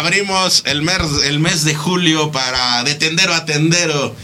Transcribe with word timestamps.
Abrimos 0.00 0.62
el 0.64 0.80
mes, 0.80 0.96
el 1.24 1.40
mes 1.40 1.64
de 1.64 1.74
julio 1.74 2.32
para 2.32 2.82
de 2.84 2.94
tendero 2.94 3.34
a 3.34 3.44
tendero. 3.44 4.14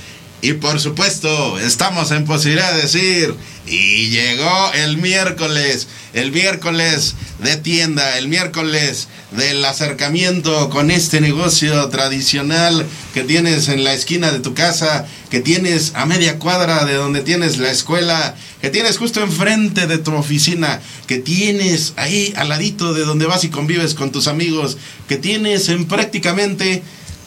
Y 0.40 0.54
por 0.54 0.80
supuesto, 0.80 1.58
estamos 1.58 2.10
en 2.12 2.24
posibilidad 2.24 2.72
de 2.74 2.82
decir, 2.82 3.34
y 3.66 4.08
llegó 4.08 4.72
el 4.74 4.96
miércoles, 4.96 5.88
el 6.14 6.32
miércoles 6.32 7.14
de 7.40 7.56
tienda, 7.56 8.16
el 8.16 8.28
miércoles 8.28 9.08
del 9.32 9.64
acercamiento 9.64 10.70
con 10.70 10.90
este 10.90 11.20
negocio 11.20 11.88
tradicional 11.88 12.86
que 13.16 13.24
tienes 13.24 13.68
en 13.68 13.82
la 13.82 13.94
esquina 13.94 14.30
de 14.30 14.40
tu 14.40 14.52
casa, 14.52 15.06
que 15.30 15.40
tienes 15.40 15.92
a 15.94 16.04
media 16.04 16.38
cuadra 16.38 16.84
de 16.84 16.92
donde 16.92 17.22
tienes 17.22 17.56
la 17.56 17.70
escuela, 17.70 18.36
que 18.60 18.68
tienes 18.68 18.98
justo 18.98 19.22
enfrente 19.22 19.86
de 19.86 19.96
tu 19.96 20.12
oficina, 20.12 20.82
que 21.06 21.16
tienes 21.16 21.94
ahí 21.96 22.34
al 22.36 22.50
ladito 22.50 22.92
de 22.92 23.06
donde 23.06 23.24
vas 23.24 23.42
y 23.44 23.48
convives 23.48 23.94
con 23.94 24.12
tus 24.12 24.28
amigos, 24.28 24.76
que 25.08 25.16
tienes 25.16 25.70
en 25.70 25.86
prácticamente 25.86 26.82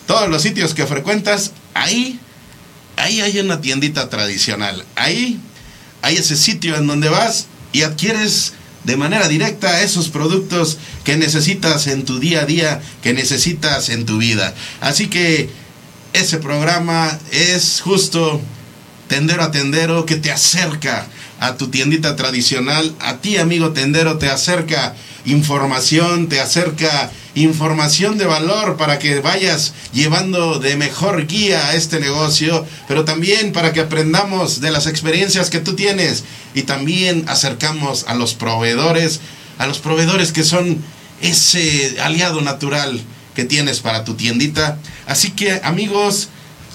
todos 0.05 0.29
los 0.29 0.43
sitios 0.43 0.75
que 0.75 0.85
frecuentas, 0.85 1.53
ahí, 1.73 2.19
ahí 2.95 3.21
hay 3.21 3.39
una 3.39 3.59
tiendita 3.59 4.09
tradicional, 4.09 4.85
ahí 4.95 5.39
hay 6.03 6.17
ese 6.17 6.37
sitio 6.37 6.75
en 6.75 6.85
donde 6.85 7.09
vas 7.09 7.47
y 7.73 7.81
adquieres 7.81 8.53
de 8.83 8.95
manera 8.95 9.27
directa 9.27 9.81
esos 9.81 10.09
productos 10.09 10.77
que 11.03 11.17
necesitas 11.17 11.87
en 11.87 12.05
tu 12.05 12.19
día 12.19 12.41
a 12.41 12.45
día, 12.45 12.79
que 13.01 13.13
necesitas 13.13 13.89
en 13.89 14.05
tu 14.05 14.19
vida. 14.19 14.53
Así 14.81 15.07
que 15.07 15.49
ese 16.13 16.37
programa 16.37 17.17
es 17.31 17.81
justo 17.81 18.41
tendero 19.07 19.43
a 19.43 19.51
tendero 19.51 20.05
que 20.05 20.15
te 20.15 20.31
acerca 20.31 21.07
a 21.39 21.55
tu 21.55 21.69
tiendita 21.69 22.15
tradicional, 22.15 22.93
a 22.99 23.17
ti 23.17 23.37
amigo 23.37 23.71
tendero 23.71 24.17
te 24.17 24.29
acerca 24.29 24.95
información, 25.25 26.27
te 26.27 26.39
acerca 26.39 27.11
información 27.35 28.17
de 28.17 28.25
valor 28.25 28.75
para 28.77 28.99
que 28.99 29.19
vayas 29.19 29.73
llevando 29.93 30.59
de 30.59 30.75
mejor 30.75 31.27
guía 31.27 31.67
a 31.67 31.75
este 31.75 31.99
negocio, 31.99 32.65
pero 32.87 33.05
también 33.05 33.53
para 33.53 33.71
que 33.71 33.81
aprendamos 33.81 34.59
de 34.59 34.71
las 34.71 34.87
experiencias 34.87 35.49
que 35.49 35.59
tú 35.59 35.75
tienes. 35.75 36.23
Y 36.53 36.63
también 36.63 37.25
acercamos 37.27 38.05
a 38.07 38.15
los 38.15 38.33
proveedores, 38.33 39.21
a 39.57 39.67
los 39.67 39.79
proveedores 39.79 40.31
que 40.31 40.43
son 40.43 40.83
ese 41.21 41.97
aliado 42.01 42.41
natural 42.41 43.01
que 43.39 43.45
tienes 43.45 43.79
para 43.79 44.03
tu 44.03 44.15
tiendita. 44.15 44.77
Así 45.07 45.31
que 45.31 45.61
amigos, 45.63 46.27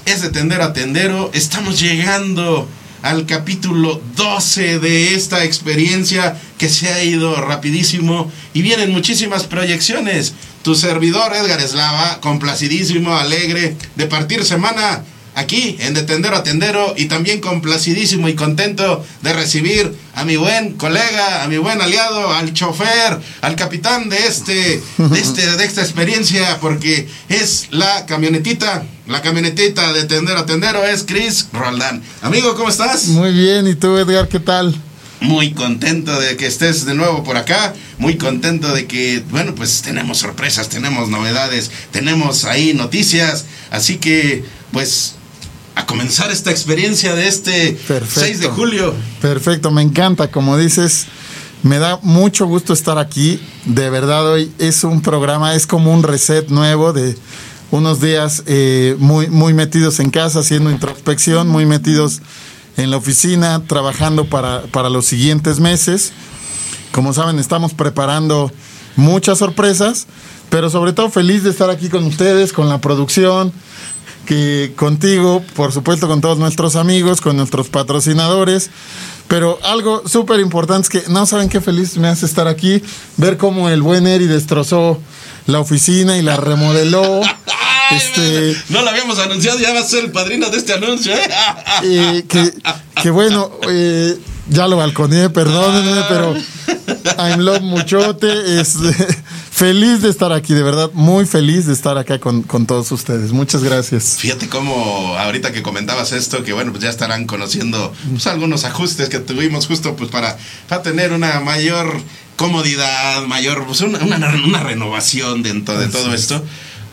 es 0.06 0.22
de 0.22 0.30
tender 0.30 0.62
a 0.62 0.72
tendero, 0.72 1.30
estamos 1.34 1.78
llegando 1.78 2.66
al 3.02 3.26
capítulo 3.26 4.00
12 4.16 4.78
de 4.78 5.14
esta 5.14 5.44
experiencia 5.44 6.40
que 6.56 6.70
se 6.70 6.88
ha 6.88 7.04
ido 7.04 7.36
rapidísimo 7.36 8.32
y 8.54 8.62
vienen 8.62 8.92
muchísimas 8.92 9.44
proyecciones. 9.44 10.32
Tu 10.62 10.74
servidor 10.74 11.34
Edgar 11.34 11.60
Eslava, 11.60 12.18
complacidísimo, 12.22 13.14
alegre 13.14 13.76
de 13.94 14.06
partir 14.06 14.42
semana 14.42 15.04
aquí 15.34 15.76
en 15.80 15.94
De 15.94 16.02
Tendero 16.02 16.36
a 16.36 16.42
Tendero 16.42 16.94
y 16.96 17.06
también 17.06 17.40
complacidísimo 17.40 18.28
y 18.28 18.34
contento 18.34 19.04
de 19.22 19.32
recibir 19.32 19.92
a 20.14 20.24
mi 20.24 20.36
buen 20.36 20.74
colega, 20.74 21.42
a 21.42 21.48
mi 21.48 21.58
buen 21.58 21.80
aliado, 21.80 22.32
al 22.32 22.52
chofer, 22.52 23.20
al 23.40 23.56
capitán 23.56 24.08
de 24.08 24.18
este, 24.26 24.82
de 24.98 25.20
este, 25.20 25.56
de 25.56 25.64
esta 25.64 25.82
experiencia, 25.82 26.58
porque 26.60 27.08
es 27.28 27.68
la 27.70 28.06
camionetita, 28.06 28.84
la 29.06 29.22
camionetita 29.22 29.92
de 29.92 30.04
Tendero 30.04 30.40
a 30.40 30.46
Tendero 30.46 30.84
es 30.84 31.04
Chris 31.04 31.48
Roldán. 31.52 32.02
Amigo, 32.22 32.54
¿cómo 32.54 32.68
estás? 32.68 33.06
Muy 33.06 33.32
bien, 33.32 33.66
¿y 33.66 33.74
tú 33.74 33.96
Edgar, 33.98 34.28
qué 34.28 34.40
tal? 34.40 34.74
Muy 35.20 35.52
contento 35.52 36.20
de 36.20 36.36
que 36.36 36.46
estés 36.46 36.84
de 36.84 36.94
nuevo 36.94 37.24
por 37.24 37.36
acá, 37.36 37.74
muy 37.98 38.16
contento 38.16 38.72
de 38.74 38.86
que, 38.86 39.22
bueno, 39.30 39.54
pues 39.54 39.80
tenemos 39.82 40.18
sorpresas, 40.18 40.68
tenemos 40.68 41.08
novedades, 41.08 41.70
tenemos 41.92 42.44
ahí 42.44 42.74
noticias, 42.74 43.46
así 43.70 43.96
que, 43.96 44.44
pues 44.70 45.14
a 45.74 45.86
comenzar 45.86 46.30
esta 46.30 46.50
experiencia 46.50 47.14
de 47.14 47.28
este 47.28 47.78
6 47.78 48.40
de 48.40 48.48
julio. 48.48 48.94
Perfecto, 49.20 49.70
me 49.70 49.82
encanta, 49.82 50.30
como 50.30 50.56
dices, 50.56 51.06
me 51.62 51.78
da 51.78 51.98
mucho 52.02 52.46
gusto 52.46 52.72
estar 52.72 52.98
aquí. 52.98 53.40
De 53.64 53.90
verdad, 53.90 54.26
hoy 54.26 54.52
es 54.58 54.84
un 54.84 55.02
programa, 55.02 55.54
es 55.54 55.66
como 55.66 55.92
un 55.92 56.02
reset 56.02 56.48
nuevo 56.48 56.92
de 56.92 57.16
unos 57.70 58.00
días 58.00 58.44
eh, 58.46 58.96
muy, 58.98 59.28
muy 59.28 59.52
metidos 59.54 59.98
en 59.98 60.10
casa, 60.10 60.40
haciendo 60.40 60.70
introspección, 60.70 61.48
muy 61.48 61.66
metidos 61.66 62.20
en 62.76 62.90
la 62.90 62.98
oficina, 62.98 63.62
trabajando 63.66 64.26
para, 64.26 64.62
para 64.62 64.90
los 64.90 65.06
siguientes 65.06 65.58
meses. 65.58 66.12
Como 66.92 67.12
saben, 67.12 67.38
estamos 67.38 67.74
preparando 67.74 68.52
muchas 68.94 69.38
sorpresas, 69.38 70.06
pero 70.50 70.70
sobre 70.70 70.92
todo 70.92 71.10
feliz 71.10 71.42
de 71.42 71.50
estar 71.50 71.70
aquí 71.70 71.88
con 71.88 72.04
ustedes, 72.04 72.52
con 72.52 72.68
la 72.68 72.80
producción, 72.80 73.52
que 74.24 74.72
contigo, 74.76 75.42
por 75.54 75.72
supuesto 75.72 76.08
con 76.08 76.20
todos 76.20 76.38
nuestros 76.38 76.76
amigos, 76.76 77.20
con 77.20 77.36
nuestros 77.36 77.68
patrocinadores. 77.68 78.70
Pero 79.28 79.58
algo 79.62 80.06
súper 80.06 80.40
importante 80.40 80.82
es 80.82 81.04
que 81.04 81.10
no 81.10 81.24
saben 81.26 81.48
qué 81.48 81.60
feliz 81.60 81.96
me 81.96 82.08
hace 82.08 82.26
estar 82.26 82.46
aquí, 82.46 82.82
ver 83.16 83.36
cómo 83.36 83.70
el 83.70 83.80
buen 83.82 84.06
Eri 84.06 84.26
destrozó 84.26 85.00
la 85.46 85.60
oficina 85.60 86.18
y 86.18 86.22
la 86.22 86.36
remodeló. 86.36 87.22
este, 87.90 88.56
no 88.68 88.82
lo 88.82 88.90
habíamos 88.90 89.18
anunciado, 89.18 89.58
ya 89.58 89.72
va 89.72 89.80
a 89.80 89.84
ser 89.84 90.04
el 90.04 90.12
padrino 90.12 90.50
de 90.50 90.58
este 90.58 90.74
anuncio. 90.74 91.14
¿eh? 91.14 91.20
eh 91.84 92.24
que, 92.28 92.52
que, 93.00 93.10
bueno, 93.10 93.50
eh, 93.68 94.18
ya 94.48 94.68
lo 94.68 94.76
balconeé, 94.76 95.30
perdónenme, 95.30 96.00
ah. 96.00 96.06
pero 96.08 96.34
I'm 97.18 97.40
Love 97.40 97.62
Muchote 97.62 98.60
es 98.60 98.76
feliz 99.50 100.02
de 100.02 100.10
estar 100.10 100.32
aquí, 100.32 100.54
de 100.54 100.62
verdad, 100.62 100.90
muy 100.92 101.26
feliz 101.26 101.66
de 101.66 101.72
estar 101.72 101.96
acá 101.96 102.18
con, 102.18 102.44
todos 102.66 102.90
ustedes. 102.92 103.32
Muchas 103.32 103.62
gracias. 103.62 104.16
Fíjate 104.18 104.48
cómo 104.48 105.16
ahorita 105.18 105.52
que 105.52 105.62
comentabas 105.62 106.12
esto, 106.12 106.42
que 106.42 106.52
bueno, 106.52 106.72
pues 106.72 106.82
ya 106.82 106.90
estarán 106.90 107.26
conociendo 107.26 107.92
pues, 108.10 108.26
algunos 108.26 108.64
ajustes 108.64 109.08
que 109.08 109.18
tuvimos 109.18 109.66
justo 109.66 109.96
pues 109.96 110.10
para, 110.10 110.36
para 110.68 110.82
tener 110.82 111.12
una 111.12 111.40
mayor 111.40 112.00
comodidad, 112.36 113.22
mayor, 113.26 113.64
pues 113.66 113.80
una, 113.80 113.98
una, 113.98 114.62
renovación 114.62 115.42
dentro 115.42 115.78
de 115.78 115.88
todo 115.88 116.12
esto. 116.14 116.42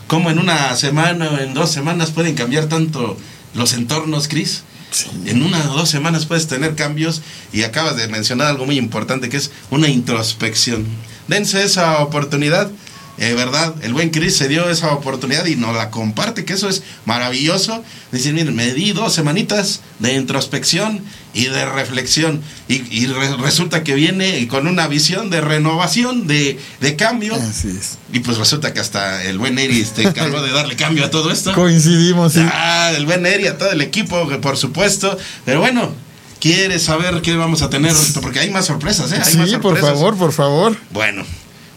Como 0.06 0.30
en 0.30 0.38
una 0.38 0.74
semana 0.76 1.30
o 1.30 1.38
en 1.38 1.54
dos 1.54 1.70
semanas 1.70 2.10
pueden 2.10 2.34
cambiar 2.34 2.66
tanto 2.66 3.16
los 3.54 3.72
entornos, 3.72 4.28
Cris? 4.28 4.62
En 5.24 5.42
una 5.42 5.70
o 5.70 5.76
dos 5.76 5.88
semanas 5.88 6.26
puedes 6.26 6.46
tener 6.46 6.74
cambios 6.74 7.22
y 7.52 7.62
acabas 7.62 7.96
de 7.96 8.08
mencionar 8.08 8.48
algo 8.48 8.66
muy 8.66 8.76
importante 8.76 9.28
que 9.28 9.38
es 9.38 9.50
una 9.70 9.88
introspección. 9.88 10.86
Dense 11.28 11.62
esa 11.62 12.00
oportunidad 12.00 12.70
eh, 13.22 13.34
¿verdad? 13.34 13.72
El 13.82 13.92
buen 13.92 14.10
Chris 14.10 14.36
se 14.36 14.48
dio 14.48 14.68
esa 14.68 14.92
oportunidad 14.92 15.46
y 15.46 15.54
nos 15.54 15.76
la 15.76 15.90
comparte, 15.90 16.44
que 16.44 16.54
eso 16.54 16.68
es 16.68 16.82
maravilloso. 17.04 17.84
Dice, 18.10 18.32
miren, 18.32 18.56
me 18.56 18.74
di 18.74 18.90
dos 18.90 19.14
semanitas 19.14 19.80
de 20.00 20.14
introspección 20.14 21.00
y 21.32 21.44
de 21.44 21.64
reflexión 21.64 22.42
y, 22.66 23.06
resulta 23.40 23.84
que 23.84 23.94
viene 23.94 24.48
con 24.48 24.66
una 24.66 24.88
visión 24.88 25.30
de 25.30 25.40
renovación, 25.40 26.26
de, 26.26 26.58
cambio. 26.98 27.38
Y 28.12 28.18
pues 28.18 28.38
resulta 28.38 28.74
que 28.74 28.80
hasta 28.80 29.22
el 29.22 29.38
buen 29.38 29.56
Eri 29.56 29.84
se 29.84 30.02
encargó 30.02 30.42
de 30.42 30.50
darle 30.50 30.74
cambio 30.74 31.04
a 31.04 31.10
todo 31.10 31.30
esto. 31.30 31.54
Coincidimos, 31.54 32.32
sí. 32.32 32.40
Ah, 32.42 32.90
el 32.96 33.06
buen 33.06 33.24
Eri, 33.24 33.46
a 33.46 33.56
todo 33.56 33.70
el 33.70 33.82
equipo, 33.82 34.28
por 34.40 34.56
supuesto. 34.56 35.16
Pero 35.44 35.60
bueno, 35.60 35.94
¿quieres 36.40 36.82
saber 36.82 37.22
qué 37.22 37.36
vamos 37.36 37.62
a 37.62 37.70
tener? 37.70 37.94
Porque 38.20 38.40
hay 38.40 38.50
más 38.50 38.66
sorpresas, 38.66 39.12
¿eh? 39.12 39.20
Hay 39.24 39.48
sí, 39.48 39.56
por 39.58 39.78
favor, 39.78 40.16
por 40.16 40.32
favor. 40.32 40.76
Bueno, 40.90 41.24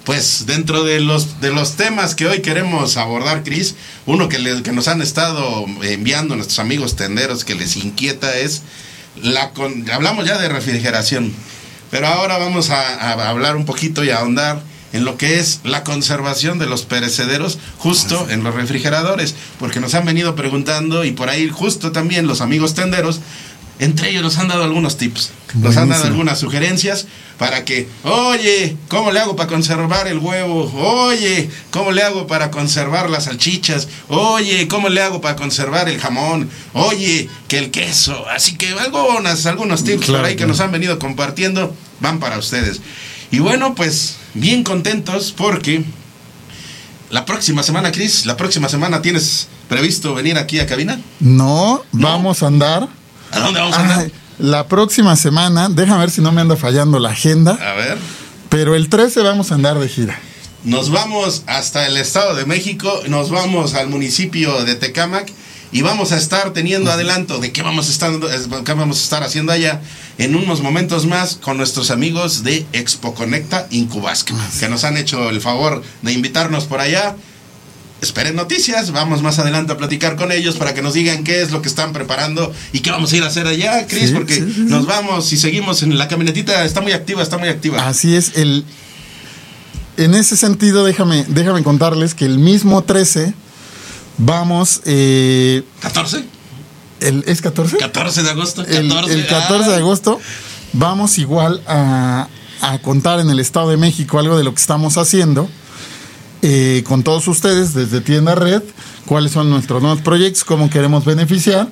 pues 0.05 0.45
dentro 0.45 0.83
de 0.83 0.99
los, 0.99 1.41
de 1.41 1.51
los 1.51 1.73
temas 1.75 2.15
que 2.15 2.27
hoy 2.27 2.41
queremos 2.41 2.95
abordar, 2.97 3.43
Cris, 3.43 3.75
uno 4.05 4.29
que, 4.29 4.61
que 4.63 4.71
nos 4.71 4.87
han 4.87 5.01
estado 5.01 5.65
enviando 5.81 6.35
nuestros 6.35 6.59
amigos 6.59 6.95
tenderos 6.95 7.43
que 7.43 7.55
les 7.55 7.75
inquieta 7.75 8.37
es 8.37 8.61
la 9.21 9.51
con- 9.51 9.89
hablamos 9.91 10.25
ya 10.25 10.37
de 10.37 10.47
refrigeración, 10.49 11.33
pero 11.91 12.07
ahora 12.07 12.37
vamos 12.37 12.69
a, 12.69 12.81
a 12.81 13.29
hablar 13.29 13.55
un 13.55 13.65
poquito 13.65 14.03
y 14.03 14.09
a 14.11 14.19
ahondar 14.19 14.61
en 14.93 15.03
lo 15.03 15.17
que 15.17 15.39
es 15.39 15.59
la 15.63 15.83
conservación 15.83 16.57
de 16.59 16.67
los 16.67 16.83
perecederos 16.83 17.57
justo 17.79 18.29
en 18.29 18.43
los 18.43 18.53
refrigeradores, 18.55 19.35
porque 19.59 19.79
nos 19.81 19.93
han 19.93 20.05
venido 20.05 20.35
preguntando 20.35 21.03
y 21.03 21.11
por 21.11 21.29
ahí 21.29 21.49
justo 21.49 21.91
también 21.91 22.27
los 22.27 22.39
amigos 22.39 22.75
tenderos, 22.75 23.19
entre 23.79 24.09
ellos 24.09 24.23
nos 24.23 24.37
han 24.37 24.47
dado 24.47 24.63
algunos 24.63 24.97
tips, 24.97 25.31
nos 25.55 25.75
han 25.77 25.89
dado 25.89 26.05
algunas 26.05 26.39
sugerencias 26.39 27.07
para 27.37 27.65
que, 27.65 27.87
oye, 28.03 28.77
¿cómo 28.87 29.11
le 29.11 29.19
hago 29.19 29.35
para 29.35 29.49
conservar 29.49 30.07
el 30.07 30.19
huevo? 30.19 30.71
Oye, 30.73 31.49
¿cómo 31.71 31.91
le 31.91 32.01
hago 32.01 32.27
para 32.27 32.49
conservar 32.51 33.09
las 33.09 33.25
salchichas? 33.25 33.89
Oye, 34.07 34.67
¿cómo 34.69 34.87
le 34.87 35.01
hago 35.01 35.19
para 35.19 35.35
conservar 35.35 35.89
el 35.89 35.99
jamón? 35.99 36.49
Oye, 36.73 37.29
que 37.49 37.57
el 37.57 37.71
queso. 37.71 38.25
Así 38.29 38.55
que 38.55 38.69
algunas, 38.73 39.45
algunos 39.45 39.83
tips 39.83 40.05
Claro, 40.05 40.19
por 40.19 40.25
ahí 40.27 40.33
que 40.33 40.37
claro. 40.37 40.51
nos 40.53 40.61
han 40.61 40.71
venido 40.71 40.97
compartiendo 40.97 41.75
van 41.99 42.19
para 42.19 42.37
ustedes. 42.37 42.79
Y 43.31 43.39
bueno, 43.39 43.75
pues 43.75 44.15
bien 44.33 44.63
contentos 44.63 45.33
porque 45.35 45.83
la 47.09 47.25
próxima 47.25 47.63
semana, 47.63 47.91
Cris, 47.91 48.25
la 48.25 48.37
próxima 48.37 48.69
semana 48.69 49.01
tienes 49.01 49.47
previsto 49.67 50.13
venir 50.13 50.37
aquí 50.37 50.59
a 50.59 50.65
cabina. 50.67 50.99
No, 51.19 51.83
No. 51.91 52.07
vamos 52.07 52.43
a 52.43 52.47
andar. 52.47 52.87
¿A 53.31 53.39
dónde 53.39 53.59
vamos 53.59 53.75
a 53.77 53.81
andar? 53.81 54.11
La 54.39 54.67
próxima 54.67 55.15
semana, 55.15 55.69
déjame 55.69 55.99
ver 56.01 56.11
si 56.11 56.21
no 56.21 56.31
me 56.31 56.41
anda 56.41 56.55
fallando 56.57 56.99
la 56.99 57.09
agenda, 57.11 57.53
A 57.53 57.73
ver. 57.73 57.97
pero 58.49 58.75
el 58.75 58.89
13 58.89 59.21
vamos 59.21 59.51
a 59.51 59.55
andar 59.55 59.79
de 59.79 59.87
gira. 59.87 60.19
Nos 60.65 60.89
vamos 60.89 61.43
hasta 61.47 61.85
el 61.87 61.95
Estado 61.95 62.35
de 62.35 62.45
México, 62.45 62.91
nos 63.07 63.29
vamos 63.29 63.75
al 63.75 63.87
municipio 63.87 64.63
de 64.65 64.75
Tecámac 64.75 65.31
y 65.71 65.83
vamos 65.83 66.11
a 66.11 66.17
estar 66.17 66.51
teniendo 66.53 66.91
adelanto 66.91 67.37
de 67.39 67.51
qué 67.51 67.61
vamos 67.61 67.87
a 67.87 67.91
estar, 67.91 68.11
qué 68.65 68.73
vamos 68.73 68.99
a 68.99 69.03
estar 69.03 69.23
haciendo 69.23 69.51
allá 69.51 69.81
en 70.17 70.35
unos 70.35 70.61
momentos 70.61 71.05
más 71.05 71.35
con 71.35 71.57
nuestros 71.57 71.91
amigos 71.91 72.43
de 72.43 72.65
Expo 72.73 73.13
Conecta 73.13 73.67
Incubasca, 73.71 74.33
que 74.59 74.67
nos 74.67 74.83
han 74.85 74.97
hecho 74.97 75.29
el 75.29 75.39
favor 75.39 75.83
de 76.01 76.11
invitarnos 76.13 76.65
por 76.65 76.79
allá. 76.81 77.15
Esperen 78.01 78.35
noticias, 78.35 78.91
vamos 78.91 79.21
más 79.21 79.39
adelante 79.39 79.71
a 79.71 79.77
platicar 79.77 80.15
con 80.15 80.31
ellos 80.31 80.57
para 80.57 80.73
que 80.73 80.81
nos 80.81 80.93
digan 80.93 81.23
qué 81.23 81.41
es 81.41 81.51
lo 81.51 81.61
que 81.61 81.69
están 81.69 81.93
preparando 81.93 82.53
y 82.73 82.81
qué 82.81 82.91
vamos 82.91 83.11
a 83.13 83.17
ir 83.17 83.23
a 83.23 83.27
hacer 83.27 83.47
allá, 83.47 83.87
Cris, 83.87 84.09
Sí, 84.09 84.13
porque 84.13 84.35
sí, 84.35 84.41
sí, 84.41 84.53
sí. 84.53 84.61
nos 84.63 84.85
vamos 84.85 85.31
y 85.31 85.37
seguimos 85.37 85.81
en 85.81 85.97
la 85.97 86.07
camionetita, 86.07 86.65
está 86.65 86.81
muy 86.81 86.91
activa, 86.91 87.23
está 87.23 87.37
muy 87.37 87.47
activa. 87.47 87.87
Así 87.87 88.15
es, 88.15 88.33
el, 88.35 88.65
en 89.97 90.13
ese 90.13 90.35
sentido, 90.35 90.83
déjame, 90.83 91.25
déjame 91.29 91.63
contarles 91.63 92.13
que 92.13 92.25
el 92.25 92.37
mismo 92.37 92.83
13 92.83 93.33
vamos, 94.17 94.81
eh, 94.85 95.63
¿14? 95.81 96.23
el, 96.99 97.23
¿es 97.27 97.41
14? 97.41 97.77
14 97.77 98.23
de 98.23 98.29
agosto. 98.29 98.61
el, 98.65 98.89
14, 98.89 99.13
el 99.13 99.27
14 99.27 99.69
de 99.69 99.75
ah. 99.75 99.79
agosto 99.79 100.19
vamos 100.73 101.17
igual 101.17 101.61
a, 101.67 102.27
a 102.61 102.79
contar 102.79 103.19
en 103.19 103.29
el 103.29 103.39
Estado 103.39 103.69
de 103.69 103.77
México 103.77 104.19
algo 104.19 104.37
de 104.37 104.43
lo 104.43 104.53
que 104.53 104.61
estamos 104.61 104.97
haciendo 104.97 105.49
eh, 106.47 106.83
con 106.85 107.01
todos 107.01 107.27
ustedes 107.27 107.73
desde 107.73 108.01
Tienda 108.01 108.35
Red, 108.35 108.61
cuáles 109.07 109.31
son 109.31 109.49
nuestros 109.49 109.81
nuevos 109.81 110.01
proyectos, 110.01 110.43
cómo 110.43 110.69
queremos 110.69 111.03
beneficiar. 111.03 111.67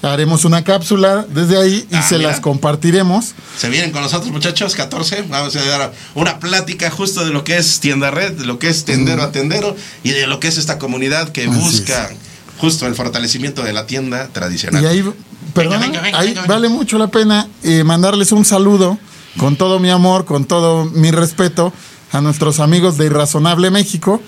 Haremos 0.00 0.44
una 0.44 0.62
cápsula 0.62 1.26
desde 1.28 1.58
ahí 1.60 1.86
y 1.90 1.94
Ah, 1.96 2.02
se 2.02 2.18
mira. 2.18 2.30
las 2.30 2.38
compartiremos. 2.40 3.34
Se 3.58 3.68
vienen 3.68 3.90
con 3.90 4.02
nosotros, 4.02 4.30
muchachos, 4.30 4.74
14. 4.76 5.24
Vamos 5.28 5.56
a 5.56 5.64
dar 5.64 5.92
una 6.14 6.38
plática 6.38 6.88
justo 6.90 7.24
de 7.24 7.32
lo 7.32 7.42
que 7.42 7.56
es 7.56 7.80
Tienda 7.80 8.12
Red, 8.12 8.32
de 8.38 8.44
lo 8.44 8.60
que 8.60 8.68
es 8.68 8.84
Tendero 8.84 9.22
a 9.24 9.32
Tendero 9.32 9.74
y 10.04 10.10
de 10.10 10.28
lo 10.28 10.38
que 10.38 10.48
es 10.48 10.56
esta 10.58 10.78
comunidad 10.78 11.30
que 11.30 11.42
Así 11.46 11.50
busca 11.58 12.10
justo 12.58 12.86
el 12.86 12.94
fortalecimiento 12.94 13.62
de 13.64 13.72
la 13.72 13.86
tienda 13.86 14.28
tradicional. 14.28 14.82
Y 14.82 14.86
ahí, 14.86 15.04
perdón, 15.52 15.80
venga, 15.80 16.00
venga, 16.00 16.18
ahí 16.18 16.28
venga, 16.28 16.46
vale 16.46 16.68
mucho 16.68 16.96
la 16.98 17.08
pena 17.08 17.48
eh, 17.64 17.82
mandarles 17.82 18.30
un 18.30 18.44
saludo 18.44 18.98
con 19.36 19.56
todo 19.56 19.80
mi 19.80 19.90
amor, 19.90 20.24
con 20.24 20.44
todo 20.44 20.84
mi 20.84 21.10
respeto 21.10 21.72
a 22.12 22.20
nuestros 22.20 22.60
amigos 22.60 22.98
de 22.98 23.06
Irrazonable 23.06 23.70
México, 23.70 24.20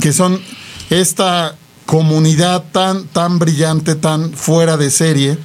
que 0.00 0.12
son 0.12 0.40
esta 0.90 1.54
comunidad 1.86 2.64
tan, 2.72 3.06
tan 3.06 3.38
brillante, 3.38 3.94
tan 3.94 4.32
fuera 4.32 4.76
de 4.76 4.90
serie, 4.90 5.38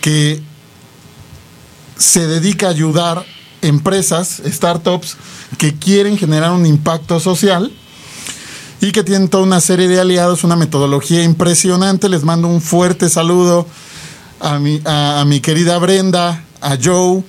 que 0.00 0.42
se 1.96 2.26
dedica 2.26 2.66
a 2.66 2.70
ayudar 2.70 3.24
empresas, 3.60 4.42
startups, 4.44 5.16
que 5.58 5.74
quieren 5.74 6.18
generar 6.18 6.52
un 6.52 6.66
impacto 6.66 7.20
social 7.20 7.70
y 8.80 8.90
que 8.90 9.04
tienen 9.04 9.28
toda 9.28 9.44
una 9.44 9.60
serie 9.60 9.86
de 9.86 10.00
aliados, 10.00 10.42
una 10.42 10.56
metodología 10.56 11.22
impresionante. 11.22 12.08
Les 12.08 12.24
mando 12.24 12.48
un 12.48 12.60
fuerte 12.60 13.08
saludo 13.08 13.68
a 14.40 14.58
mi, 14.58 14.80
a, 14.84 15.20
a 15.20 15.24
mi 15.24 15.40
querida 15.40 15.78
Brenda, 15.78 16.44
a 16.60 16.76
Joe, 16.82 17.22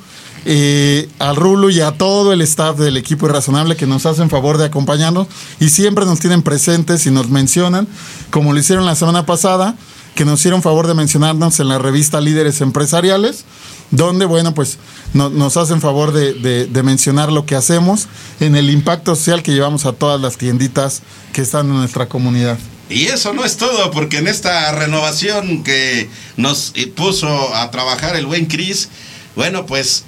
eh, 0.46 1.10
a 1.20 1.34
Rulo 1.34 1.70
y 1.70 1.82
a 1.82 1.92
todo 1.92 2.34
el 2.34 2.42
staff 2.42 2.78
del 2.78 2.98
equipo 2.98 3.26
Irrazonable 3.28 3.76
que 3.76 3.88
nos 3.88 4.06
hacen 4.06 4.30
favor 4.30 4.58
de 4.58 4.66
acompañarnos 4.66 5.28
y 5.60 5.70
siempre 5.70 6.06
nos 6.06 6.20
tienen 6.20 6.42
presentes 6.42 7.06
y 7.06 7.12
nos 7.12 7.30
mencionan, 7.30 7.88
como 8.32 8.54
lo 8.54 8.60
hicieron 8.60 8.86
la 8.86 8.96
semana 8.96 9.26
pasada, 9.26 9.76
que 10.16 10.26
nos 10.26 10.40
hicieron 10.42 10.62
favor 10.62 10.86
de 10.88 10.94
mencionarnos 10.94 11.60
en 11.60 11.70
la 11.70 11.80
revista 11.80 12.22
Líderes 12.22 12.62
Empresariales, 12.62 13.46
donde, 13.90 14.26
bueno, 14.26 14.54
pues 14.54 14.78
no- 15.14 15.30
nos 15.30 15.58
hacen 15.58 15.82
favor 15.82 16.12
de, 16.14 16.34
de- 16.68 16.84
mencionar 16.84 17.32
lo 17.32 17.46
que 17.46 17.56
hacemos 17.56 18.08
en 18.40 18.56
el 18.56 18.70
impacto 18.70 19.16
social 19.16 19.42
que 19.44 19.54
llevamos 19.54 19.86
a 19.86 19.94
todas 19.94 20.20
las 20.22 20.38
tienditas 20.38 21.02
que 21.32 21.42
están 21.42 21.68
en 21.68 21.76
nuestra 21.78 22.08
comunidad. 22.10 22.58
Y 22.90 23.06
eso 23.06 23.34
no 23.34 23.44
es 23.46 23.58
todo, 23.58 23.90
porque 23.92 24.18
en 24.18 24.28
esta 24.28 24.72
renovación 24.74 25.64
que 25.64 26.10
nos 26.38 26.74
puso 26.96 27.56
a 27.56 27.72
trabajar 27.72 28.16
el 28.16 28.26
buen 28.28 28.46
Cris, 28.46 28.90
bueno, 29.36 29.66
pues 29.66 30.04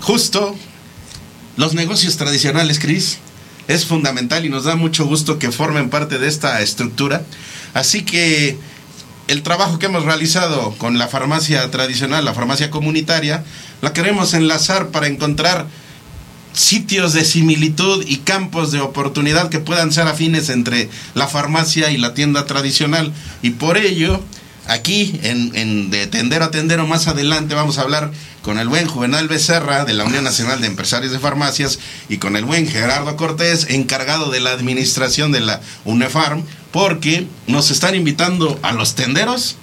justo 0.00 0.56
los 1.56 1.74
negocios 1.74 2.16
tradicionales, 2.16 2.78
Cris, 2.78 3.18
es 3.68 3.84
fundamental 3.84 4.44
y 4.44 4.48
nos 4.48 4.64
da 4.64 4.76
mucho 4.76 5.06
gusto 5.06 5.38
que 5.38 5.52
formen 5.52 5.90
parte 5.90 6.18
de 6.18 6.28
esta 6.28 6.60
estructura. 6.62 7.22
Así 7.74 8.02
que 8.02 8.56
el 9.28 9.42
trabajo 9.42 9.78
que 9.78 9.86
hemos 9.86 10.04
realizado 10.04 10.74
con 10.78 10.98
la 10.98 11.08
farmacia 11.08 11.70
tradicional, 11.70 12.24
la 12.24 12.32
farmacia 12.32 12.70
comunitaria, 12.70 13.44
la 13.82 13.92
queremos 13.92 14.32
enlazar 14.34 14.88
para 14.88 15.06
encontrar 15.06 15.66
sitios 16.54 17.12
de 17.12 17.24
similitud 17.24 18.04
y 18.06 18.16
campos 18.18 18.72
de 18.72 18.80
oportunidad 18.80 19.50
que 19.50 19.58
puedan 19.58 19.92
ser 19.92 20.08
afines 20.08 20.48
entre 20.48 20.88
la 21.14 21.28
farmacia 21.28 21.90
y 21.90 21.98
la 21.98 22.14
tienda 22.14 22.46
tradicional. 22.46 23.12
Y 23.42 23.50
por 23.50 23.76
ello, 23.76 24.22
aquí 24.68 25.18
en, 25.22 25.50
en 25.56 25.90
de 25.90 26.06
tendero 26.06 26.44
a 26.44 26.50
tendero 26.50 26.86
más 26.86 27.08
adelante 27.08 27.54
vamos 27.54 27.78
a 27.78 27.82
hablar 27.82 28.10
con 28.42 28.58
el 28.58 28.68
buen 28.68 28.86
Juvenal 28.86 29.26
Becerra 29.28 29.84
de 29.84 29.94
la 29.94 30.04
Unión 30.04 30.24
Nacional 30.24 30.60
de 30.60 30.66
Empresarios 30.68 31.12
de 31.12 31.18
Farmacias 31.18 31.78
y 32.08 32.18
con 32.18 32.36
el 32.36 32.44
buen 32.44 32.66
Gerardo 32.68 33.16
Cortés, 33.16 33.66
encargado 33.70 34.30
de 34.30 34.40
la 34.40 34.52
administración 34.52 35.32
de 35.32 35.40
la 35.40 35.60
UNEFARM, 35.84 36.44
porque 36.70 37.26
nos 37.46 37.70
están 37.70 37.94
invitando 37.94 38.58
a 38.62 38.72
los 38.72 38.94
tenderos 38.94 39.56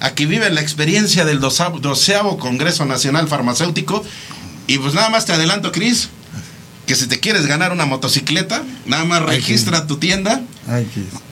a 0.00 0.14
que 0.14 0.24
viven 0.26 0.54
la 0.54 0.60
experiencia 0.62 1.24
del 1.24 1.40
dosa- 1.40 1.72
doceavo 1.80 2.38
Congreso 2.38 2.86
Nacional 2.86 3.28
Farmacéutico. 3.28 4.02
Y 4.66 4.78
pues 4.78 4.94
nada 4.94 5.10
más 5.10 5.26
te 5.26 5.32
adelanto, 5.32 5.72
Cris, 5.72 6.08
que 6.86 6.94
si 6.94 7.06
te 7.06 7.20
quieres 7.20 7.44
ganar 7.46 7.72
una 7.72 7.84
motocicleta, 7.84 8.62
nada 8.86 9.04
más 9.04 9.22
registra 9.22 9.86
tu 9.86 9.98
tienda 9.98 10.40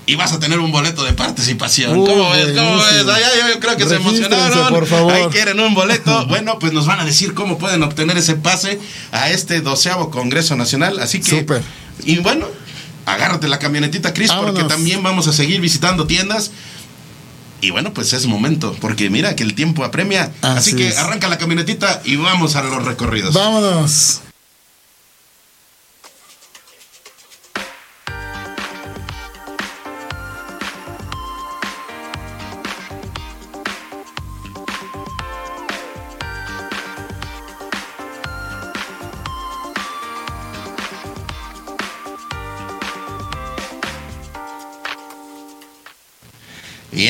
y 0.08 0.14
vas 0.14 0.32
a 0.32 0.40
tener 0.40 0.58
un 0.58 0.72
boleto 0.72 1.04
de 1.04 1.12
participación. 1.12 1.98
Uh, 1.98 2.06
¿Cómo 2.06 2.30
ves? 2.30 2.46
¿Cómo 2.56 2.78
ves? 2.78 3.06
Ay, 3.12 3.22
ay, 3.22 3.52
yo 3.52 3.60
creo 3.60 3.76
que 3.76 3.86
se 3.86 3.96
emocionaron. 3.96 4.68
por 4.70 4.86
favor. 4.86 5.12
Ahí 5.12 5.26
quieren 5.26 5.60
un 5.60 5.74
boleto. 5.74 6.26
bueno, 6.28 6.58
pues 6.58 6.72
nos 6.72 6.86
van 6.86 6.98
a 6.98 7.04
decir 7.04 7.34
cómo 7.34 7.58
pueden 7.58 7.82
obtener 7.82 8.16
ese 8.16 8.34
pase 8.34 8.80
a 9.12 9.28
este 9.28 9.60
doceavo 9.60 10.10
Congreso 10.10 10.56
Nacional. 10.56 10.98
Así 10.98 11.20
que. 11.20 11.40
Súper. 11.40 11.62
Y 12.04 12.20
bueno, 12.20 12.46
agárrate 13.04 13.48
la 13.48 13.58
camionetita, 13.58 14.14
Cris, 14.14 14.32
porque 14.32 14.64
también 14.64 15.02
vamos 15.02 15.28
a 15.28 15.34
seguir 15.34 15.60
visitando 15.60 16.06
tiendas. 16.06 16.52
Y 17.60 17.68
bueno, 17.70 17.92
pues 17.92 18.14
es 18.14 18.24
momento, 18.24 18.74
porque 18.80 19.10
mira 19.10 19.36
que 19.36 19.42
el 19.42 19.54
tiempo 19.54 19.84
apremia. 19.84 20.32
Así, 20.40 20.70
Así 20.70 20.76
que 20.76 20.88
es. 20.88 20.96
arranca 20.96 21.28
la 21.28 21.36
camionetita 21.36 22.00
y 22.06 22.16
vamos 22.16 22.56
a 22.56 22.62
los 22.62 22.82
recorridos. 22.82 23.34
Vámonos. 23.34 24.22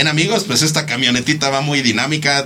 Amigos, 0.08 0.44
pues 0.46 0.62
esta 0.62 0.86
camionetita 0.86 1.50
va 1.50 1.60
muy 1.60 1.82
dinámica, 1.82 2.44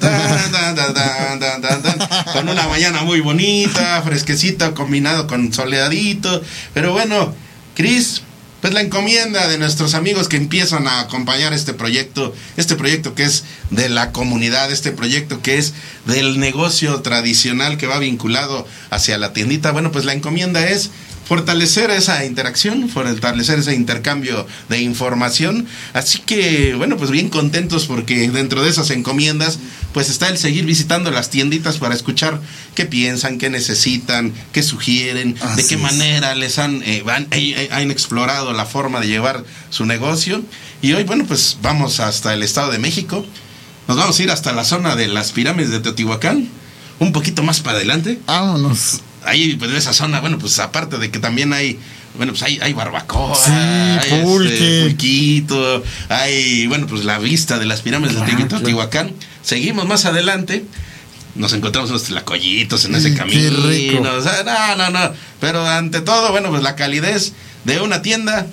con 2.33 2.49
una 2.49 2.67
mañana 2.69 3.03
muy 3.03 3.21
bonita, 3.21 4.03
fresquecita, 4.03 4.75
combinado 4.75 5.27
con 5.27 5.53
soleadito. 5.53 6.43
Pero 6.75 6.93
bueno, 6.93 7.35
Cris, 7.75 8.23
pues 8.61 8.75
la 8.75 8.81
encomienda 8.81 9.49
de 9.49 9.59
nuestros 9.59 9.95
amigos 9.95 10.29
que 10.29 10.37
empiezan 10.37 10.87
a 10.87 11.01
acompañar 11.01 11.53
este 11.53 11.75
proyecto, 11.75 12.35
este 12.57 12.77
proyecto 12.77 13.15
que 13.15 13.25
es 13.25 13.45
de 13.71 13.89
la 13.89 14.13
comunidad, 14.13 14.71
este 14.71 14.93
proyecto 14.93 15.43
que 15.43 15.59
es 15.59 15.75
del 16.07 16.39
negocio 16.39 17.01
tradicional 17.03 17.77
que 17.77 17.87
va 17.87 17.99
vinculado 17.99 18.67
hacia 18.91 19.19
la 19.19 19.33
tiendita. 19.33 19.73
Bueno, 19.73 19.91
pues 19.91 20.05
la 20.05 20.13
encomienda 20.13 20.65
es 20.69 20.91
fortalecer 21.25 21.91
esa 21.91 22.25
interacción, 22.25 22.89
fortalecer 22.89 23.59
ese 23.59 23.75
intercambio 23.75 24.47
de 24.69 24.81
información. 24.81 25.67
Así 25.93 26.19
que, 26.19 26.75
bueno, 26.75 26.97
pues 26.97 27.11
bien 27.11 27.29
contentos 27.29 27.87
porque 27.87 28.29
dentro 28.31 28.63
de 28.63 28.71
esas 28.71 28.91
encomiendas, 28.91 29.59
pues 29.93 30.11
está 30.11 30.29
el 30.29 30.39
seguir 30.39 30.65
visitando 30.65 31.11
las 31.11 31.31
tienditas 31.31 31.79
para 31.79 31.95
escuchar 31.95 32.41
qué 32.75 32.87
piensan, 32.87 33.39
qué 33.39 33.51
necesitan, 33.51 34.33
qué 34.53 34.63
sugieren, 34.63 35.37
de 35.57 35.67
qué 35.67 35.77
manera 35.77 36.35
les 36.35 36.59
han, 36.59 36.83
eh, 36.85 37.03
van, 37.05 37.29
han 37.71 37.91
explorado 37.91 38.53
la 38.53 38.67
forma 38.67 39.01
de 39.01 39.09
llevar 39.09 39.45
su 39.71 39.87
negocio. 39.87 40.43
Y 40.81 40.93
hoy, 40.95 41.05
bueno, 41.05 41.25
pues 41.27 41.59
vamos 41.63 42.01
hasta 42.01 42.35
el 42.35 42.43
Estado 42.43 42.73
de 42.73 42.79
México. 42.79 43.25
Nos 43.89 43.97
vamos 43.97 44.19
a 44.19 44.23
ir 44.23 44.31
hasta 44.31 44.53
la 44.53 44.65
zona 44.65 44.97
de 44.97 45.09
las 45.09 45.33
pirámides 45.33 45.71
de 45.71 45.81
Teotihuacán, 45.81 46.49
un 46.99 47.13
poquito 47.13 47.43
más 47.43 47.61
para 47.61 47.77
adelante. 47.77 48.19
Vámonos 48.27 49.01
ahí 49.25 49.57
pues 49.57 49.71
en 49.71 49.77
esa 49.77 49.93
zona, 49.93 50.21
bueno, 50.21 50.39
pues 50.39 50.59
aparte 50.59 50.99
de 50.99 51.11
que 51.11 51.19
también 51.19 51.53
hay 51.53 51.79
bueno, 52.15 52.33
pues 52.33 52.43
hay, 52.43 52.59
hay 52.61 52.75
barbacoa, 52.75 53.35
sí, 53.35 53.51
hay 53.51 54.23
este, 54.47 54.83
pulquito, 54.83 55.83
hay, 56.11 56.67
bueno, 56.67 56.87
pues 56.87 57.05
la 57.05 57.19
vista 57.19 57.59
de 57.59 57.65
las 57.65 57.81
pirámides 57.81 58.15
de 58.15 58.45
Teotihuacán. 58.45 59.13
Seguimos 59.43 59.87
más 59.87 60.05
adelante, 60.05 60.65
nos 61.35 61.55
encontramos 61.55 61.91
unos 61.91 62.05
tlacoyitos 62.05 62.85
en 62.85 62.95
ese 62.97 63.15
camino. 63.15 64.13
O 64.13 64.23
sea, 64.23 64.43
no, 64.45 64.77
no, 64.77 64.91
no. 64.91 65.15
Pero 65.41 65.67
ante 65.67 66.03
todo, 66.03 66.31
bueno, 66.31 66.51
pues 66.51 66.63
la 66.63 66.77
calidez 66.77 67.33
de 67.65 67.81
una 67.81 68.03
tienda, 68.03 68.47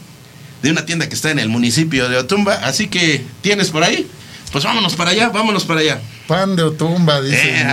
de 0.61 0.71
una 0.71 0.85
tienda 0.85 1.09
que 1.09 1.15
está 1.15 1.29
en 1.31 1.39
el 1.39 1.49
municipio 1.49 2.07
de 2.07 2.17
Otumba. 2.17 2.53
Así 2.63 2.88
que, 2.88 3.25
¿tienes 3.41 3.71
por 3.71 3.83
ahí? 3.83 4.07
Pues 4.53 4.63
vámonos 4.63 4.95
para 4.95 5.11
allá, 5.11 5.29
vámonos 5.29 5.65
para 5.65 5.81
allá. 5.81 6.01
Pan 6.27 6.55
de 6.55 6.63
Otumba, 6.63 7.21
dice 7.21 7.65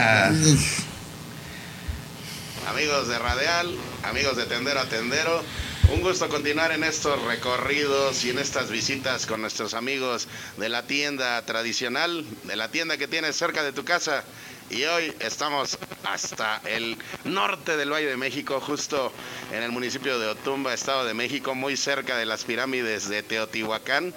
amigos 2.77 3.09
de 3.09 3.19
Radial, 3.19 3.75
amigos 4.03 4.37
de 4.37 4.45
Tendero 4.45 4.81
a 4.81 4.85
Tendero. 4.85 5.43
Un 5.95 6.03
gusto 6.03 6.29
continuar 6.29 6.73
en 6.73 6.85
estos 6.85 7.19
recorridos 7.23 8.23
y 8.27 8.29
en 8.29 8.39
estas 8.39 8.71
visitas 8.71 9.25
con 9.25 9.41
nuestros 9.41 9.73
amigos 9.73 10.29
de 10.59 10.69
la 10.69 10.83
tienda 10.83 11.41
tradicional, 11.47 12.27
de 12.43 12.55
la 12.55 12.71
tienda 12.71 12.99
que 12.99 13.09
tienes 13.09 13.35
cerca 13.35 13.63
de 13.63 13.73
tu 13.73 13.83
casa. 13.87 14.25
Y 14.69 14.85
hoy 14.85 15.11
estamos 15.21 15.79
hasta 16.05 16.61
el 16.67 16.99
norte 17.25 17.79
del 17.79 17.91
Valle 17.91 18.09
de 18.09 18.19
México, 18.19 18.61
justo 18.61 19.11
en 19.53 19.63
el 19.63 19.73
municipio 19.73 20.19
de 20.19 20.27
Otumba, 20.27 20.75
Estado 20.75 21.07
de 21.07 21.15
México, 21.15 21.55
muy 21.55 21.79
cerca 21.79 22.19
de 22.19 22.27
las 22.27 22.45
pirámides 22.45 23.09
de 23.09 23.23
Teotihuacán. 23.23 24.13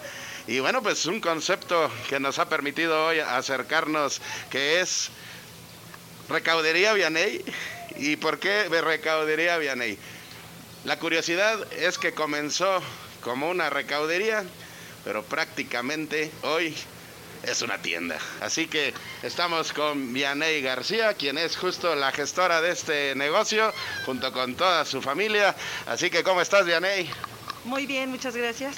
Y 0.47 0.59
bueno, 0.59 0.83
pues 0.83 1.05
un 1.05 1.21
concepto 1.21 1.89
que 2.09 2.19
nos 2.19 2.39
ha 2.39 2.49
permitido 2.49 3.05
hoy 3.05 3.19
acercarnos, 3.19 4.19
que 4.49 4.81
es 4.81 5.11
Recaudería 6.27 6.91
Vianey 6.91 7.41
¿Y 7.99 8.15
por 8.15 8.39
qué 8.39 8.69
recaudería 8.69 9.57
Vianey? 9.57 9.97
La 10.85 10.97
curiosidad 10.97 11.71
es 11.73 11.97
que 11.97 12.13
comenzó 12.13 12.81
como 13.21 13.49
una 13.49 13.69
recaudería, 13.69 14.45
pero 15.03 15.21
prácticamente 15.23 16.31
hoy 16.43 16.73
es 17.43 17.61
una 17.61 17.77
tienda. 17.81 18.17
Así 18.39 18.67
que 18.67 18.93
estamos 19.21 19.73
con 19.73 20.13
Vianey 20.13 20.61
García, 20.61 21.13
quien 21.13 21.37
es 21.37 21.57
justo 21.57 21.93
la 21.95 22.13
gestora 22.13 22.61
de 22.61 22.71
este 22.71 23.15
negocio, 23.15 23.73
junto 24.05 24.31
con 24.31 24.55
toda 24.55 24.85
su 24.85 25.01
familia. 25.01 25.53
Así 25.85 26.09
que, 26.09 26.23
¿cómo 26.23 26.41
estás, 26.41 26.65
Vianey? 26.65 27.09
Muy 27.65 27.85
bien, 27.85 28.09
muchas 28.09 28.33
gracias. 28.33 28.77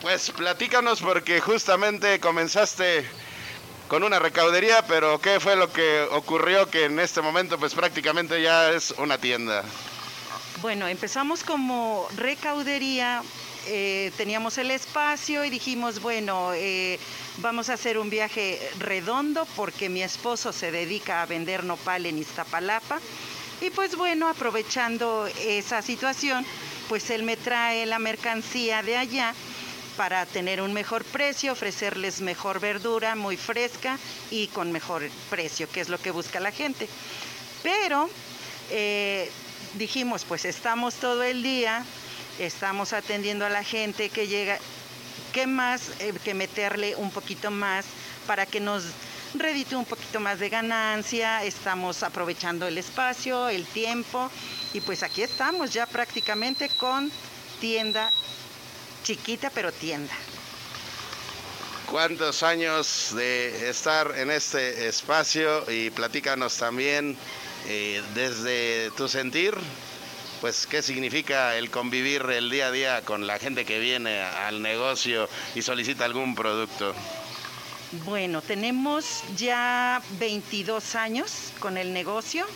Pues 0.00 0.32
platícanos 0.32 1.00
porque 1.00 1.40
justamente 1.40 2.18
comenzaste 2.18 3.06
con 3.92 4.04
una 4.04 4.18
recaudería, 4.18 4.86
pero 4.86 5.20
¿qué 5.20 5.38
fue 5.38 5.54
lo 5.54 5.70
que 5.70 6.00
ocurrió 6.12 6.70
que 6.70 6.86
en 6.86 6.98
este 6.98 7.20
momento 7.20 7.58
pues 7.58 7.74
prácticamente 7.74 8.40
ya 8.40 8.70
es 8.70 8.90
una 8.96 9.18
tienda? 9.18 9.64
Bueno, 10.62 10.88
empezamos 10.88 11.44
como 11.44 12.08
recaudería, 12.16 13.22
eh, 13.66 14.10
teníamos 14.16 14.56
el 14.56 14.70
espacio 14.70 15.44
y 15.44 15.50
dijimos, 15.50 16.00
bueno, 16.00 16.54
eh, 16.54 16.98
vamos 17.36 17.68
a 17.68 17.74
hacer 17.74 17.98
un 17.98 18.08
viaje 18.08 18.58
redondo 18.78 19.46
porque 19.56 19.90
mi 19.90 20.02
esposo 20.02 20.54
se 20.54 20.70
dedica 20.70 21.20
a 21.20 21.26
vender 21.26 21.62
nopal 21.62 22.06
en 22.06 22.16
Iztapalapa. 22.16 22.98
Y 23.60 23.68
pues 23.68 23.94
bueno, 23.94 24.26
aprovechando 24.26 25.28
esa 25.44 25.82
situación, 25.82 26.46
pues 26.88 27.10
él 27.10 27.24
me 27.24 27.36
trae 27.36 27.84
la 27.84 27.98
mercancía 27.98 28.82
de 28.82 28.96
allá 28.96 29.34
para 29.96 30.26
tener 30.26 30.60
un 30.60 30.72
mejor 30.72 31.04
precio, 31.04 31.52
ofrecerles 31.52 32.20
mejor 32.20 32.60
verdura 32.60 33.14
muy 33.14 33.36
fresca 33.36 33.98
y 34.30 34.46
con 34.48 34.72
mejor 34.72 35.08
precio, 35.30 35.68
que 35.70 35.80
es 35.80 35.88
lo 35.88 35.98
que 35.98 36.10
busca 36.10 36.40
la 36.40 36.50
gente. 36.50 36.88
Pero 37.62 38.08
eh, 38.70 39.30
dijimos, 39.74 40.24
pues 40.24 40.44
estamos 40.44 40.94
todo 40.94 41.22
el 41.22 41.42
día, 41.42 41.84
estamos 42.38 42.92
atendiendo 42.92 43.44
a 43.44 43.50
la 43.50 43.64
gente 43.64 44.08
que 44.08 44.26
llega, 44.26 44.58
¿qué 45.32 45.46
más 45.46 45.90
eh, 46.00 46.12
que 46.24 46.34
meterle 46.34 46.96
un 46.96 47.10
poquito 47.10 47.50
más 47.50 47.84
para 48.26 48.46
que 48.46 48.60
nos 48.60 48.84
redite 49.34 49.76
un 49.76 49.84
poquito 49.84 50.20
más 50.20 50.38
de 50.38 50.48
ganancia, 50.48 51.42
estamos 51.44 52.02
aprovechando 52.02 52.66
el 52.66 52.76
espacio, 52.78 53.48
el 53.48 53.64
tiempo 53.64 54.30
y 54.74 54.80
pues 54.80 55.02
aquí 55.02 55.22
estamos 55.22 55.72
ya 55.72 55.86
prácticamente 55.86 56.68
con 56.68 57.10
tienda 57.60 58.12
chiquita 59.02 59.50
pero 59.50 59.72
tienda. 59.72 60.12
¿Cuántos 61.90 62.42
años 62.42 63.10
de 63.14 63.68
estar 63.68 64.14
en 64.16 64.30
este 64.30 64.88
espacio? 64.88 65.70
Y 65.70 65.90
platícanos 65.90 66.56
también 66.56 67.18
eh, 67.68 68.02
desde 68.14 68.90
tu 68.92 69.08
sentir, 69.08 69.54
pues 70.40 70.66
qué 70.66 70.80
significa 70.80 71.54
el 71.56 71.70
convivir 71.70 72.22
el 72.30 72.48
día 72.48 72.68
a 72.68 72.70
día 72.70 73.02
con 73.02 73.26
la 73.26 73.38
gente 73.38 73.66
que 73.66 73.78
viene 73.78 74.22
al 74.22 74.62
negocio 74.62 75.28
y 75.54 75.60
solicita 75.60 76.06
algún 76.06 76.34
producto. 76.34 76.94
Bueno, 78.06 78.40
tenemos 78.40 79.22
ya 79.36 80.00
22 80.18 80.94
años 80.94 81.52
con 81.60 81.76
el 81.76 81.92
negocio. 81.92 82.46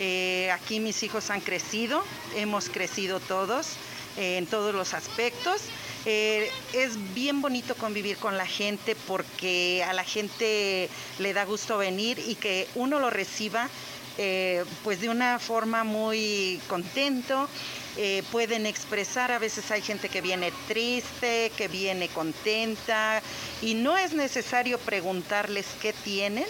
Eh, 0.00 0.50
aquí 0.50 0.80
mis 0.80 1.00
hijos 1.04 1.30
han 1.30 1.40
crecido, 1.40 2.04
hemos 2.34 2.68
crecido 2.68 3.20
todos 3.20 3.76
en 4.16 4.46
todos 4.46 4.74
los 4.74 4.94
aspectos. 4.94 5.62
Eh, 6.06 6.50
es 6.74 7.14
bien 7.14 7.40
bonito 7.40 7.74
convivir 7.74 8.18
con 8.18 8.36
la 8.36 8.46
gente 8.46 8.94
porque 9.06 9.82
a 9.88 9.94
la 9.94 10.04
gente 10.04 10.90
le 11.18 11.32
da 11.32 11.44
gusto 11.44 11.78
venir 11.78 12.18
y 12.18 12.34
que 12.34 12.68
uno 12.74 13.00
lo 13.00 13.08
reciba 13.08 13.70
eh, 14.16 14.64
pues 14.84 15.00
de 15.00 15.08
una 15.08 15.38
forma 15.38 15.82
muy 15.82 16.60
contento. 16.68 17.48
Eh, 17.96 18.22
pueden 18.32 18.66
expresar, 18.66 19.30
a 19.30 19.38
veces 19.38 19.70
hay 19.70 19.80
gente 19.80 20.08
que 20.08 20.20
viene 20.20 20.52
triste, 20.66 21.52
que 21.56 21.68
viene 21.68 22.08
contenta 22.08 23.22
y 23.62 23.74
no 23.74 23.96
es 23.96 24.12
necesario 24.12 24.78
preguntarles 24.78 25.66
qué 25.80 25.92
tienen 25.92 26.44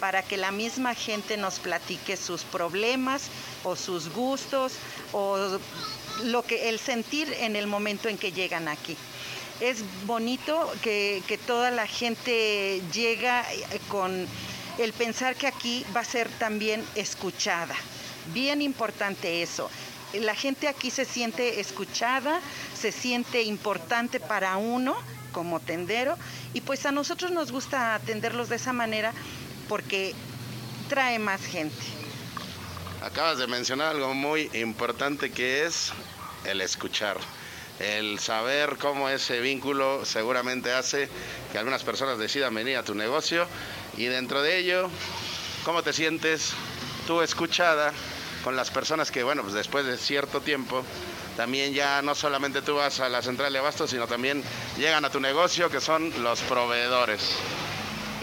para 0.00 0.24
que 0.24 0.36
la 0.36 0.50
misma 0.50 0.96
gente 0.96 1.36
nos 1.36 1.60
platique 1.60 2.16
sus 2.16 2.42
problemas 2.42 3.28
o 3.62 3.76
sus 3.76 4.12
gustos 4.12 4.72
o 5.12 5.58
lo 6.24 6.42
que 6.42 6.68
el 6.68 6.78
sentir 6.78 7.32
en 7.40 7.56
el 7.56 7.66
momento 7.66 8.08
en 8.08 8.18
que 8.18 8.32
llegan 8.32 8.68
aquí. 8.68 8.96
Es 9.60 9.84
bonito 10.06 10.72
que, 10.82 11.38
toda 11.46 11.70
la 11.70 11.86
gente 11.86 12.82
llega 12.92 13.42
eh, 13.52 13.80
con 13.88 14.26
el 14.78 14.92
pensar 14.92 15.36
que 15.36 15.46
aquí 15.46 15.84
va 15.94 16.00
a 16.00 16.04
ser 16.04 16.28
también 16.38 16.84
escuchada. 16.94 17.74
Bien 18.32 18.62
importante 18.62 19.42
eso. 19.42 19.70
La 20.14 20.34
gente 20.34 20.68
aquí 20.68 20.90
se 20.90 21.04
siente 21.04 21.60
escuchada, 21.60 22.40
se 22.78 22.92
siente 22.92 23.42
importante 23.42 24.20
para 24.20 24.56
uno 24.56 24.96
como 25.32 25.60
tendero 25.60 26.16
y 26.52 26.60
pues 26.60 26.84
a 26.84 26.92
nosotros 26.92 27.30
nos 27.30 27.50
gusta 27.50 27.94
atenderlos 27.94 28.50
de 28.50 28.56
esa 28.56 28.72
manera 28.72 29.12
porque 29.68 30.14
trae 30.88 31.18
más 31.18 31.42
gente. 31.44 31.82
Acabas 33.02 33.38
de 33.38 33.46
mencionar 33.46 33.88
algo 33.88 34.14
muy 34.14 34.50
importante 34.52 35.30
que 35.32 35.64
es 35.64 35.92
el 36.44 36.60
escuchar. 36.60 37.18
El 37.78 38.18
saber 38.18 38.76
cómo 38.78 39.08
ese 39.08 39.40
vínculo 39.40 40.04
seguramente 40.04 40.72
hace 40.72 41.08
que 41.50 41.58
algunas 41.58 41.82
personas 41.82 42.18
decidan 42.18 42.54
venir 42.54 42.76
a 42.76 42.84
tu 42.84 42.94
negocio 42.94 43.46
y 43.96 44.04
dentro 44.04 44.42
de 44.42 44.58
ello, 44.58 44.88
¿cómo 45.64 45.82
te 45.82 45.92
sientes 45.92 46.52
tú 47.06 47.22
escuchada 47.22 47.92
con 48.44 48.56
las 48.56 48.70
personas 48.70 49.10
que, 49.10 49.22
bueno, 49.22 49.42
pues 49.42 49.54
después 49.54 49.86
de 49.86 49.96
cierto 49.96 50.40
tiempo, 50.40 50.84
también 51.36 51.72
ya 51.72 52.02
no 52.02 52.14
solamente 52.14 52.62
tú 52.62 52.76
vas 52.76 53.00
a 53.00 53.08
la 53.08 53.22
central 53.22 53.52
de 53.52 53.58
abastos, 53.58 53.90
sino 53.90 54.06
también 54.06 54.42
llegan 54.76 55.04
a 55.04 55.10
tu 55.10 55.20
negocio, 55.20 55.70
que 55.70 55.80
son 55.80 56.12
los 56.22 56.40
proveedores? 56.42 57.36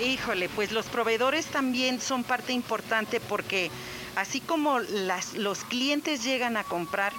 Híjole, 0.03 0.47
pues 0.49 0.71
los 0.71 0.85
proveedores 0.85 1.47
también 1.47 1.99
son 1.99 2.23
parte 2.23 2.53
importante 2.53 3.19
porque 3.19 3.69
así 4.15 4.39
como 4.39 4.79
las, 4.79 5.33
los 5.33 5.63
clientes 5.65 6.23
llegan 6.23 6.55
a 6.55 6.63
comprar, 6.63 7.11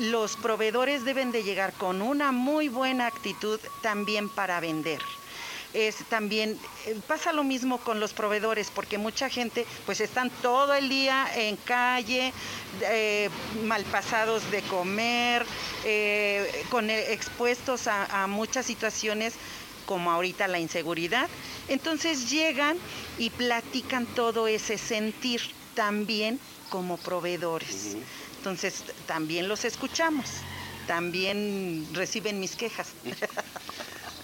los 0.00 0.36
proveedores 0.36 1.04
deben 1.04 1.30
de 1.30 1.42
llegar 1.42 1.74
con 1.74 2.00
una 2.00 2.32
muy 2.32 2.68
buena 2.68 3.06
actitud 3.06 3.60
también 3.82 4.30
para 4.30 4.58
vender. 4.58 5.00
Es 5.74 5.96
también 6.08 6.58
eh, 6.86 6.98
pasa 7.06 7.32
lo 7.32 7.44
mismo 7.44 7.78
con 7.78 8.00
los 8.00 8.12
proveedores 8.12 8.72
porque 8.74 8.98
mucha 8.98 9.28
gente 9.28 9.66
pues 9.86 10.00
están 10.00 10.30
todo 10.42 10.74
el 10.74 10.88
día 10.88 11.28
en 11.36 11.56
calle 11.56 12.32
eh, 12.80 13.28
mal 13.64 13.84
pasados 13.84 14.50
de 14.50 14.62
comer 14.62 15.44
eh, 15.84 16.64
con 16.70 16.90
expuestos 16.90 17.86
a, 17.86 18.22
a 18.22 18.26
muchas 18.26 18.66
situaciones 18.66 19.34
como 19.86 20.10
ahorita 20.10 20.48
la 20.48 20.58
inseguridad. 20.58 21.28
Entonces 21.68 22.30
llegan 22.30 22.76
y 23.18 23.30
platican 23.30 24.06
todo 24.06 24.48
ese 24.48 24.76
sentir 24.76 25.40
también 25.74 26.40
como 26.70 26.96
proveedores 26.96 27.96
entonces 28.40 28.84
también 29.06 29.48
los 29.48 29.66
escuchamos 29.66 30.26
también 30.86 31.86
reciben 31.92 32.40
mis 32.40 32.56
quejas 32.56 32.88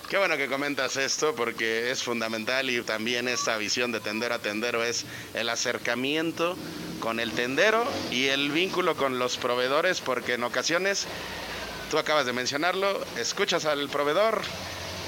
Qué 0.08 0.18
bueno 0.18 0.36
que 0.36 0.46
comentas 0.46 0.96
esto 0.96 1.34
porque 1.34 1.90
es 1.90 2.04
fundamental 2.04 2.70
y 2.70 2.80
también 2.82 3.26
esta 3.26 3.56
visión 3.56 3.90
de 3.90 3.98
tender 3.98 4.32
a 4.32 4.38
tendero 4.38 4.84
es 4.84 5.04
el 5.34 5.48
acercamiento 5.48 6.56
con 7.00 7.18
el 7.18 7.32
tendero 7.32 7.84
y 8.12 8.26
el 8.26 8.52
vínculo 8.52 8.96
con 8.96 9.18
los 9.18 9.36
proveedores 9.36 10.00
porque 10.00 10.34
en 10.34 10.44
ocasiones, 10.44 11.08
tú 11.90 11.98
acabas 11.98 12.24
de 12.24 12.32
mencionarlo, 12.32 13.04
escuchas 13.16 13.64
al 13.64 13.88
proveedor, 13.88 14.42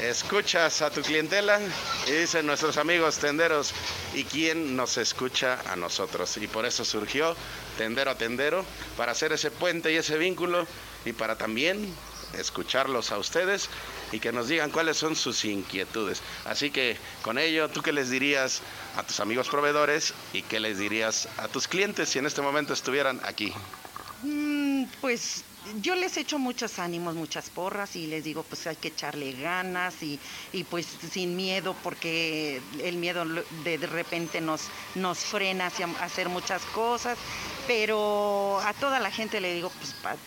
escuchas 0.03 0.83
a 0.83 0.91
tu 0.91 1.03
clientela 1.03 1.61
y 2.09 2.11
dicen 2.11 2.45
nuestros 2.45 2.77
amigos 2.77 3.19
tenderos, 3.19 3.75
¿y 4.15 4.25
quién 4.25 4.75
nos 4.75 4.97
escucha 4.97 5.61
a 5.71 5.77
nosotros? 5.77 6.37
Y 6.39 6.49
por 6.49 6.67
eso 6.67 6.85
surgió 6.85 7.37
Tendero 7.79 8.11
a 8.11 8.19
Tendero, 8.19 8.65
para 8.97 9.13
hacer 9.13 9.33
ese 9.33 9.51
puente 9.51 9.91
y 9.93 9.97
ese 9.97 10.19
vínculo 10.19 10.67
y 11.07 11.13
para 11.15 11.39
también 11.39 11.95
escucharlos 12.35 13.13
a 13.13 13.19
ustedes 13.19 13.71
y 14.13 14.21
que 14.21 14.33
nos 14.33 14.49
digan 14.49 14.71
cuáles 14.71 14.97
son 14.99 15.17
sus 15.17 15.45
inquietudes. 15.45 16.21
Así 16.45 16.71
que 16.71 16.99
con 17.23 17.39
ello, 17.39 17.69
¿tú 17.71 17.81
qué 17.81 17.93
les 17.93 18.11
dirías 18.11 18.61
a 18.97 19.03
tus 19.05 19.21
amigos 19.21 19.49
proveedores 19.49 20.13
y 20.33 20.43
qué 20.43 20.61
les 20.61 20.79
dirías 20.79 21.29
a 21.39 21.49
tus 21.49 21.69
clientes 21.69 22.09
si 22.09 22.19
en 22.19 22.27
este 22.27 22.43
momento 22.43 22.75
estuvieran 22.75 23.21
aquí? 23.25 23.53
Mm, 24.23 24.85
pues 25.01 25.45
yo 25.77 25.95
les 25.95 26.17
echo 26.17 26.39
muchos 26.39 26.79
ánimos, 26.79 27.15
muchas 27.15 27.51
porras 27.51 27.97
y 27.97 28.07
les 28.07 28.25
digo 28.25 28.43
pues 28.43 28.67
hay 28.67 28.77
que 28.77 28.89
echarle 28.89 29.33
ganas 29.33 30.03
y, 30.03 30.21
pues 30.71 30.87
sin 31.11 31.37
miedo 31.37 31.75
porque 31.83 32.61
el 32.83 32.97
miedo 32.97 33.25
de, 33.65 33.77
repente 33.79 34.41
nos, 34.41 34.63
nos 34.95 35.19
frena 35.19 35.67
hacia 35.67 35.87
hacer 36.01 36.29
muchas 36.29 36.63
cosas, 36.67 37.19
pero 37.67 38.61
a 38.65 38.73
toda 38.75 39.01
la 39.01 39.11
gente 39.11 39.41
le 39.41 39.55
digo 39.55 39.71
pues 39.79 39.95
para 39.95 40.19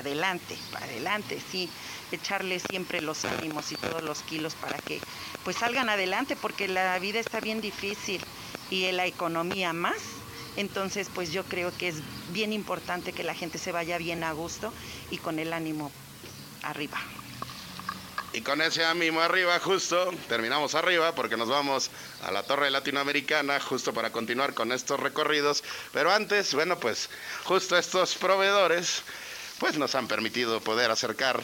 adelante, 0.00 0.56
para 0.72 0.86
adelante, 0.86 1.40
sí, 1.50 1.68
echarle 2.12 2.58
siempre 2.58 3.00
los 3.00 3.24
ánimos 3.24 3.70
y 3.72 3.76
todos 3.76 4.02
los 4.02 4.22
kilos 4.22 4.54
para 4.54 4.78
que 4.78 5.00
pues 5.44 5.56
salgan 5.56 5.88
adelante 5.88 6.36
porque 6.36 6.68
la 6.68 6.98
vida 6.98 7.20
está 7.20 7.40
bien 7.40 7.60
difícil 7.60 8.20
y 8.70 8.90
la 8.92 9.06
economía 9.06 9.72
más 9.72 10.17
entonces, 10.58 11.08
pues 11.14 11.32
yo 11.32 11.44
creo 11.44 11.72
que 11.78 11.86
es 11.86 11.96
bien 12.32 12.52
importante 12.52 13.12
que 13.12 13.22
la 13.22 13.34
gente 13.34 13.58
se 13.58 13.70
vaya 13.70 13.96
bien 13.96 14.24
a 14.24 14.32
gusto 14.32 14.72
y 15.08 15.18
con 15.18 15.38
el 15.38 15.52
ánimo 15.52 15.92
arriba. 16.64 16.98
Y 18.32 18.40
con 18.40 18.60
ese 18.60 18.84
ánimo 18.84 19.20
arriba, 19.20 19.58
justo, 19.60 20.10
terminamos 20.28 20.74
arriba 20.74 21.14
porque 21.14 21.36
nos 21.36 21.48
vamos 21.48 21.92
a 22.24 22.32
la 22.32 22.42
Torre 22.42 22.70
Latinoamericana 22.70 23.60
justo 23.60 23.94
para 23.94 24.10
continuar 24.10 24.52
con 24.52 24.72
estos 24.72 24.98
recorridos. 24.98 25.62
Pero 25.92 26.12
antes, 26.12 26.52
bueno, 26.54 26.76
pues 26.80 27.08
justo 27.44 27.78
estos 27.78 28.16
proveedores, 28.16 29.02
pues 29.60 29.78
nos 29.78 29.94
han 29.94 30.08
permitido 30.08 30.60
poder 30.60 30.90
acercar 30.90 31.40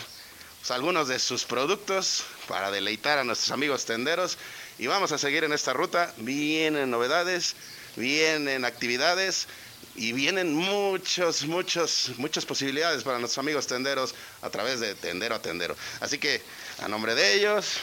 pues, 0.59 0.71
algunos 0.73 1.07
de 1.07 1.21
sus 1.21 1.45
productos 1.45 2.25
para 2.49 2.73
deleitar 2.73 3.21
a 3.21 3.25
nuestros 3.25 3.53
amigos 3.53 3.85
tenderos. 3.85 4.39
Y 4.77 4.89
vamos 4.89 5.13
a 5.13 5.19
seguir 5.19 5.45
en 5.45 5.53
esta 5.53 5.73
ruta. 5.73 6.13
Vienen 6.17 6.91
novedades, 6.91 7.55
vienen 7.97 8.65
actividades 8.65 9.47
y 9.97 10.13
vienen 10.13 10.55
muchos, 10.55 11.45
muchos, 11.47 12.11
muchas 12.17 12.45
posibilidades 12.45 13.05
para 13.05 13.19
nuestros 13.19 13.39
amigos 13.39 13.67
tenderos 13.67 14.15
a 14.43 14.51
través 14.51 14.81
de 14.81 14.95
Tendero 14.95 15.35
a 15.37 15.43
Tendero. 15.43 15.77
Así 16.01 16.19
que 16.19 16.43
a 16.83 16.89
nombre 16.89 17.15
de 17.15 17.35
ellos, 17.35 17.75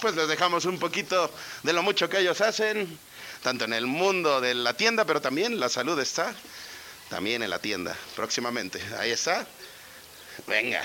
pues 0.00 0.14
les 0.14 0.28
dejamos 0.28 0.64
un 0.64 0.78
poquito 0.78 1.32
de 1.62 1.72
lo 1.72 1.82
mucho 1.82 2.08
que 2.08 2.18
ellos 2.20 2.40
hacen, 2.40 2.98
tanto 3.42 3.64
en 3.64 3.72
el 3.72 3.86
mundo 3.86 4.40
de 4.40 4.54
la 4.54 4.74
tienda, 4.74 5.04
pero 5.04 5.20
también 5.20 5.58
la 5.58 5.68
salud 5.68 5.98
está 5.98 6.34
también 7.08 7.42
en 7.42 7.50
la 7.50 7.58
tienda 7.58 7.96
próximamente. 8.14 8.80
Ahí 8.98 9.10
está. 9.10 9.46
Venga. 10.46 10.82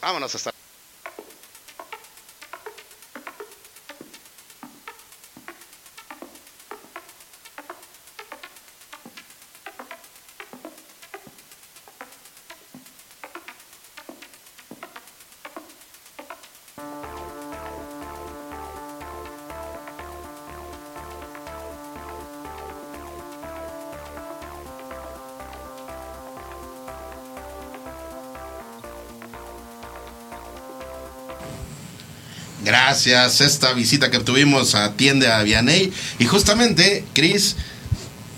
Vámonos 0.00 0.34
hasta 0.34 0.51
Gracias, 32.92 33.40
esta 33.40 33.72
visita 33.72 34.10
que 34.10 34.18
tuvimos 34.18 34.74
a 34.74 34.92
Tienda 34.92 35.42
Vianey. 35.42 35.90
Y 36.18 36.26
justamente, 36.26 37.06
Cris, 37.14 37.56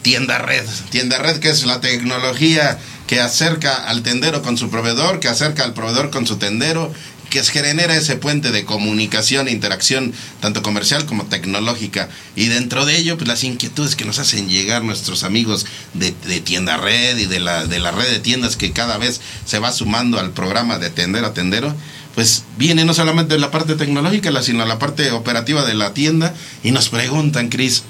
Tienda 0.03 0.39
Red. 0.39 0.65
Tienda 0.91 1.19
Red, 1.19 1.41
que 1.41 1.51
es 1.51 1.67
la 1.67 1.81
tecnología 1.81 2.79
que 3.09 3.19
acerca 3.19 3.75
al 3.75 4.05
tendero 4.05 4.43
con 4.43 4.57
su 4.57 4.71
proveedor, 4.71 5.19
que 5.19 5.27
acerca 5.27 5.65
al 5.65 5.75
proveedor 5.75 6.11
con 6.11 6.25
su 6.25 6.37
tendero, 6.37 6.93
que 7.31 7.43
genera 7.43 7.97
ese 7.97 8.15
puente 8.15 8.53
de 8.53 8.65
comunicación 8.65 9.49
e 9.49 9.51
interacción, 9.51 10.13
tanto 10.39 10.63
comercial 10.63 11.05
como 11.05 11.25
tecnológica. 11.25 12.09
Y 12.37 12.47
dentro 12.47 12.87
de 12.87 12.97
ello, 12.97 13.17
pues 13.17 13.27
las 13.27 13.43
inquietudes 13.43 13.97
que 13.97 14.05
nos 14.05 14.21
hacen 14.21 14.49
llegar 14.49 14.85
nuestros 14.85 15.25
amigos 15.25 15.67
de, 15.95 16.13
Tienda 16.43 16.77
Red 16.77 17.19
y 17.19 17.27
de 17.27 17.41
la, 17.41 17.67
de 17.67 17.81
la 17.81 17.91
red 17.91 18.09
de 18.09 18.21
tiendas 18.21 18.55
que 18.57 18.71
cada 18.71 18.99
vez 18.99 19.21
se 19.47 19.59
va 19.59 19.73
sumando 19.73 20.21
al 20.21 20.31
programa 20.31 20.79
de 20.79 20.91
Tendero 20.91 21.27
a 21.27 21.35
Tendero 21.35 21.75
pues 22.15 22.45
viene 22.57 22.85
no 22.85 22.95
solamente 22.95 23.35
de 23.35 23.41
la 23.41 23.51
parte 23.51 23.75
tecnológica, 23.75 24.31
sino 24.43 24.65
la 24.65 24.79
parte 24.79 25.11
operativa 25.11 25.65
de 25.65 25.75
la 25.75 25.95
tienda 25.95 26.35
y 26.63 26.71
nos 26.71 26.89
preguntan, 26.89 27.49
Cris, 27.49 27.83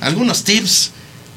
algunos 0.00 0.44
tips 0.44 0.90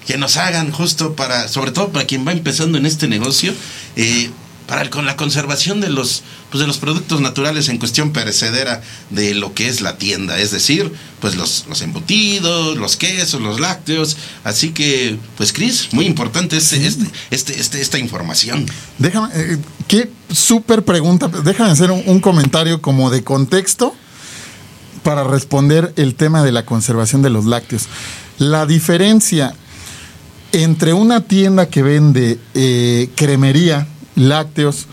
que 0.06 0.18
nos 0.18 0.38
hagan 0.38 0.72
justo 0.72 1.16
para, 1.16 1.48
sobre 1.48 1.72
todo 1.72 1.90
para 1.90 2.06
quien 2.06 2.28
va 2.28 2.32
empezando 2.32 2.78
en 2.78 2.86
este 2.86 3.08
negocio, 3.08 3.54
eh, 3.96 4.30
para 4.70 4.88
con 4.92 5.08
la 5.08 5.18
conservación 5.18 5.82
de 5.82 5.90
los, 5.90 6.22
pues 6.52 6.62
de 6.62 6.68
los 6.68 6.78
productos 6.78 7.22
naturales 7.22 7.70
en 7.70 7.80
cuestión 7.80 8.12
perecedera 8.12 8.82
de 9.10 9.34
lo 9.34 9.56
que 9.56 9.68
es 9.68 9.82
la 9.82 9.98
tienda, 9.98 10.40
es 10.40 10.52
decir, 10.52 10.94
pues 11.20 11.36
los, 11.36 11.66
los 11.68 11.82
embutidos, 11.82 12.78
los 12.78 12.96
quesos, 12.96 13.42
los 13.42 13.60
lácteos. 13.60 14.16
Así 14.44 14.70
que, 14.70 15.18
pues 15.38 15.54
Cris, 15.54 15.90
muy 15.92 16.06
importante 16.06 16.56
este, 16.56 16.86
este, 16.86 17.06
este, 17.32 17.60
este, 17.60 17.82
esta 17.82 17.98
información. 17.98 18.68
Déjame, 19.00 19.30
eh, 19.34 19.58
qué 19.88 20.12
súper 20.32 20.86
pregunta. 20.86 21.28
Déjame 21.28 21.72
hacer 21.72 21.90
un, 21.90 22.04
un 22.06 22.20
comentario 22.20 22.80
como 22.80 23.10
de 23.10 23.24
contexto 23.24 23.96
para 25.02 25.24
responder 25.24 25.94
el 25.96 26.14
tema 26.14 26.44
de 26.44 26.52
la 26.52 26.64
conservación 26.64 27.24
de 27.24 27.32
los 27.32 27.46
lácteos. 27.46 27.88
La 28.38 28.68
diferencia 28.68 29.56
entre 30.52 30.94
una 30.94 31.22
tienda 31.22 31.70
que 31.70 31.82
vende 31.82 32.40
eh, 32.54 33.10
cremería, 33.16 33.88
lácteos 34.20 34.88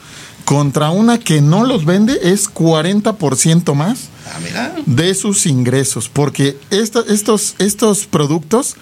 contra 0.46 0.90
una 0.90 1.18
que 1.18 1.42
no 1.42 1.64
los 1.64 1.84
vende 1.84 2.18
es 2.22 2.48
40% 2.48 3.74
más 3.74 4.08
ah, 4.54 4.70
de 4.86 5.14
sus 5.14 5.44
ingresos, 5.44 6.08
porque 6.08 6.56
estos, 6.70 7.56
estos 7.58 8.06
productos, 8.06 8.76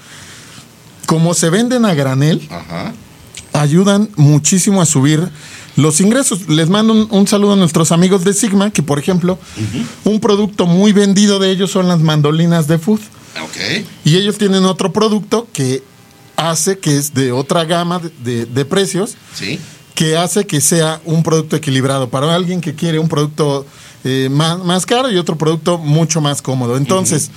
como 1.06 1.32
se 1.32 1.48
venden 1.48 1.86
a 1.86 1.94
granel, 1.94 2.46
ayudan 3.54 4.10
muchísimo 4.16 4.82
a 4.82 4.86
subir 4.86 5.26
los 5.76 6.02
ingresos. 6.02 6.48
Les 6.50 6.68
mando 6.68 7.08
un, 7.10 7.26
saludo 7.26 7.54
a 7.54 7.56
nuestros 7.56 7.92
amigos 7.92 8.24
de 8.24 8.34
Sigma, 8.34 8.70
que 8.70 8.82
por 8.82 8.98
ejemplo, 8.98 9.38
un 10.04 10.20
producto 10.20 10.66
muy 10.66 10.92
vendido 10.92 11.38
de 11.38 11.50
ellos 11.50 11.70
son 11.70 11.88
las 11.88 12.00
mandolinas 12.00 12.68
de 12.68 12.78
food. 12.78 13.00
Y 14.04 14.16
ellos 14.16 14.36
tienen 14.36 14.66
otro 14.66 14.92
producto 14.92 15.48
que 15.50 15.82
hace 16.36 16.78
que 16.78 16.98
es 16.98 17.14
de 17.14 17.32
otra 17.32 17.64
gama 17.64 18.02
de, 18.22 18.44
de 18.44 18.64
precios. 18.66 19.14
Sí 19.34 19.58
que 19.94 20.16
hace 20.16 20.46
que 20.46 20.60
sea 20.60 21.00
un 21.04 21.22
producto 21.22 21.56
equilibrado 21.56 22.08
para 22.08 22.34
alguien 22.34 22.60
que 22.60 22.74
quiere 22.74 22.98
un 22.98 23.08
producto 23.08 23.64
eh, 24.04 24.28
más, 24.30 24.86
caro 24.86 25.10
y 25.10 25.16
otro 25.16 25.36
producto 25.38 25.78
mucho 25.78 26.20
más 26.20 26.42
cómodo. 26.42 26.76
Entonces, 26.76 27.30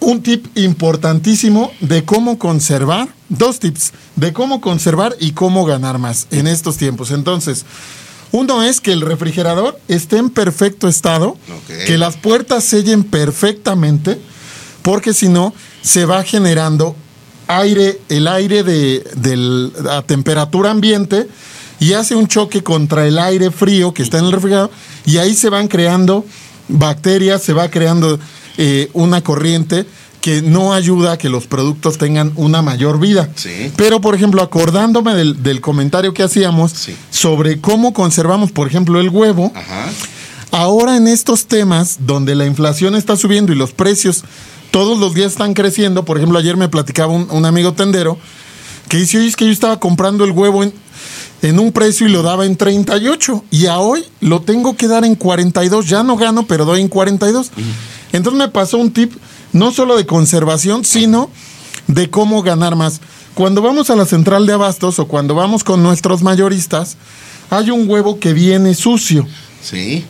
un 0.00 0.22
tip 0.22 0.46
importantísimo 0.56 1.72
de 1.80 2.04
cómo 2.04 2.38
conservar, 2.38 3.08
dos 3.30 3.58
tips, 3.60 3.92
de 4.16 4.32
cómo 4.34 4.60
conservar 4.60 5.16
y 5.18 5.32
cómo 5.32 5.64
ganar 5.64 5.98
más 5.98 6.26
en 6.30 6.46
estos 6.46 6.76
tiempos. 6.76 7.10
Entonces, 7.10 7.64
uno 8.30 8.62
es 8.62 8.80
que 8.80 8.92
el 8.92 9.00
refrigerador 9.00 9.78
esté 9.88 10.18
en 10.18 10.28
perfecto 10.28 10.88
estado, 10.88 11.38
que 11.86 11.96
las 11.96 12.16
puertas 12.16 12.64
sellen 12.64 13.04
perfectamente, 13.04 14.20
porque 14.82 15.14
si 15.14 15.28
no, 15.28 15.54
se 15.82 16.04
va 16.04 16.22
generando 16.24 16.94
aire, 17.46 18.00
el 18.08 18.26
aire 18.28 18.62
de, 18.62 19.04
del- 19.16 19.72
a 19.90 20.02
temperatura 20.02 20.70
ambiente 20.70 21.28
y 21.80 21.92
hace 21.94 22.14
un 22.14 22.28
choque 22.28 22.62
contra 22.62 23.06
el 23.06 23.18
aire 23.18 23.50
frío 23.50 23.92
que 23.94 24.02
está 24.02 24.18
en 24.18 24.26
el 24.26 24.32
refrigerador 24.32 24.70
y 25.04 25.18
ahí 25.18 25.34
se 25.34 25.48
van 25.50 25.68
creando 25.68 26.24
bacterias, 26.68 27.42
se 27.42 27.52
va 27.52 27.68
creando 27.68 28.18
eh, 28.56 28.88
una 28.92 29.22
corriente 29.22 29.84
que 30.20 30.40
no 30.40 30.72
ayuda 30.72 31.12
a 31.12 31.18
que 31.18 31.28
los 31.28 31.46
productos 31.46 31.98
tengan 31.98 32.32
una 32.36 32.62
mayor 32.62 32.98
vida. 32.98 33.28
Sí. 33.36 33.70
Pero, 33.76 34.00
por 34.00 34.14
ejemplo, 34.14 34.42
acordándome 34.42 35.14
del, 35.14 35.42
del 35.42 35.60
comentario 35.60 36.14
que 36.14 36.22
hacíamos 36.22 36.72
Sí. 36.72 36.96
sobre 37.10 37.60
cómo 37.60 37.92
conservamos, 37.92 38.50
por 38.50 38.66
ejemplo, 38.66 39.00
el 39.00 39.10
huevo, 39.10 39.52
Ajá. 39.54 39.90
Ahora 40.50 40.96
en 40.96 41.08
estos 41.08 41.46
temas 41.46 41.96
donde 42.06 42.36
la 42.36 42.46
inflación 42.46 42.94
está 42.94 43.16
subiendo 43.16 43.52
y 43.52 43.56
los 43.56 43.72
precios 43.72 44.22
todos 44.70 44.98
los 45.00 45.12
días 45.12 45.32
están 45.32 45.52
creciendo, 45.52 46.04
por 46.04 46.16
ejemplo, 46.16 46.38
ayer 46.38 46.56
me 46.56 46.68
platicaba 46.68 47.12
un, 47.12 47.26
un 47.30 47.44
amigo 47.44 47.72
tendero 47.72 48.16
que 48.88 48.98
dice, 48.98 49.18
oye, 49.18 49.26
es 49.26 49.34
que 49.36 49.46
yo 49.46 49.50
estaba 49.52 49.80
comprando 49.80 50.24
el 50.24 50.30
huevo 50.30 50.62
en, 50.62 50.72
en 51.48 51.58
un 51.58 51.72
precio 51.72 52.06
y 52.06 52.10
lo 52.10 52.22
daba 52.22 52.46
en 52.46 52.56
38 52.56 53.44
y 53.50 53.66
a 53.66 53.78
hoy 53.78 54.04
lo 54.20 54.40
tengo 54.42 54.76
que 54.76 54.88
dar 54.88 55.04
en 55.04 55.14
42, 55.14 55.88
ya 55.88 56.02
no 56.02 56.16
gano, 56.16 56.46
pero 56.46 56.64
doy 56.64 56.80
en 56.80 56.88
42. 56.88 57.50
Entonces 58.12 58.38
me 58.38 58.48
pasó 58.48 58.78
un 58.78 58.92
tip 58.92 59.12
no 59.52 59.70
solo 59.72 59.96
de 59.96 60.06
conservación, 60.06 60.84
sino 60.84 61.30
de 61.86 62.10
cómo 62.10 62.42
ganar 62.42 62.76
más. 62.76 63.00
Cuando 63.34 63.62
vamos 63.62 63.90
a 63.90 63.96
la 63.96 64.06
central 64.06 64.46
de 64.46 64.52
abastos 64.52 64.98
o 64.98 65.06
cuando 65.08 65.34
vamos 65.34 65.64
con 65.64 65.82
nuestros 65.82 66.22
mayoristas, 66.22 66.96
hay 67.50 67.70
un 67.70 67.88
huevo 67.88 68.18
que 68.18 68.32
viene 68.32 68.74
sucio 68.74 69.26
Sí. 69.62 70.04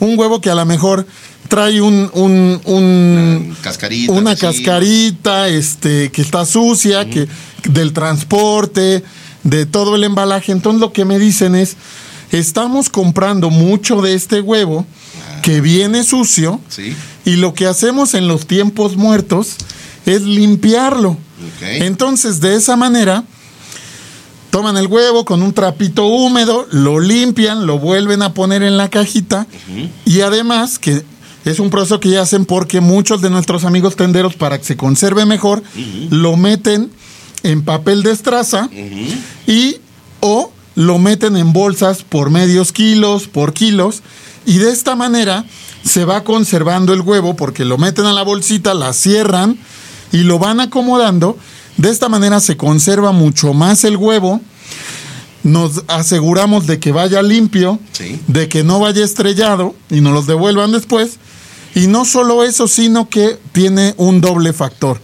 un 0.00 0.18
huevo 0.18 0.40
que 0.40 0.50
a 0.50 0.54
lo 0.54 0.64
mejor 0.64 1.06
trae 1.48 1.80
un, 1.80 2.08
un, 2.14 2.60
un- 2.64 3.56
Cascarita. 3.60 4.12
una 4.12 4.36
cascarita, 4.36 5.48
este, 5.48 6.10
que 6.12 6.22
está 6.22 6.44
sucia, 6.46 7.08
que 7.10 7.26
del 7.68 7.92
transporte, 7.92 9.02
de 9.44 9.66
todo 9.66 9.96
el 9.96 10.04
embalaje. 10.04 10.52
Entonces 10.52 10.80
lo 10.80 10.92
que 10.92 11.04
me 11.04 11.18
dicen 11.18 11.54
es, 11.54 11.76
estamos 12.32 12.88
comprando 12.90 13.50
mucho 13.50 14.00
de 14.02 14.14
este 14.14 14.40
huevo 14.40 14.86
que 15.42 15.60
viene 15.60 16.04
sucio 16.04 16.60
Sí. 16.68 16.94
y 17.24 17.36
lo 17.36 17.54
que 17.54 17.66
hacemos 17.66 18.14
en 18.14 18.28
los 18.28 18.46
tiempos 18.46 18.96
muertos 18.96 19.56
es 20.06 20.22
limpiarlo. 20.22 21.16
Entonces, 21.62 22.40
de 22.40 22.54
esa 22.54 22.76
manera, 22.76 23.24
toman 24.50 24.76
el 24.76 24.86
huevo 24.88 25.24
con 25.24 25.42
un 25.42 25.52
trapito 25.52 26.06
húmedo, 26.06 26.66
lo 26.70 27.00
limpian, 27.00 27.66
lo 27.66 27.78
vuelven 27.78 28.22
a 28.22 28.34
poner 28.34 28.62
en 28.62 28.76
la 28.76 28.88
cajita 28.90 29.46
y 30.04 30.20
además 30.22 30.78
que 30.78 31.02
es 31.44 31.58
un 31.60 31.70
proceso 31.70 32.00
que 32.00 32.10
ya 32.10 32.22
hacen 32.22 32.44
porque 32.44 32.80
muchos 32.80 33.22
de 33.22 33.30
nuestros 33.30 33.64
amigos 33.64 33.96
tenderos 33.96 34.34
para 34.34 34.58
que 34.58 34.64
se 34.64 34.76
conserve 34.76 35.24
mejor 35.24 35.62
lo 36.10 36.36
meten 36.36 36.90
en 37.42 37.62
papel 37.64 38.02
de 38.02 38.12
estraza 38.12 38.68
y 39.46 39.76
o 40.20 40.52
lo 40.74 40.98
meten 40.98 41.36
en 41.36 41.52
bolsas 41.52 42.02
por 42.02 42.30
medios 42.30 42.72
kilos, 42.72 43.26
por 43.28 43.52
kilos 43.52 44.02
y 44.46 44.58
de 44.58 44.70
esta 44.70 44.96
manera 44.96 45.44
se 45.84 46.04
va 46.04 46.24
conservando 46.24 46.92
el 46.92 47.00
huevo 47.00 47.36
porque 47.36 47.64
lo 47.64 47.78
meten 47.78 48.04
a 48.06 48.12
la 48.12 48.22
bolsita, 48.22 48.74
la 48.74 48.92
cierran 48.92 49.58
y 50.12 50.18
lo 50.18 50.38
van 50.38 50.60
acomodando. 50.60 51.38
De 51.76 51.88
esta 51.90 52.08
manera 52.08 52.40
se 52.40 52.56
conserva 52.56 53.12
mucho 53.12 53.54
más 53.54 53.84
el 53.84 53.96
huevo. 53.96 54.40
Nos 55.42 55.84
aseguramos 55.88 56.66
de 56.66 56.78
que 56.78 56.92
vaya 56.92 57.22
limpio, 57.22 57.78
Sí. 57.92 58.20
de 58.26 58.48
que 58.48 58.62
no 58.62 58.78
vaya 58.80 59.02
estrellado 59.04 59.74
y 59.90 60.02
nos 60.02 60.12
los 60.12 60.26
devuelvan 60.26 60.72
después. 60.72 61.18
Y 61.74 61.86
no 61.86 62.04
solo 62.04 62.44
eso, 62.44 62.68
sino 62.68 63.08
que 63.08 63.38
tiene 63.52 63.94
un 63.96 64.20
doble 64.20 64.52
factor. 64.52 65.00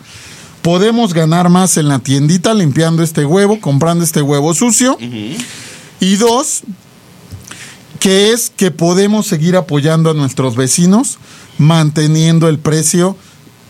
Podemos 0.66 1.14
ganar 1.14 1.48
más 1.48 1.76
en 1.76 1.86
la 1.86 2.00
tiendita 2.00 2.52
limpiando 2.52 3.04
este 3.04 3.24
huevo, 3.24 3.60
comprando 3.60 4.02
este 4.02 4.20
huevo 4.20 4.52
sucio. 4.52 4.98
Y 6.00 6.16
dos, 6.16 6.62
que 8.00 8.32
es 8.32 8.50
que 8.50 8.72
podemos 8.72 9.28
seguir 9.28 9.54
apoyando 9.54 10.10
a 10.10 10.14
nuestros 10.14 10.56
vecinos 10.56 11.18
manteniendo 11.58 12.48
el 12.48 12.58
precio 12.58 13.16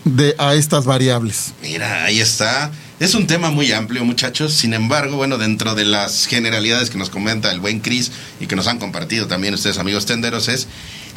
de 0.05 0.33
a 0.39 0.55
estas 0.55 0.85
variables. 0.85 1.53
Mira, 1.61 2.03
ahí 2.03 2.19
está. 2.19 2.71
Es 2.99 3.13
un 3.13 3.27
tema 3.27 3.51
muy 3.51 3.71
amplio, 3.73 4.03
muchachos. 4.03 4.53
Sin 4.53 4.73
embargo, 4.73 5.17
bueno, 5.17 5.37
dentro 5.37 5.75
de 5.75 5.85
las 5.85 6.25
generalidades 6.25 6.89
que 6.89 6.97
nos 6.97 7.11
comenta 7.11 7.51
el 7.51 7.59
buen 7.59 7.79
Cris 7.79 8.11
y 8.39 8.47
que 8.47 8.55
nos 8.55 8.65
han 8.65 8.79
compartido 8.79 9.27
también 9.27 9.53
ustedes, 9.53 9.77
amigos 9.77 10.07
tenderos, 10.07 10.47
es 10.47 10.67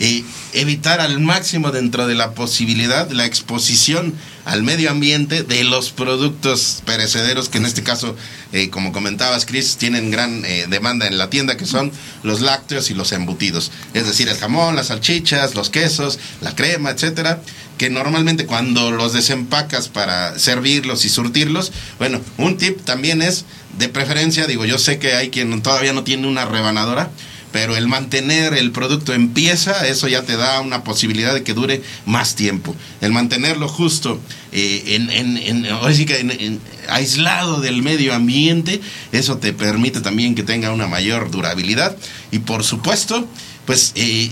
eh, 0.01 0.25
evitar 0.55 1.01
al 1.01 1.21
máximo 1.21 1.73
dentro 1.73 2.07
de 2.07 2.15
la 2.15 2.33
posibilidad 2.33 3.11
la 3.11 3.27
exposición 3.27 4.15
al 4.47 4.63
medio 4.63 4.91
ambiente 4.91 5.43
de 5.43 5.63
los 5.63 5.91
productos 5.91 6.83
perecederos 6.87 7.51
que 7.51 7.59
en 7.59 7.67
este 7.67 7.83
caso, 7.83 8.17
eh, 8.53 8.71
como 8.71 8.93
comentabas, 8.93 9.45
Cris, 9.45 9.77
tienen 9.77 10.11
gran 10.11 10.43
eh, 10.47 10.65
demanda 10.71 11.07
en 11.07 11.19
la 11.19 11.29
tienda, 11.29 11.59
que 11.59 11.67
son 11.67 11.93
los 12.23 12.41
lácteos 12.41 12.91
y 12.91 12.95
los 12.95 13.13
embutidos. 13.13 13.71
Es 13.93 14.07
decir, 14.07 14.29
el 14.29 14.39
jamón, 14.39 14.75
las 14.75 14.87
salchichas, 14.87 15.55
los 15.55 15.69
quesos, 15.69 16.19
la 16.41 16.55
crema, 16.55 16.91
etcétera 16.91 17.43
que 17.77 17.89
normalmente 17.89 18.45
cuando 18.45 18.91
los 18.91 19.15
desempacas 19.15 19.89
para 19.89 20.39
servirlos 20.39 21.07
y 21.07 21.09
surtirlos, 21.09 21.73
bueno, 21.99 22.21
un 22.37 22.59
tip 22.59 22.85
también 22.85 23.23
es 23.23 23.47
de 23.79 23.89
preferencia, 23.89 24.47
digo, 24.47 24.67
yo 24.67 24.77
sé 24.77 24.99
que 24.99 25.15
hay 25.15 25.31
quien 25.31 25.63
todavía 25.63 25.95
no 25.95 26.05
tiene 26.05 26.27
una 26.27 26.45
rebanadora, 26.45 27.09
pero 27.53 27.77
el 27.77 27.89
mantener 27.89 28.55
el 28.55 28.71
producto 28.71 29.13
en 29.13 29.31
pieza, 29.31 29.87
eso 29.87 30.07
ya 30.09 30.23
te 30.23 30.37
da 30.37 30.61
una 30.61 30.85
posibilidad 30.85 31.35
de 31.35 31.43
que 31.43 31.53
dure 31.55 31.83
más 32.07 32.35
tiempo. 32.37 32.77
El 33.01 33.13
mantenerlo 33.13 33.69
justo, 33.69 34.21
eh, 34.53 34.83
en, 34.87 35.11
en- 35.11 36.07
que 36.07 36.59
aislado 36.89 37.61
del 37.61 37.83
medio 37.83 38.15
ambiente, 38.15 38.81
eso 39.13 39.39
te 39.39 39.53
permite 39.53 40.01
también 40.01 40.35
que 40.35 40.43
tenga 40.43 40.73
una 40.73 40.87
mayor 40.87 41.31
durabilidad. 41.31 41.97
Y 42.31 42.41
por 42.41 42.65
supuesto, 42.65 43.27
pues 43.67 43.93
eh, 43.95 44.31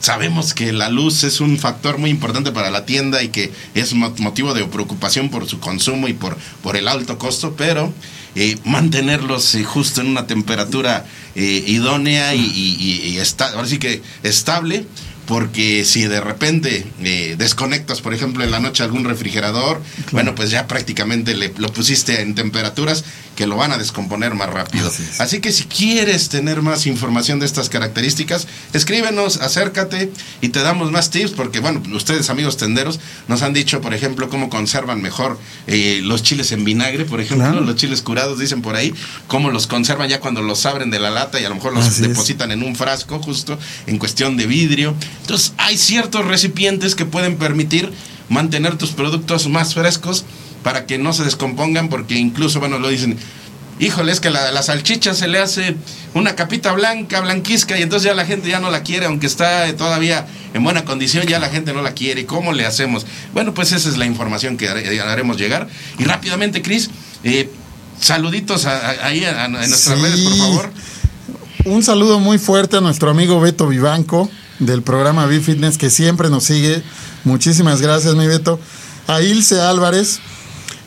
sabemos 0.00 0.54
que 0.54 0.72
la 0.72 0.88
luz 0.88 1.24
es 1.24 1.40
un 1.40 1.58
factor 1.58 1.98
muy 1.98 2.10
importante 2.10 2.52
para 2.52 2.70
la 2.70 2.84
tienda 2.86 3.22
y 3.22 3.28
que 3.28 3.52
es 3.74 3.92
mo- 3.94 4.14
motivo 4.18 4.54
de 4.54 4.64
preocupación 4.66 5.30
por 5.30 5.48
su 5.48 5.58
consumo 5.58 6.06
y 6.08 6.12
por, 6.12 6.36
por 6.62 6.76
el 6.76 6.86
alto 6.88 7.18
costo, 7.18 7.54
pero 7.56 7.92
eh, 8.36 8.56
mantenerlos 8.64 9.54
eh, 9.56 9.64
justo 9.64 10.00
en 10.00 10.06
una 10.08 10.26
temperatura 10.28 11.04
eh, 11.34 11.64
idónea 11.66 12.34
y, 12.34 12.40
y- 12.40 13.08
y- 13.08 13.18
esta- 13.18 13.48
ahora 13.52 13.66
sí 13.66 13.78
que 13.78 14.02
estable. 14.22 14.86
Porque 15.26 15.84
si 15.84 16.02
de 16.06 16.20
repente 16.20 16.86
eh, 17.02 17.34
desconectas, 17.36 18.00
por 18.00 18.14
ejemplo, 18.14 18.44
en 18.44 18.52
la 18.52 18.60
noche 18.60 18.84
algún 18.84 19.04
refrigerador, 19.04 19.82
bueno, 20.12 20.36
pues 20.36 20.52
ya 20.52 20.68
prácticamente 20.68 21.34
le, 21.34 21.52
lo 21.58 21.68
pusiste 21.72 22.20
en 22.20 22.36
temperaturas 22.36 23.02
que 23.36 23.46
lo 23.46 23.56
van 23.56 23.70
a 23.70 23.78
descomponer 23.78 24.34
más 24.34 24.48
rápido. 24.50 24.90
Así 25.18 25.40
que 25.40 25.52
si 25.52 25.64
quieres 25.64 26.28
tener 26.30 26.62
más 26.62 26.86
información 26.86 27.38
de 27.38 27.46
estas 27.46 27.68
características, 27.68 28.48
escríbenos, 28.72 29.36
acércate 29.36 30.10
y 30.40 30.48
te 30.48 30.60
damos 30.62 30.90
más 30.90 31.10
tips, 31.10 31.32
porque 31.32 31.60
bueno, 31.60 31.82
ustedes 31.94 32.30
amigos 32.30 32.56
tenderos 32.56 32.98
nos 33.28 33.42
han 33.42 33.52
dicho, 33.52 33.80
por 33.80 33.94
ejemplo, 33.94 34.28
cómo 34.28 34.48
conservan 34.48 35.02
mejor 35.02 35.38
eh, 35.66 36.00
los 36.02 36.22
chiles 36.22 36.50
en 36.52 36.64
vinagre, 36.64 37.04
por 37.04 37.20
ejemplo, 37.20 37.36
Claro. 37.46 37.60
los 37.60 37.76
chiles 37.76 38.00
curados, 38.02 38.38
dicen 38.38 38.62
por 38.62 38.74
ahí, 38.74 38.94
cómo 39.26 39.50
los 39.50 39.66
conservan 39.66 40.08
ya 40.08 40.18
cuando 40.20 40.40
los 40.42 40.64
abren 40.66 40.90
de 40.90 40.98
la 40.98 41.10
lata 41.10 41.38
y 41.40 41.44
a 41.44 41.48
lo 41.50 41.54
mejor 41.56 41.74
los 41.74 41.84
Así 41.86 42.02
es. 42.02 42.08
depositan 42.08 42.50
en 42.50 42.62
un 42.62 42.74
frasco, 42.74 43.18
justo 43.20 43.58
en 43.86 43.98
cuestión 43.98 44.36
de 44.38 44.46
vidrio. 44.46 44.94
Entonces, 45.20 45.52
hay 45.58 45.76
ciertos 45.76 46.24
recipientes 46.24 46.94
que 46.94 47.04
pueden 47.04 47.36
permitir 47.36 47.92
mantener 48.28 48.76
tus 48.76 48.90
productos 48.92 49.48
más 49.48 49.74
frescos 49.74 50.24
para 50.66 50.84
que 50.84 50.98
no 50.98 51.12
se 51.12 51.22
descompongan, 51.22 51.88
porque 51.88 52.14
incluso, 52.18 52.58
bueno, 52.58 52.80
lo 52.80 52.88
dicen, 52.88 53.16
híjole, 53.78 54.10
es 54.10 54.18
que 54.18 54.30
la, 54.30 54.50
la 54.50 54.62
salchicha 54.64 55.14
se 55.14 55.28
le 55.28 55.38
hace 55.38 55.76
una 56.12 56.34
capita 56.34 56.72
blanca, 56.72 57.20
blanquizca, 57.20 57.78
y 57.78 57.82
entonces 57.82 58.08
ya 58.08 58.14
la 58.16 58.26
gente 58.26 58.48
ya 58.50 58.58
no 58.58 58.68
la 58.72 58.82
quiere, 58.82 59.06
aunque 59.06 59.28
está 59.28 59.68
eh, 59.68 59.74
todavía 59.74 60.26
en 60.54 60.64
buena 60.64 60.84
condición, 60.84 61.24
ya 61.28 61.38
la 61.38 61.50
gente 61.50 61.72
no 61.72 61.82
la 61.82 61.92
quiere. 61.92 62.22
¿Y 62.22 62.24
cómo 62.24 62.52
le 62.52 62.66
hacemos? 62.66 63.06
Bueno, 63.32 63.54
pues 63.54 63.70
esa 63.70 63.88
es 63.88 63.96
la 63.96 64.06
información 64.06 64.56
que 64.56 64.68
hare- 64.68 65.00
haremos 65.00 65.36
llegar. 65.36 65.68
Y 66.00 66.04
rápidamente, 66.04 66.62
Cris, 66.62 66.90
eh, 67.22 67.48
saluditos 68.00 68.64
a- 68.66 69.06
ahí 69.06 69.24
a, 69.24 69.44
a 69.44 69.48
nuestras 69.48 69.96
Sí. 69.96 70.02
redes, 70.02 70.20
por 70.20 70.36
favor. 70.36 70.70
Un 71.64 71.84
saludo 71.84 72.18
muy 72.18 72.38
fuerte 72.38 72.78
a 72.78 72.80
nuestro 72.80 73.08
amigo 73.10 73.40
Beto 73.40 73.68
Vivanco 73.68 74.28
del 74.58 74.82
programa 74.82 75.26
B-Fitness 75.26 75.78
que 75.78 75.90
siempre 75.90 76.28
nos 76.28 76.42
sigue. 76.42 76.82
Muchísimas 77.22 77.80
gracias, 77.80 78.16
mi 78.16 78.26
Beto. 78.26 78.58
A 79.06 79.20
Ilse 79.22 79.60
Álvarez, 79.60 80.18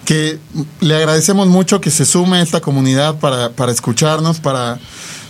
que 0.10 0.39
le 0.82 0.95
agradecemos 0.95 1.48
mucho 1.50 1.80
que 1.82 1.91
se 1.91 2.04
sume 2.04 2.38
a 2.38 2.41
esta 2.41 2.62
comunidad 2.62 3.19
para, 3.19 3.52
para 3.52 3.72
escucharnos, 3.72 4.39
para, 4.39 4.80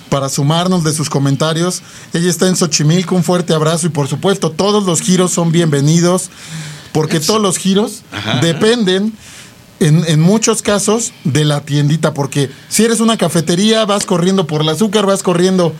para 0.07 0.29
sumarnos 0.29 0.85
de 0.85 0.93
sus 0.93 1.09
comentarios. 1.09 1.81
Ella 2.13 2.29
está 2.29 2.47
en 2.47 2.55
Xochimilco, 2.55 3.13
un 3.13 3.25
fuerte 3.25 3.53
abrazo 3.53 3.87
y 3.87 3.89
por 3.89 4.07
supuesto 4.07 4.51
todos 4.51 4.85
los 4.85 5.01
giros 5.01 5.31
son 5.31 5.51
bienvenidos. 5.51 6.29
porque 6.93 7.17
Eso. 7.17 7.27
todos 7.33 7.41
los 7.41 7.57
giros 7.57 8.03
Ajá. 8.13 8.39
dependen 8.39 9.11
en, 9.81 10.05
en 10.07 10.21
muchos 10.21 10.61
casos 10.61 11.11
de 11.25 11.43
la 11.43 11.59
tiendita, 11.59 12.13
porque 12.13 12.49
si 12.69 12.85
eres 12.85 13.01
una 13.01 13.17
cafetería, 13.17 13.83
vas 13.83 14.05
corriendo 14.05 14.47
por 14.47 14.61
el 14.61 14.69
azúcar, 14.69 15.05
vas 15.05 15.23
corriendo. 15.23 15.73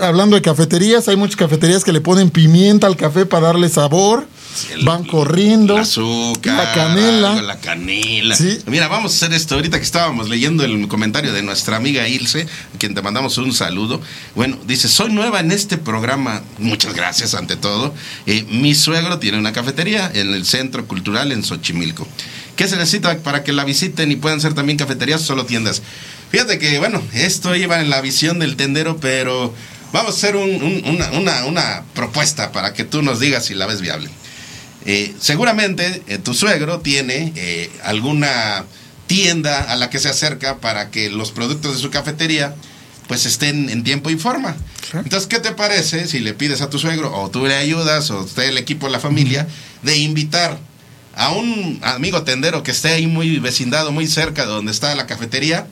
Hablando 0.00 0.36
de 0.36 0.42
cafeterías, 0.42 1.08
hay 1.08 1.16
muchas 1.16 1.36
cafeterías 1.36 1.84
que 1.84 1.92
le 1.92 2.00
ponen 2.00 2.30
pimienta 2.30 2.86
al 2.86 2.96
café 2.96 3.26
para 3.26 3.48
darle 3.48 3.68
sabor. 3.68 4.26
El- 4.72 4.84
van 4.84 5.04
corriendo. 5.04 5.74
El 5.76 5.82
azúcar. 5.82 6.56
La 6.56 6.72
canela. 6.74 7.32
algo, 7.34 7.42
La 7.46 7.60
canela. 7.60 8.34
Sí. 8.34 8.58
Mira, 8.66 8.88
vamos 8.88 9.12
a 9.12 9.16
hacer 9.16 9.32
esto. 9.36 9.54
Ahorita 9.54 9.78
que 9.78 9.84
estábamos 9.84 10.28
leyendo 10.28 10.64
el 10.64 10.88
comentario 10.88 11.32
de 11.32 11.42
nuestra 11.42 11.76
amiga 11.76 12.08
Ilse, 12.08 12.42
a 12.74 12.78
quien 12.78 12.94
te 12.94 13.02
mandamos 13.02 13.38
un 13.38 13.52
saludo. 13.52 14.00
Bueno, 14.34 14.56
dice, 14.66 14.88
soy 14.88 15.12
nueva 15.12 15.40
en 15.40 15.52
este 15.52 15.78
programa. 15.78 16.42
Muchas 16.58 16.94
gracias 16.94 17.34
ante 17.34 17.56
todo. 17.56 17.94
Eh, 18.26 18.46
mi 18.50 18.74
suegro 18.74 19.18
tiene 19.18 19.38
una 19.38 19.52
cafetería 19.52 20.10
en 20.12 20.34
el 20.34 20.44
Centro 20.44 20.86
Cultural 20.86 21.30
en 21.30 21.44
Xochimilco. 21.44 22.08
¿Qué 22.56 22.66
se 22.66 22.76
necesita 22.76 23.16
para 23.18 23.44
que 23.44 23.52
la 23.52 23.64
visiten 23.64 24.10
y 24.10 24.16
puedan 24.16 24.40
ser 24.40 24.54
también 24.54 24.78
cafeterías 24.78 25.20
o 25.22 25.24
solo 25.24 25.44
tiendas? 25.46 25.82
Fíjate 26.32 26.58
que, 26.58 26.78
bueno, 26.78 27.00
esto 27.14 27.54
iba 27.54 27.80
en 27.80 27.88
la 27.90 28.00
visión 28.00 28.38
del 28.40 28.56
tendero, 28.56 28.96
pero 29.00 29.54
vamos 29.92 30.12
a 30.14 30.16
hacer 30.16 30.36
un- 30.36 30.62
un- 30.62 30.82
una, 30.86 31.10
una- 31.12 31.44
una 31.46 31.82
propuesta 31.94 32.52
para 32.52 32.72
que 32.74 32.84
tú 32.84 33.02
nos 33.02 33.20
digas 33.20 33.44
si 33.46 33.54
la 33.54 33.66
ves 33.66 33.80
viable. 33.80 34.10
Eh, 34.86 35.14
seguramente 35.20 36.02
eh, 36.06 36.18
tu 36.18 36.34
suegro 36.34 36.80
tiene 36.80 37.32
eh, 37.36 37.70
alguna 37.84 38.64
tienda 39.06 39.62
a 39.70 39.76
la 39.76 39.90
que 39.90 39.98
se 39.98 40.08
acerca 40.08 40.56
para 40.58 40.90
que 40.90 41.10
los 41.10 41.30
productos 41.32 41.74
de 41.76 41.82
su 41.82 41.90
cafetería 41.90 42.54
pues 43.06 43.24
estén 43.24 43.70
en 43.70 43.84
tiempo 43.84 44.10
y 44.10 44.16
forma. 44.18 44.54
Entonces, 44.92 45.26
¿qué 45.26 45.40
te 45.40 45.52
parece 45.52 46.06
si 46.06 46.20
le 46.20 46.34
pides 46.34 46.60
a 46.60 46.68
tu 46.70 46.78
suegro 46.78 47.14
o 47.14 47.30
tú 47.30 47.46
le 47.46 47.54
ayudas 47.54 48.10
o 48.10 48.20
usted 48.20 48.44
el 48.44 48.58
equipo 48.58 48.86
de 48.86 48.92
la 48.92 49.00
familia 49.00 49.46
de 49.82 49.96
invitar 49.96 50.58
a 51.16 51.30
un 51.30 51.80
amigo 51.82 52.22
tendero 52.22 52.62
que 52.62 52.70
esté 52.70 52.90
ahí 52.90 53.06
muy 53.06 53.38
vecindado, 53.38 53.92
muy 53.92 54.06
cerca 54.06 54.42
de 54.42 54.48
donde 54.52 54.72
está 54.72 54.94
la 54.94 55.06
cafetería? 55.06 55.66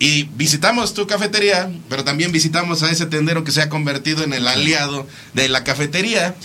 Y 0.00 0.24
visitamos 0.36 0.94
tu 0.94 1.06
cafetería, 1.06 1.70
pero 1.88 2.04
también 2.04 2.30
visitamos 2.30 2.82
a 2.82 2.90
ese 2.90 3.06
tendero 3.06 3.42
que 3.44 3.50
se 3.50 3.62
ha 3.62 3.68
convertido 3.68 4.22
en 4.22 4.32
el 4.32 4.46
aliado 4.46 5.06
de 5.34 5.48
la 5.48 5.64
cafetería. 5.64 6.36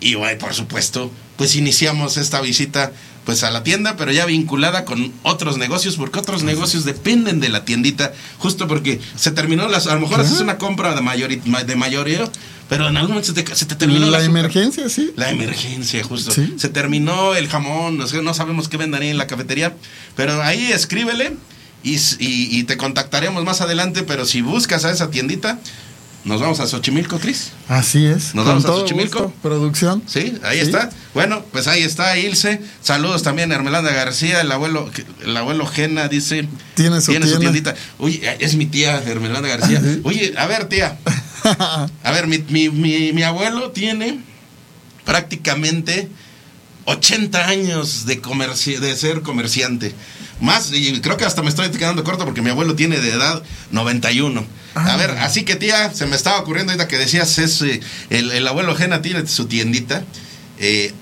Y 0.00 0.14
bueno, 0.14 0.38
por 0.38 0.54
supuesto, 0.54 1.10
pues 1.36 1.56
iniciamos 1.56 2.16
esta 2.16 2.40
visita 2.40 2.92
pues 3.24 3.42
a 3.42 3.50
la 3.50 3.62
tienda, 3.62 3.96
pero 3.96 4.10
ya 4.10 4.24
vinculada 4.24 4.86
con 4.86 5.12
otros 5.22 5.58
negocios, 5.58 5.96
porque 5.96 6.18
otros 6.18 6.44
negocios 6.44 6.84
dependen 6.86 7.40
de 7.40 7.50
la 7.50 7.64
tiendita, 7.66 8.14
justo 8.38 8.66
porque 8.68 9.00
se 9.16 9.32
terminó 9.32 9.68
las, 9.68 9.86
a 9.86 9.94
lo 9.94 10.00
mejor 10.00 10.20
haces 10.20 10.40
una 10.40 10.56
compra 10.56 10.94
de, 10.94 11.02
mayori- 11.02 11.42
de 11.42 11.76
mayoreo, 11.76 12.32
pero 12.70 12.88
en 12.88 12.96
algún 12.96 13.10
momento 13.16 13.34
se 13.34 13.42
te, 13.42 13.54
se 13.54 13.66
te 13.66 13.74
terminó 13.74 14.06
la 14.06 14.16
azúcar. 14.18 14.30
emergencia, 14.38 14.88
sí. 14.88 15.10
La 15.16 15.28
emergencia, 15.28 16.02
justo. 16.04 16.30
Sí. 16.30 16.54
Se 16.56 16.70
terminó 16.70 17.34
el 17.34 17.48
jamón, 17.48 17.98
no, 17.98 18.06
sé, 18.06 18.22
no 18.22 18.32
sabemos 18.32 18.68
qué 18.70 18.78
vendan 18.78 19.02
ahí 19.02 19.10
en 19.10 19.18
la 19.18 19.26
cafetería, 19.26 19.74
pero 20.16 20.40
ahí 20.42 20.72
escríbele 20.72 21.34
y, 21.82 21.94
s- 21.94 22.16
y- 22.18 22.58
y 22.58 22.64
te 22.64 22.76
contactaremos 22.76 23.44
más 23.44 23.60
adelante, 23.60 24.02
pero 24.02 24.24
si 24.24 24.40
buscas 24.42 24.84
a 24.84 24.90
esa 24.90 25.10
tiendita, 25.10 25.58
nos 26.24 26.40
vamos 26.40 26.60
a 26.60 26.66
Xochimilco, 26.66 27.18
Cris. 27.18 27.52
Así 27.68 28.04
es. 28.04 28.34
¿Nos 28.34 28.44
vamos 28.44 28.64
a 28.64 28.68
Xochimilco? 28.68 29.24
gusto, 29.24 29.34
producción. 29.40 30.02
Sí, 30.06 30.34
ahí 30.42 30.58
Sí. 30.58 30.66
está. 30.66 30.90
Bueno, 31.14 31.44
pues 31.52 31.68
ahí 31.68 31.82
está 31.82 32.18
Ilse. 32.18 32.60
Saludos 32.82 33.22
también 33.22 33.50
a 33.52 33.54
Hermelanda 33.54 33.92
García, 33.92 34.40
el 34.40 34.50
abuelo, 34.52 34.90
el 35.24 35.36
abuelo 35.36 35.64
Gena 35.66 36.08
dice. 36.08 36.48
Tiene 36.74 37.00
su 37.00 37.12
tienda. 37.12 37.38
tiendita. 37.38 37.74
Oye, 37.98 38.36
es 38.40 38.56
mi 38.56 38.66
tía 38.66 38.98
Hermelanda 39.06 39.48
García. 39.48 39.80
Sí. 39.80 40.00
Oye, 40.04 40.34
a 40.36 40.46
ver, 40.46 40.64
tía. 40.68 40.98
A 42.02 42.10
ver, 42.12 42.26
mi, 42.26 42.38
mi, 42.50 42.68
mi, 42.68 43.12
mi 43.12 43.22
abuelo 43.22 43.70
tiene 43.70 44.20
prácticamente 45.04 46.08
80 46.84 47.46
años 47.46 48.06
de, 48.06 48.20
comerci- 48.20 48.78
de 48.78 48.96
ser 48.96 49.22
comerciante. 49.22 49.94
Más, 50.40 50.70
y 50.72 51.00
creo 51.00 51.16
que 51.16 51.24
hasta 51.24 51.42
me 51.42 51.48
estoy 51.48 51.68
quedando 51.70 52.04
corto 52.04 52.24
porque 52.24 52.42
mi 52.42 52.50
abuelo 52.50 52.74
tiene 52.76 52.98
de 52.98 53.10
edad 53.10 53.42
91. 53.72 54.44
A 54.74 54.94
Ah. 54.94 54.96
ver, 54.96 55.10
así 55.18 55.44
que 55.44 55.56
tía, 55.56 55.92
se 55.92 56.06
me 56.06 56.14
estaba 56.14 56.38
ocurriendo 56.38 56.72
ahorita 56.72 56.86
que 56.88 56.96
decías, 56.98 57.38
es, 57.38 57.60
eh, 57.62 57.80
el, 58.10 58.30
el 58.30 58.46
abuelo 58.46 58.74
Gena 58.76 59.02
tiene 59.02 59.26
su 59.26 59.46
tiendita. 59.46 60.04
Eh, 60.60 60.92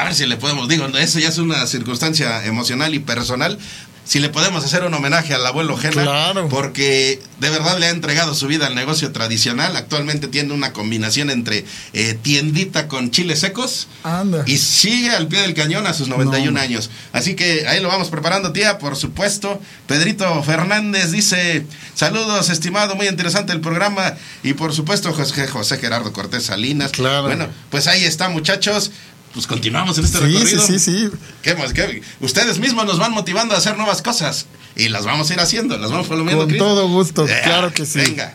a 0.00 0.04
ver 0.04 0.14
si 0.14 0.26
le 0.26 0.36
podemos, 0.36 0.68
digo, 0.68 0.86
eso 0.86 1.18
ya 1.18 1.28
es 1.28 1.38
una 1.38 1.66
circunstancia 1.66 2.44
emocional 2.44 2.94
y 2.94 2.98
personal. 2.98 3.58
Si 4.04 4.20
le 4.20 4.30
podemos 4.30 4.64
hacer 4.64 4.84
un 4.84 4.94
homenaje 4.94 5.34
al 5.34 5.44
abuelo 5.44 5.76
Gena, 5.76 6.02
Claro. 6.02 6.48
porque 6.48 7.20
de 7.40 7.50
verdad 7.50 7.78
le 7.78 7.88
ha 7.88 7.90
entregado 7.90 8.34
su 8.34 8.46
vida 8.46 8.66
al 8.66 8.74
negocio 8.74 9.12
tradicional. 9.12 9.76
Actualmente 9.76 10.28
tiene 10.28 10.54
una 10.54 10.72
combinación 10.72 11.28
entre 11.28 11.66
eh, 11.92 12.16
tiendita 12.22 12.88
con 12.88 13.10
chiles 13.10 13.40
secos 13.40 13.86
Anda. 14.04 14.44
y 14.46 14.56
sigue 14.56 15.10
al 15.10 15.28
pie 15.28 15.42
del 15.42 15.52
cañón 15.52 15.86
a 15.86 15.92
sus 15.92 16.08
91 16.08 16.52
No. 16.52 16.60
años. 16.60 16.88
Así 17.12 17.34
que 17.34 17.68
ahí 17.68 17.82
lo 17.82 17.88
vamos 17.88 18.08
preparando, 18.08 18.50
tía, 18.52 18.78
por 18.78 18.96
supuesto. 18.96 19.60
Pedrito 19.86 20.42
Fernández 20.42 21.10
dice, 21.10 21.66
saludos, 21.94 22.48
estimado, 22.48 22.94
muy 22.96 23.08
interesante 23.08 23.52
el 23.52 23.60
programa. 23.60 24.14
Y 24.42 24.54
por 24.54 24.72
supuesto, 24.72 25.12
José, 25.12 25.46
José 25.48 25.76
Gerardo 25.76 26.14
Cortés 26.14 26.44
Salinas. 26.44 26.92
Claro. 26.92 27.24
Bueno, 27.24 27.48
pues 27.68 27.86
ahí 27.86 28.04
está, 28.06 28.30
muchachos. 28.30 28.90
Pues 29.34 29.46
continuamos 29.46 29.98
en 29.98 30.04
este 30.04 30.18
Sí, 30.18 30.24
sí, 30.24 30.32
recorrido. 30.38 30.66
sí, 30.66 30.78
sí. 30.78 31.08
¿Qué 31.42 31.54
más? 31.54 31.72
¿Qué? 31.72 32.02
Ustedes 32.20 32.58
mismos 32.58 32.86
nos 32.86 32.98
van 32.98 33.12
motivando 33.12 33.54
a 33.54 33.58
hacer 33.58 33.76
nuevas 33.76 34.02
cosas. 34.02 34.46
Y 34.74 34.88
las 34.88 35.04
vamos 35.04 35.30
a 35.30 35.34
ir 35.34 35.40
haciendo, 35.40 35.76
las 35.78 35.90
vamos 35.90 36.06
palomeando. 36.08 36.46
Con 36.46 36.56
todo 36.56 36.88
gusto, 36.88 37.26
Eh, 37.28 37.40
claro 37.44 37.72
que 37.72 37.84
sí. 37.84 37.98
Venga. 37.98 38.34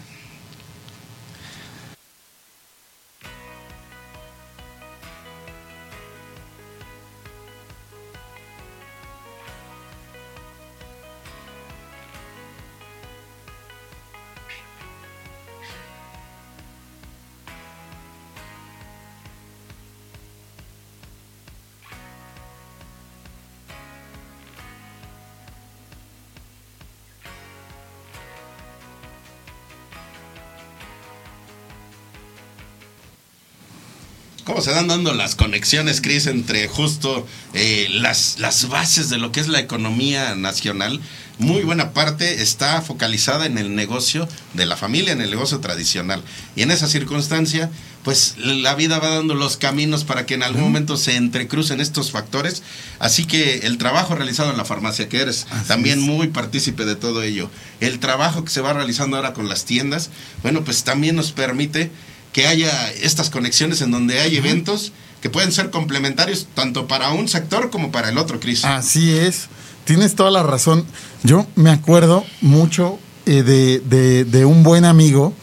¿Cómo 34.44 34.62
se 34.62 34.72
dan 34.72 34.90
dando 34.90 35.14
las 35.14 35.36
conexiones, 35.36 36.02
Cris, 36.02 36.28
entre 36.28 36.68
justo 36.68 37.26
eh, 37.54 37.88
las, 37.90 38.40
las 38.40 38.68
bases 38.68 39.10
de 39.10 39.18
lo 39.18 39.32
que 39.32 39.40
es 39.40 39.48
la 39.48 39.62
economía 39.62 40.36
nacional? 40.36 41.00
Muy 41.40 41.64
buena 41.64 41.94
parte 41.94 42.42
está 42.42 42.82
focalizada 42.82 43.46
en 43.46 43.58
el 43.58 43.74
negocio 43.74 44.28
de 44.54 44.66
la 44.66 44.76
familia, 44.76 45.14
en 45.14 45.22
el 45.22 45.30
negocio 45.30 45.62
tradicional. 45.62 46.22
Y 46.58 46.62
en 46.62 46.72
esa 46.72 46.90
circunstancia, 46.90 47.72
pues 48.04 48.36
la 48.38 48.76
vida 48.76 49.00
va 49.00 49.16
dando 49.16 49.34
los 49.34 49.56
caminos 49.56 50.04
para 50.04 50.26
que 50.26 50.34
en 50.34 50.44
algún 50.44 50.64
momento 50.64 50.98
se 50.98 51.16
entrecrucen 51.16 51.80
estos 51.80 52.12
factores. 52.12 52.64
Así 53.00 53.26
que 53.26 53.60
el 53.60 53.78
trabajo 53.78 54.14
realizado 54.14 54.52
en 54.52 54.58
la 54.58 54.66
farmacia, 54.66 55.08
que 55.08 55.22
eres 55.22 55.48
Así 55.52 55.70
también 55.70 56.00
es. 56.00 56.06
muy 56.06 56.28
partícipe 56.28 56.84
de 56.84 56.96
todo 56.96 57.24
ello, 57.24 57.50
el 57.80 58.00
trabajo 58.00 58.44
que 58.44 58.52
se 58.52 58.62
va 58.62 58.74
realizando 58.74 59.16
ahora 59.16 59.34
con 59.34 59.48
las 59.48 59.64
tiendas, 59.64 60.10
bueno, 60.42 60.66
pues 60.66 60.84
también 60.84 61.16
nos 61.16 61.32
permite 61.32 61.92
que 62.34 62.48
haya 62.48 62.92
estas 62.92 63.30
conexiones 63.30 63.82
en 63.82 63.92
donde 63.92 64.20
hay 64.20 64.36
eventos 64.36 64.92
que 65.22 65.30
pueden 65.30 65.52
ser 65.54 65.70
complementarios 65.70 66.48
tanto 66.54 66.88
para 66.88 67.12
un 67.14 67.30
sector 67.30 67.70
como 67.70 67.92
para 67.92 68.10
el 68.10 68.18
otro, 68.18 68.40
Cris. 68.42 68.66
Así 68.66 69.12
es. 69.12 69.48
Tienes 69.86 70.16
toda 70.16 70.32
la 70.32 70.44
razón. 70.44 70.86
Yo 71.24 71.46
me 71.56 71.70
acuerdo 71.70 72.26
mucho 72.42 73.00
eh, 73.26 73.44
de, 73.44 73.80
de- 73.80 74.26
de 74.26 74.44
un 74.46 74.64
buen 74.64 74.84
amigo 74.84 75.34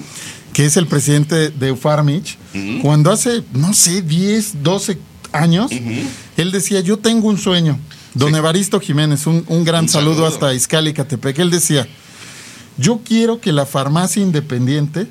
que 0.53 0.67
es 0.67 0.77
el 0.77 0.87
presidente 0.87 1.49
de 1.51 1.73
Ufarmich. 1.73 2.37
Ujú. 2.55 2.83
Cuando 2.83 3.11
hace, 3.13 3.43
no 3.55 3.73
sé, 3.73 4.03
10, 4.03 4.63
12 4.63 4.99
años, 5.33 5.71
él 6.37 6.51
decía, 6.53 6.81
yo 6.81 6.99
tengo 6.99 7.29
un 7.29 7.39
sueño. 7.39 7.79
Don 8.15 8.31
Sí. 8.33 8.37
Evaristo 8.37 8.81
Jiménez, 8.81 9.27
un, 9.29 9.45
un 9.47 9.65
gran 9.65 9.85
Un 9.85 9.89
saludo, 9.89 10.15
saludo. 10.15 10.27
hasta 10.27 10.53
Izcali, 10.55 10.93
Catepec. 10.93 11.39
Él 11.39 11.51
decía, 11.51 11.87
yo 12.77 13.01
quiero 13.05 13.41
que 13.41 13.53
la 13.53 13.65
farmacia 13.67 14.21
independiente 14.21 15.07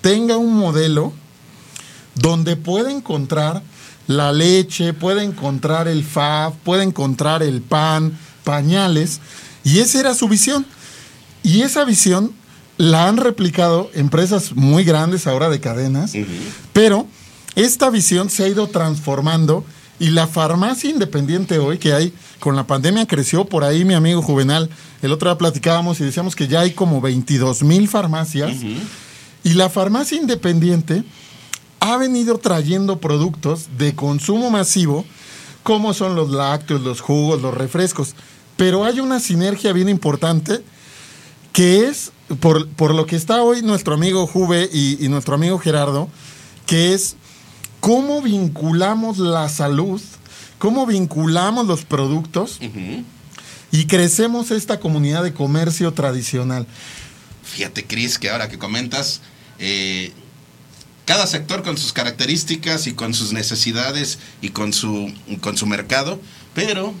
tenga 0.00 0.36
un 0.36 0.56
modelo 0.56 1.12
donde 2.14 2.56
pueda 2.56 2.90
encontrar 2.90 3.62
la 4.06 4.32
leche, 4.32 4.92
pueda 4.92 5.22
encontrar 5.22 5.88
el 5.88 6.04
FAB, 6.04 6.54
pueda 6.64 6.82
encontrar 6.82 7.42
el 7.42 7.62
pan, 7.62 8.18
pañales. 8.44 9.20
Y 9.64 9.78
esa 9.78 10.00
era 10.00 10.14
su 10.14 10.28
visión. 10.28 10.66
Y 11.42 11.62
esa 11.62 11.84
visión 11.84 12.32
la 12.76 13.08
han 13.08 13.16
replicado 13.16 13.90
empresas 13.94 14.52
muy 14.54 14.84
grandes 14.84 15.26
ahora 15.26 15.48
de 15.48 15.60
cadenas, 15.60 16.12
pero 16.72 17.06
esta 17.54 17.90
visión 17.90 18.30
se 18.30 18.44
ha 18.44 18.48
ido 18.48 18.66
transformando 18.66 19.64
y 20.00 20.10
la 20.10 20.26
farmacia 20.26 20.90
independiente 20.90 21.58
hoy 21.58 21.78
que 21.78 21.92
hay 21.92 22.12
con 22.40 22.56
la 22.56 22.66
pandemia 22.66 23.06
creció 23.06 23.44
por 23.44 23.62
ahí 23.62 23.84
mi 23.84 23.94
amigo 23.94 24.22
Juvenal. 24.22 24.68
El 25.02 25.12
otro 25.12 25.30
día 25.30 25.38
platicábamos 25.38 26.00
y 26.00 26.04
decíamos 26.04 26.34
que 26.34 26.48
ya 26.48 26.60
hay 26.60 26.72
como 26.72 27.00
22 27.00 27.62
mil 27.62 27.88
farmacias. 27.88 28.56
Y 29.44 29.52
la 29.52 29.68
farmacia 29.68 30.18
independiente 30.18 31.04
ha 31.84 31.98
venido 31.98 32.38
trayendo 32.38 32.98
productos 32.98 33.76
de 33.76 33.94
consumo 33.94 34.48
masivo, 34.48 35.04
como 35.62 35.92
son 35.92 36.14
los 36.14 36.30
lácteos, 36.30 36.80
los 36.80 37.02
jugos, 37.02 37.42
los 37.42 37.52
refrescos. 37.52 38.14
Pero 38.56 38.86
hay 38.86 39.00
una 39.00 39.20
sinergia 39.20 39.70
bien 39.74 39.90
importante 39.90 40.64
que 41.52 41.86
es, 41.86 42.10
por, 42.40 42.68
por 42.68 42.94
lo 42.94 43.04
que 43.04 43.16
está 43.16 43.42
hoy 43.42 43.60
nuestro 43.60 43.92
amigo 43.92 44.26
Juve 44.26 44.70
y, 44.72 45.04
y 45.04 45.10
nuestro 45.10 45.34
amigo 45.34 45.58
Gerardo, 45.58 46.08
que 46.64 46.94
es 46.94 47.16
cómo 47.80 48.22
vinculamos 48.22 49.18
la 49.18 49.50
salud, 49.50 50.00
cómo 50.56 50.86
vinculamos 50.86 51.66
los 51.66 51.84
productos 51.84 52.60
y 53.70 53.84
crecemos 53.88 54.50
esta 54.52 54.80
comunidad 54.80 55.22
de 55.22 55.34
comercio 55.34 55.92
tradicional. 55.92 56.66
Fíjate, 57.42 57.84
Cris, 57.84 58.18
que 58.18 58.30
ahora 58.30 58.48
que 58.48 58.56
comentas, 58.56 59.20
eh, 59.58 60.14
cada 61.04 61.26
sector 61.26 61.62
con 61.62 61.76
sus 61.76 61.92
características 61.92 62.86
y 62.86 62.94
con 62.94 63.14
sus 63.14 63.32
necesidades 63.32 64.18
y 64.40 64.50
con 64.50 64.72
su, 64.72 65.12
con 65.40 65.56
su 65.56 65.66
mercado, 65.66 66.20
pero 66.54 66.94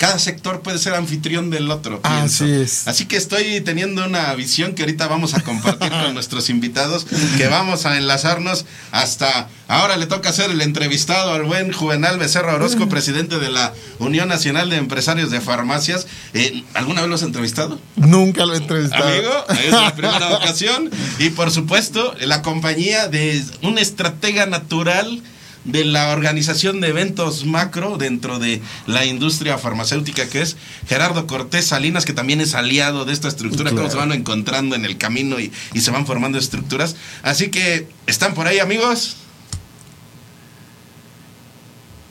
cada 0.00 0.18
sector 0.18 0.62
puede 0.62 0.78
ser 0.78 0.94
anfitrión 0.94 1.50
del 1.50 1.70
otro. 1.70 2.00
pienso. 2.00 2.44
Así 2.44 2.52
es. 2.54 2.88
Así 2.88 3.04
que 3.04 3.18
estoy 3.18 3.60
teniendo 3.60 4.02
una 4.06 4.32
visión 4.34 4.74
que 4.74 4.84
ahorita 4.84 5.06
vamos 5.08 5.34
a 5.34 5.42
compartir 5.42 5.90
con 5.90 6.14
nuestros 6.14 6.48
invitados, 6.48 7.06
que 7.36 7.48
vamos 7.48 7.84
a 7.84 7.98
enlazarnos 7.98 8.64
hasta... 8.92 9.48
Ahora 9.68 9.98
le 9.98 10.06
toca 10.06 10.32
ser 10.32 10.50
el 10.50 10.62
entrevistado 10.62 11.34
al 11.34 11.42
buen 11.42 11.70
Juvenal 11.70 12.18
Becerra 12.18 12.54
Orozco, 12.54 12.88
presidente 12.88 13.38
de 13.38 13.50
la 13.50 13.74
Unión 13.98 14.26
Nacional 14.26 14.70
de 14.70 14.76
Empresarios 14.76 15.30
de 15.30 15.42
Farmacias. 15.42 16.06
Eh, 16.32 16.64
¿Alguna 16.72 17.02
vez 17.02 17.10
lo 17.10 17.16
has 17.16 17.22
entrevistado? 17.22 17.78
Nunca 17.96 18.46
lo 18.46 18.54
he 18.54 18.56
entrevistado. 18.56 19.06
Amigo, 19.06 19.44
es 19.62 19.70
la 19.70 19.94
primera 19.96 20.34
ocasión. 20.34 20.90
Y 21.18 21.28
por 21.28 21.50
supuesto, 21.50 22.14
la 22.20 22.40
compañía 22.40 23.06
de 23.08 23.44
un 23.62 23.76
estratega 23.76 24.46
natural 24.46 25.22
de 25.64 25.84
la 25.84 26.10
organización 26.10 26.80
de 26.80 26.88
eventos 26.88 27.44
macro 27.44 27.98
dentro 27.98 28.38
de 28.38 28.62
la 28.86 29.04
industria 29.04 29.58
farmacéutica 29.58 30.28
que 30.28 30.40
es 30.42 30.56
Gerardo 30.88 31.26
Cortés 31.26 31.66
Salinas, 31.66 32.04
que 32.04 32.12
también 32.12 32.40
es 32.40 32.54
aliado 32.54 33.04
de 33.04 33.12
esta 33.12 33.28
estructura, 33.28 33.70
Claro. 33.70 33.76
cómo 33.76 33.90
se 33.90 33.96
van 33.98 34.12
encontrando 34.12 34.74
en 34.74 34.84
el 34.84 34.96
camino 34.96 35.38
y, 35.38 35.52
y 35.74 35.80
se 35.80 35.90
van 35.90 36.06
formando 36.06 36.38
estructuras. 36.38 36.96
Así 37.22 37.50
que, 37.50 37.88
¿están 38.06 38.34
por 38.34 38.46
ahí 38.46 38.58
amigos? 38.58 39.16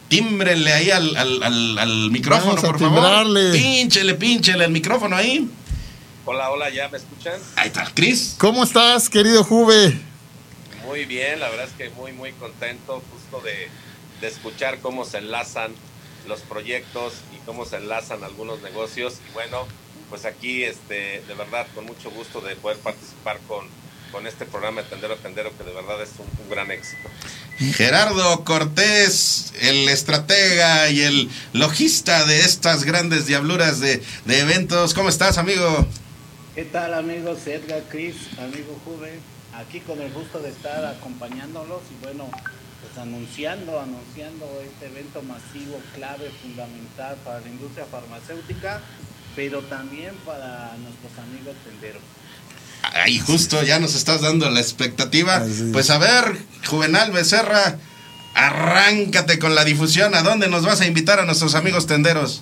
Tímbrenle 0.09 0.73
ahí 0.73 0.89
al, 0.89 1.15
al- 1.15 1.43
al- 1.43 1.77
al 1.77 2.11
micrófono, 2.11 2.55
Vamos 2.55 2.63
a 2.63 2.67
por 2.67 2.79
favor. 2.79 3.27
Pínchele, 3.51 4.15
pínchele 4.15 4.65
el 4.65 4.71
micrófono 4.71 5.15
ahí. 5.15 5.47
Hola, 6.25 6.49
hola, 6.49 6.69
¿ya 6.69 6.89
me 6.89 6.97
escuchan? 6.97 7.33
Ahí 7.55 7.67
está, 7.67 7.85
Cris. 7.93 8.35
¿Cómo 8.39 8.63
estás, 8.63 9.09
querido 9.09 9.43
Juve? 9.43 9.99
Muy 10.89 11.05
bien, 11.05 11.39
la 11.39 11.49
verdad 11.49 11.67
es 11.67 11.73
que 11.73 11.91
muy, 11.91 12.13
muy 12.13 12.31
contento 12.31 13.03
justo 13.11 13.45
de, 13.45 13.67
de 14.21 14.27
escuchar 14.27 14.79
cómo 14.79 15.05
se 15.05 15.19
enlazan 15.19 15.71
los 16.27 16.39
proyectos 16.41 17.13
y 17.31 17.37
cómo 17.45 17.63
se 17.65 17.75
enlazan 17.75 18.23
algunos 18.23 18.63
negocios. 18.63 19.17
Y 19.29 19.33
bueno, 19.33 19.67
pues 20.09 20.25
aquí, 20.25 20.63
este, 20.63 21.21
de 21.27 21.33
verdad, 21.35 21.67
con 21.75 21.85
mucho 21.85 22.09
gusto 22.09 22.41
de 22.41 22.55
poder 22.55 22.77
participar 22.79 23.37
con, 23.47 23.67
con 24.11 24.25
este 24.25 24.47
programa 24.47 24.81
de 24.81 24.89
Tendero 24.89 25.13
a 25.13 25.17
Tendero, 25.17 25.55
que 25.55 25.63
de 25.63 25.73
verdad 25.73 26.01
es 26.01 26.09
un, 26.17 26.25
un 26.43 26.49
gran 26.49 26.71
éxito. 26.71 27.07
Gerardo 27.75 28.43
Cortés, 28.43 29.53
el 29.61 29.87
estratega 29.89 30.89
y 30.89 31.01
el 31.01 31.29
logista 31.53 32.25
de 32.25 32.39
estas 32.39 32.83
grandes 32.83 33.27
diabluras 33.27 33.79
de, 33.79 34.01
de 34.25 34.39
eventos. 34.39 34.95
¿Cómo 34.95 35.09
estás, 35.09 35.37
amigo? 35.37 35.85
¿Qué 36.55 36.65
tal 36.65 36.95
amigos? 36.95 37.45
Edgar, 37.45 37.83
Chris, 37.91 38.15
amigo 38.39 38.81
Juve, 38.83 39.19
aquí 39.59 39.79
con 39.81 40.01
el 40.01 40.11
gusto 40.11 40.39
de 40.39 40.49
estar 40.49 40.85
acompañándolos 40.85 41.81
y 41.91 42.03
bueno, 42.03 42.29
pues 42.81 42.97
anunciando, 42.97 43.79
anunciando 43.79 44.45
este 44.65 44.87
evento 44.87 45.21
masivo, 45.21 45.81
clave, 45.95 46.31
fundamental 46.41 47.17
para 47.23 47.39
la 47.41 47.47
industria 47.47 47.85
farmacéutica, 47.85 48.81
pero 49.35 49.61
también 49.63 50.15
para 50.25 50.75
nuestros 50.77 51.25
amigos 51.25 51.55
tenderos. 51.63 52.01
Ahí 52.93 53.19
justo 53.19 53.61
ya 53.63 53.79
nos 53.79 53.95
estás 53.95 54.21
dando 54.21 54.49
la 54.49 54.61
expectativa. 54.61 55.43
Pues 55.73 55.89
a 55.89 55.97
ver, 55.97 56.37
Juvenal 56.65 57.11
Becerra, 57.11 57.77
arráncate 58.33 59.37
con 59.37 59.53
la 59.53 59.65
difusión. 59.65 60.15
¿A 60.15 60.23
dónde 60.23 60.47
nos 60.47 60.65
vas 60.65 60.81
a 60.81 60.87
invitar 60.87 61.19
a 61.19 61.25
nuestros 61.25 61.55
amigos 61.55 61.87
tenderos? 61.87 62.41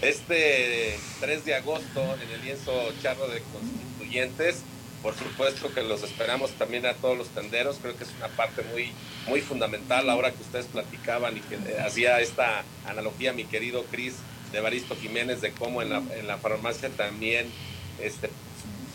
Este 0.00 0.98
3 1.20 1.44
de 1.44 1.54
agosto 1.54 2.16
en 2.22 2.30
el 2.30 2.42
lienzo 2.42 2.72
charro 3.02 3.26
de 3.28 3.42
constituyentes, 3.52 4.56
por 5.04 5.14
supuesto 5.14 5.70
que 5.74 5.82
los 5.82 6.02
esperamos 6.02 6.50
también 6.52 6.86
a 6.86 6.94
todos 6.94 7.16
los 7.18 7.28
tenderos, 7.28 7.76
creo 7.80 7.94
que 7.94 8.04
es 8.04 8.10
una 8.16 8.28
parte 8.28 8.62
muy, 8.62 8.90
muy 9.28 9.42
fundamental. 9.42 10.08
Ahora 10.08 10.32
que 10.32 10.40
ustedes 10.42 10.64
platicaban 10.64 11.36
y 11.36 11.40
que 11.40 11.56
eh, 11.56 11.76
hacía 11.86 12.20
esta 12.20 12.64
analogía 12.86 13.34
mi 13.34 13.44
querido 13.44 13.84
Cris 13.90 14.14
de 14.50 14.60
Baristo 14.60 14.96
Jiménez 14.96 15.42
de 15.42 15.52
cómo 15.52 15.82
en 15.82 15.90
la, 15.90 15.98
en 15.98 16.26
la 16.26 16.38
farmacia 16.38 16.88
también 16.88 17.52
este, 18.00 18.30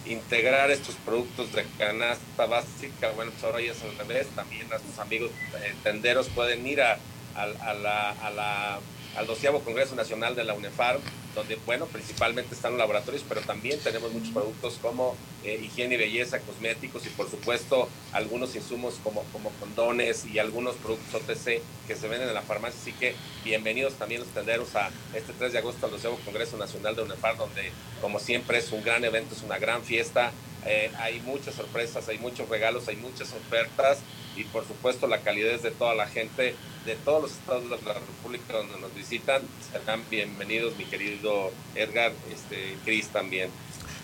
integrar 0.07 0.71
estos 0.71 0.95
productos 1.05 1.53
de 1.53 1.63
canasta 1.77 2.47
básica, 2.47 3.11
bueno, 3.11 3.31
pues 3.31 3.43
ahora 3.43 3.61
ya 3.61 3.73
es 3.73 3.81
al 3.83 3.95
revés, 3.95 4.27
también 4.35 4.67
nuestros 4.67 4.97
amigos 4.97 5.29
eh, 5.61 5.75
tenderos 5.83 6.27
pueden 6.29 6.65
ir 6.65 6.81
a, 6.81 6.97
a, 7.35 7.43
a 7.43 7.73
la, 7.75 8.09
a 8.09 8.31
la 8.31 8.79
al 9.19 9.27
doceavo 9.27 9.59
Congreso 9.59 9.95
Nacional 9.95 10.33
de 10.33 10.45
la 10.45 10.53
UNEFAR, 10.53 10.97
donde, 11.35 11.57
bueno, 11.65 11.87
principalmente 11.87 12.55
están 12.55 12.71
los 12.71 12.79
laboratorios, 12.79 13.25
pero 13.27 13.41
también 13.41 13.77
tenemos 13.81 14.13
muchos 14.13 14.29
productos 14.29 14.79
como 14.81 15.13
eh, 15.43 15.59
higiene 15.61 15.95
y 15.95 15.97
belleza, 15.97 16.39
cosméticos 16.39 17.05
y, 17.05 17.09
por 17.09 17.29
supuesto, 17.29 17.89
algunos 18.13 18.55
insumos 18.55 18.95
como, 19.03 19.23
como 19.33 19.51
condones 19.59 20.25
y 20.25 20.39
algunos 20.39 20.75
productos 20.77 21.21
OTC 21.21 21.61
que 21.85 21.95
se 21.95 22.07
venden 22.07 22.29
en 22.29 22.33
la 22.33 22.43
farmacia. 22.43 22.79
Así 22.79 22.93
que 22.93 23.13
bienvenidos 23.43 23.95
también 23.95 24.21
los 24.21 24.29
tenderos 24.29 24.73
a 24.77 24.89
este 25.13 25.33
3 25.33 25.51
de 25.51 25.59
agosto 25.59 25.85
al 25.85 25.91
doceavo 25.91 26.17
Congreso 26.23 26.55
Nacional 26.55 26.95
de 26.95 27.01
UNEFAR, 27.01 27.35
donde, 27.35 27.73
como 27.99 28.19
siempre, 28.19 28.59
es 28.59 28.71
un 28.71 28.81
gran 28.85 29.03
evento, 29.03 29.35
es 29.35 29.43
una 29.43 29.57
gran 29.57 29.83
fiesta. 29.83 30.31
Eh, 30.65 30.91
hay 30.97 31.19
muchas 31.21 31.55
sorpresas, 31.55 32.07
hay 32.07 32.19
muchos 32.19 32.47
regalos, 32.47 32.87
hay 32.87 32.95
muchas 32.95 33.33
ofertas 33.33 33.99
y 34.39 34.45
por 34.45 34.65
supuesto 34.65 35.05
la 35.07 35.19
calidez 35.19 35.61
de 35.61 35.71
toda 35.71 35.93
la 35.95 36.07
gente 36.07 36.55
de 36.85 36.95
todos 36.95 37.23
los 37.23 37.31
estados 37.31 37.63
de 37.63 37.69
la 37.69 37.93
República 37.93 38.53
donde 38.53 38.79
nos 38.79 38.95
visitan 38.95 39.41
serán 39.71 40.01
bienvenidos 40.09 40.77
mi 40.77 40.85
querido 40.85 41.51
Edgar, 41.75 42.13
este 42.33 42.77
Cris 42.85 43.07
también. 43.09 43.49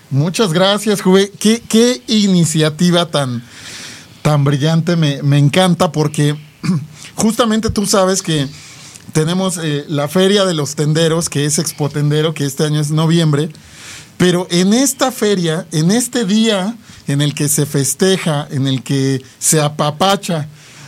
Muchas 0.10 0.54
gracias, 0.54 1.02
Juve. 1.02 1.32
¿Qué, 1.40 1.64
qué 1.68 2.02
iniciativa 2.08 3.10
tan, 3.10 3.44
tan 4.22 4.44
brillante? 4.44 4.96
Me, 4.98 5.24
me 5.24 5.40
encanta 5.40 5.92
porque 5.92 6.36
justamente 7.16 7.70
tú 7.70 7.86
sabes 7.86 8.22
que 8.22 8.48
tenemos 9.14 9.58
eh, 9.58 9.86
la 9.88 10.08
Feria 10.08 10.46
de 10.46 10.54
los 10.54 10.76
Tenderos, 10.76 11.30
que 11.30 11.46
es 11.46 11.58
Expo 11.58 11.90
Tendero, 11.90 12.34
que 12.34 12.46
este 12.46 12.66
año 12.66 12.82
es 12.82 12.92
noviembre. 12.92 13.50
Pero 14.18 14.48
en 14.52 14.74
esta 14.74 15.12
feria, 15.12 15.66
en 15.72 15.92
este 15.92 16.26
día 16.26 16.78
en 17.08 17.22
el 17.22 17.34
que 17.34 17.48
se 17.48 17.66
festeja, 17.66 18.48
en 18.50 18.68
el 18.68 18.84
que 18.84 19.22
se 19.40 19.62
apapacha 19.62 20.48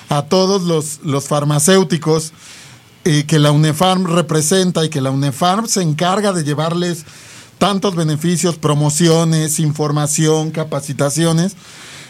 a 0.10 0.24
todos 0.24 0.64
los, 0.64 1.00
los 1.04 1.26
farmacéuticos 1.26 2.34
eh, 3.04 3.26
que 3.26 3.40
la 3.40 3.52
UNEFARM 3.52 4.06
representa 4.06 4.84
y 4.84 4.90
que 4.90 5.02
la 5.02 5.12
UNEFARM 5.12 5.68
se 5.68 5.82
encarga 5.82 6.34
de 6.34 6.44
llevarles 6.44 7.06
tantos 7.58 7.96
beneficios, 7.96 8.58
promociones, 8.58 9.60
información, 9.60 10.52
capacitaciones. 10.52 11.56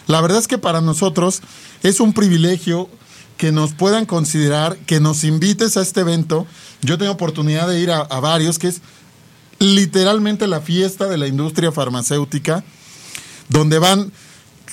La 0.07 0.21
verdad 0.21 0.39
es 0.39 0.47
que 0.47 0.57
para 0.57 0.81
nosotros 0.81 1.41
es 1.83 1.99
un 1.99 2.13
privilegio 2.13 2.89
que 3.37 3.51
nos 3.51 3.73
puedan 3.73 4.05
considerar, 4.05 4.77
que 4.87 4.99
nos 4.99 5.23
invites 5.23 5.77
a 5.77 5.81
este 5.81 6.01
evento. 6.01 6.47
Yo 6.81 6.97
tengo 6.97 7.11
oportunidad 7.11 7.67
de 7.67 7.79
ir 7.79 7.91
a, 7.91 7.99
a 7.99 8.19
varios, 8.19 8.57
que 8.57 8.67
es 8.67 8.81
literalmente 9.59 10.47
la 10.47 10.61
fiesta 10.61 11.07
de 11.07 11.17
la 11.17 11.27
industria 11.27 11.71
farmacéutica, 11.71 12.63
donde 13.49 13.79
van 13.79 14.11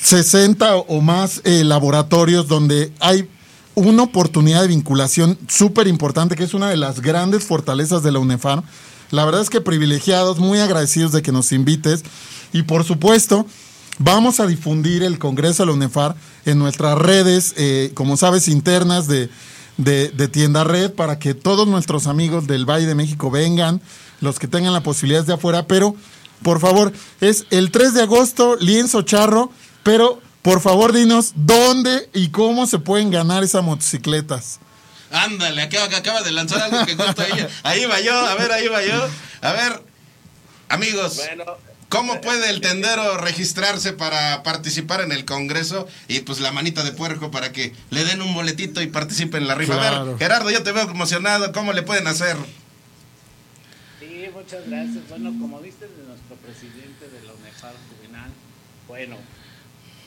60 0.01 0.77
o 0.77 1.01
más 1.01 1.41
eh, 1.45 1.65
laboratorios, 1.65 2.49
donde 2.49 2.93
hay 3.01 3.29
una 3.75 4.05
oportunidad 4.05 4.63
de 4.63 4.69
vinculación 4.69 5.39
súper 5.49 5.87
importante, 5.89 6.37
que 6.37 6.45
es 6.45 6.55
una 6.55 6.69
de 6.69 6.77
las 6.77 7.01
grandes 7.01 7.45
fortalezas 7.45 8.03
de 8.03 8.13
la 8.13 8.19
UNEFAR. 8.19 8.63
La 9.11 9.25
verdad 9.25 9.43
es 9.43 9.51
que 9.51 9.61
privilegiados, 9.61 10.39
muy 10.39 10.59
agradecidos 10.59 11.13
de 11.13 11.23
que 11.23 11.33
nos 11.33 11.53
invites. 11.53 12.03
Y 12.53 12.63
por 12.63 12.85
supuesto, 12.85 13.47
vamos 13.99 14.41
a 14.41 14.47
difundir 14.47 15.03
el 15.03 15.19
Congreso 15.19 15.63
de 15.63 15.67
la 15.67 15.73
UNEFAR 15.73 16.17
en 16.45 16.59
nuestras 16.59 16.99
redes, 16.99 17.55
eh, 17.57 17.91
como 17.95 18.17
sabes, 18.17 18.49
internas 18.49 19.09
de, 19.09 19.29
de, 19.77 20.11
de 20.11 20.29
Tienda 20.29 20.65
Red, 20.65 20.93
para 20.93 21.19
que 21.19 21.35
todos 21.35 21.67
nuestros 21.67 22.07
amigos 22.07 22.47
del 22.47 22.69
Valle 22.69 22.87
de 22.87 22.95
México 22.95 23.31
vengan, 23.31 23.81
los 24.21 24.39
que 24.39 24.49
tengan 24.49 24.73
la 24.73 24.83
posibilidad 24.83 25.25
de 25.25 25.35
afuera. 25.35 25.67
Pero, 25.67 25.97
por 26.43 26.61
favor, 26.61 26.93
es 27.21 27.47
el 27.51 27.71
3 27.71 27.95
de 27.95 28.03
agosto, 28.03 28.57
lienzo 28.57 29.03
charro, 29.03 29.51
pero 29.83 30.21
por 30.43 30.61
favor 30.61 30.93
dinos 30.93 31.33
dónde 31.37 32.09
y 32.13 32.29
cómo 32.29 32.67
se 32.67 32.79
pueden 32.79 33.11
ganar 33.11 33.43
esas 33.43 33.65
motocicletas. 33.65 34.61
Ándale, 35.11 35.63
acaba, 35.63 35.89
que 35.89 35.97
acaba 35.97 36.23
de 36.23 36.33
lanzar 36.33 36.61
algo 36.63 36.85
que 36.85 36.97
justo 36.97 37.23
ahí, 37.23 37.47
ahí 37.63 37.85
va 37.87 38.01
yo, 38.01 38.15
a 38.15 38.35
ver, 38.35 38.53
ahí 38.53 38.69
va 38.69 38.83
yo. 38.83 39.09
A 39.43 39.53
ver, 39.53 39.83
amigos, 40.69 41.17
Bueno, 41.17 41.45
¿Cómo 41.95 42.21
puede 42.21 42.51
el 42.51 42.61
tendero 42.61 43.19
registrarse 43.19 43.93
para 43.93 44.43
participar 44.43 45.01
en 45.01 45.13
el 45.13 45.25
Congreso? 45.25 45.87
Y 46.09 46.21
pues 46.21 46.41
la 46.41 46.51
manita 46.51 46.83
de 46.83 46.91
puerco 46.91 47.31
para 47.31 47.53
que 47.53 47.73
le 47.91 48.05
den 48.05 48.21
un 48.21 48.35
boletito 48.35 48.83
y 48.83 48.89
participe 48.89 49.39
en 49.39 49.47
la 49.47 49.55
rifa. 49.55 49.75
A 49.75 50.03
ver, 50.03 50.19
Gerardo, 50.19 50.51
yo 50.51 50.65
te 50.65 50.73
veo 50.73 50.91
emocionado. 50.91 51.53
¿Cómo 51.53 51.73
le 51.73 51.83
pueden 51.83 52.09
hacer? 52.09 52.37
Muchas 54.35 54.69
gracias. 54.69 55.09
Bueno, 55.09 55.33
como 55.41 55.61
viste 55.61 55.87
de 55.87 56.03
nuestro 56.09 56.35
presidente 56.43 57.09
de 57.09 57.25
la 57.25 57.35
UNEFAR 57.35 57.73
Juvenal, 57.89 58.31
bueno, 58.89 59.15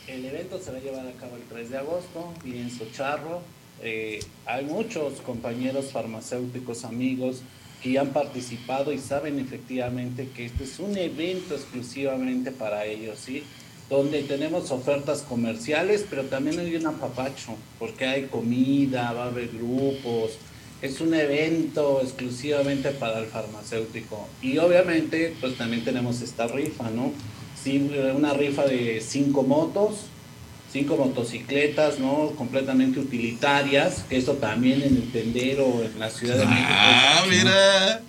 el 0.05 0.25
evento 0.25 0.59
se 0.59 0.71
va 0.73 0.79
a 0.79 0.81
llevar 0.81 1.07
a 1.07 1.13
cabo 1.13 1.37
el 1.37 1.43
3 1.43 1.69
de 1.69 1.77
agosto, 1.77 2.33
en 2.43 2.69
Socharro. 2.69 3.41
Eh, 3.81 4.19
hay 4.45 4.65
muchos 4.65 5.21
compañeros 5.21 5.93
farmacéuticos, 5.93 6.83
amigos, 6.83 7.41
que 7.81 7.97
han 7.97 8.09
participado 8.09 8.91
y 8.91 8.97
saben 8.97 9.39
efectivamente 9.39 10.27
que 10.35 10.47
este 10.47 10.65
es 10.65 10.77
un 10.79 10.97
evento 10.97 11.55
exclusivamente 11.55 12.51
para 12.51 12.83
ellos, 12.83 13.19
¿sí? 13.19 13.43
Donde 13.89 14.23
tenemos 14.23 14.71
ofertas 14.71 15.21
comerciales, 15.21 16.05
pero 16.09 16.23
también 16.25 16.59
hay 16.59 16.75
un 16.75 16.85
apapacho, 16.85 17.55
porque 17.79 18.05
hay 18.05 18.25
comida, 18.25 19.13
va 19.13 19.23
a 19.23 19.27
haber 19.27 19.47
grupos, 19.47 20.37
es 20.81 21.01
un 21.01 21.13
evento 21.13 22.01
exclusivamente 22.01 22.91
para 22.91 23.19
el 23.19 23.25
farmacéutico. 23.25 24.27
Y 24.41 24.57
obviamente, 24.59 25.35
pues 25.39 25.57
también 25.57 25.83
tenemos 25.83 26.21
esta 26.21 26.47
rifa, 26.47 26.89
¿no? 26.89 27.11
Sí, 27.61 27.91
una 28.15 28.33
rifa 28.33 28.65
de 28.65 29.01
cinco 29.01 29.43
motos, 29.43 30.05
cinco 30.71 30.97
motocicletas, 30.97 31.99
¿no? 31.99 32.31
Completamente 32.37 32.99
utilitarias, 32.99 34.03
que 34.07 34.17
eso 34.17 34.33
también 34.33 34.81
en 34.83 34.97
el 34.97 35.11
tendero, 35.11 35.65
en 35.83 35.99
la 35.99 36.09
Ciudad 36.09 36.37
de 36.37 36.45
México. 36.45 36.69
Ah, 36.69 37.23
mira. 37.27 38.01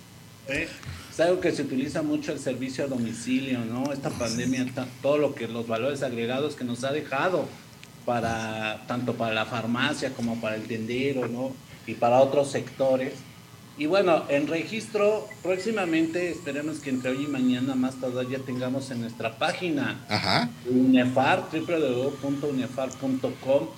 ¿Eh? 0.48 0.68
Es 1.10 1.20
algo 1.20 1.40
que 1.40 1.50
se 1.50 1.62
utiliza 1.62 2.02
mucho 2.02 2.32
el 2.32 2.38
servicio 2.38 2.84
a 2.84 2.86
domicilio, 2.86 3.60
¿no? 3.64 3.92
Esta 3.92 4.10
pandemia, 4.10 4.66
todo 5.02 5.18
lo 5.18 5.34
que 5.34 5.48
los 5.48 5.66
valores 5.66 6.02
agregados 6.02 6.54
que 6.54 6.64
nos 6.64 6.84
ha 6.84 6.92
dejado 6.92 7.48
para 8.04 8.84
tanto 8.86 9.14
para 9.14 9.34
la 9.34 9.44
farmacia 9.44 10.14
como 10.14 10.40
para 10.40 10.54
el 10.56 10.62
tendero, 10.62 11.26
¿no? 11.26 11.52
Y 11.88 11.94
para 11.94 12.20
otros 12.20 12.52
sectores 12.52 13.14
y 13.78 13.86
bueno, 13.86 14.24
en 14.28 14.46
registro, 14.48 15.26
próximamente 15.40 16.32
esperemos 16.32 16.80
que 16.80 16.90
entre 16.90 17.12
hoy 17.12 17.22
y 17.24 17.28
mañana 17.28 17.76
más 17.76 17.94
tarde 18.00 18.26
ya 18.28 18.40
tengamos 18.40 18.90
en 18.90 19.02
nuestra 19.02 19.38
página 19.38 20.04
Ajá. 20.08 20.50
UNEFAR, 20.68 21.44
www.unefar.com, 21.52 23.68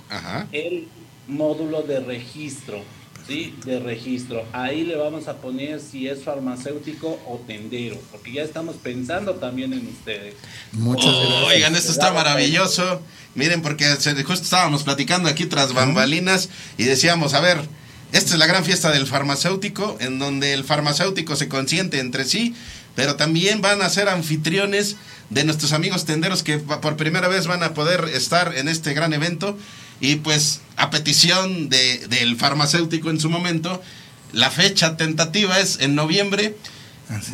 el 0.53 0.89
módulo 1.29 1.83
de 1.83 2.01
registro, 2.01 2.83
¿sí? 3.29 3.55
De 3.67 3.79
registro. 3.79 4.47
Ahí 4.55 4.85
le 4.85 4.97
vamos 4.97 5.29
a 5.29 5.37
poner 5.37 5.81
si 5.81 6.09
es 6.09 6.25
farmacéutico 6.25 7.21
o 7.29 7.37
tendero, 7.47 7.99
porque 8.11 8.33
ya 8.33 8.43
estamos 8.43 8.77
pensando 8.77 9.35
también 9.35 9.75
en 9.75 9.87
ustedes. 9.87 10.35
Muchas 10.73 11.15
gracias. 11.15 11.45
Oigan, 11.45 11.77
esto 11.77 11.93
está 11.93 12.11
maravilloso. 12.11 13.03
Miren, 13.35 13.61
porque 13.61 13.85
justo 14.25 14.45
estábamos 14.45 14.83
platicando 14.83 15.29
aquí 15.29 15.45
tras 15.45 15.75
bambalinas 15.75 16.49
y 16.79 16.85
decíamos, 16.85 17.35
a 17.35 17.41
ver, 17.41 17.59
esta 18.13 18.33
es 18.33 18.39
la 18.39 18.47
gran 18.47 18.65
fiesta 18.65 18.91
del 18.91 19.07
farmacéutico, 19.07 19.97
en 20.01 20.19
donde 20.19 20.53
el 20.53 20.65
farmacéutico 20.65 21.37
se 21.37 21.49
consiente 21.49 22.01
entre 22.01 22.25
sí, 22.25 22.55
pero 22.97 23.17
también 23.17 23.61
van 23.61 23.83
a 23.83 23.89
ser 23.89 24.09
anfitriones 24.09 24.97
de 25.31 25.45
nuestros 25.45 25.73
amigos 25.73 26.05
tenderos 26.05 26.43
que 26.43 26.59
por 26.59 26.97
primera 26.97 27.29
vez 27.29 27.47
van 27.47 27.63
a 27.63 27.73
poder 27.73 28.11
estar 28.13 28.57
en 28.57 28.69
este 28.69 28.95
gran 28.95 29.13
evento. 29.13 29.57
Y 30.01 30.17
pues 30.17 30.61
a 30.77 30.91
petición 30.91 31.69
de, 31.69 32.07
del 32.09 32.37
farmacéutico 32.37 33.11
en 33.11 33.21
su 33.21 33.31
momento, 33.31 33.81
la 34.33 34.51
fecha 34.51 34.97
tentativa 34.97 35.61
es 35.61 35.79
en 35.81 35.95
noviembre. 35.95 36.57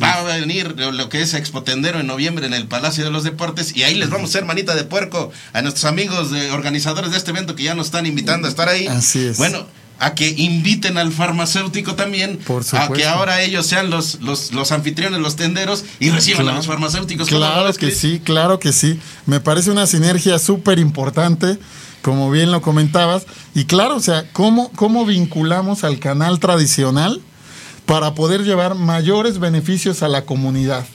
Va 0.01 0.13
a 0.13 0.23
venir 0.23 0.75
lo 0.75 1.09
que 1.09 1.21
es 1.21 1.35
Expo 1.35 1.61
Tendero 1.61 1.99
en 1.99 2.07
noviembre 2.07 2.47
en 2.47 2.55
el 2.55 2.67
Palacio 2.67 3.03
de 3.03 3.11
los 3.11 3.23
Deportes 3.23 3.75
y 3.75 3.83
ahí 3.83 3.93
les 3.93 4.09
vamos 4.09 4.29
a 4.29 4.31
hacer 4.31 4.45
manita 4.45 4.73
de 4.73 4.83
puerco 4.83 5.31
a 5.53 5.61
nuestros 5.61 5.85
amigos 5.85 6.31
de 6.31 6.49
organizadores 6.49 7.11
de 7.11 7.17
este 7.17 7.29
evento 7.29 7.55
que 7.55 7.61
ya 7.61 7.75
nos 7.75 7.87
están 7.87 8.07
invitando 8.07 8.47
a 8.47 8.49
estar 8.49 8.69
ahí. 8.69 8.87
Así 8.87 9.27
es. 9.27 9.37
Bueno, 9.37 9.67
a 9.99 10.13
que 10.13 10.29
inviten 10.29 10.97
al 10.97 11.11
farmacéutico 11.11 11.95
también, 11.95 12.39
a 12.73 12.89
que 12.89 13.05
ahora 13.05 13.41
ellos 13.41 13.65
sean 13.65 13.89
los, 13.89 14.21
los, 14.21 14.53
los 14.53 14.71
anfitriones, 14.71 15.19
los 15.19 15.35
tenderos 15.35 15.83
y 15.99 16.09
reciban 16.09 16.47
a 16.49 16.53
los 16.53 16.67
farmacéuticos. 16.67 17.27
Claro 17.27 17.73
que 17.73 17.91
sí, 17.91 18.21
claro 18.23 18.59
que 18.59 18.73
sí. 18.73 18.99
Me 19.25 19.39
parece 19.39 19.71
una 19.71 19.87
sinergia 19.87 20.37
súper 20.39 20.79
importante, 20.79 21.57
como 22.01 22.29
bien 22.29 22.51
lo 22.51 22.61
comentabas. 22.61 23.25
Y 23.55 23.65
claro, 23.65 23.95
o 23.95 23.99
sea, 23.99 24.31
¿cómo, 24.33 24.71
¿cómo 24.73 25.05
vinculamos 25.05 25.83
al 25.83 25.99
canal 25.99 26.39
tradicional 26.39 27.21
para 27.85 28.13
poder 28.13 28.43
llevar 28.43 28.75
mayores 28.75 29.39
beneficios 29.39 30.03
a 30.03 30.07
la 30.07 30.25
comunidad? 30.25 30.85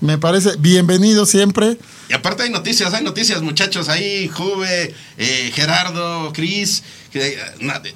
Me 0.00 0.18
parece 0.18 0.56
bienvenido 0.58 1.24
siempre. 1.24 1.78
Y 2.08 2.12
aparte 2.12 2.42
hay 2.42 2.50
noticias, 2.50 2.92
hay 2.92 3.02
noticias, 3.02 3.42
muchachos, 3.42 3.88
ahí, 3.88 4.28
Juve, 4.28 4.94
eh, 5.16 5.50
Gerardo, 5.54 6.32
Cris, 6.32 6.82
eh, 7.14 7.38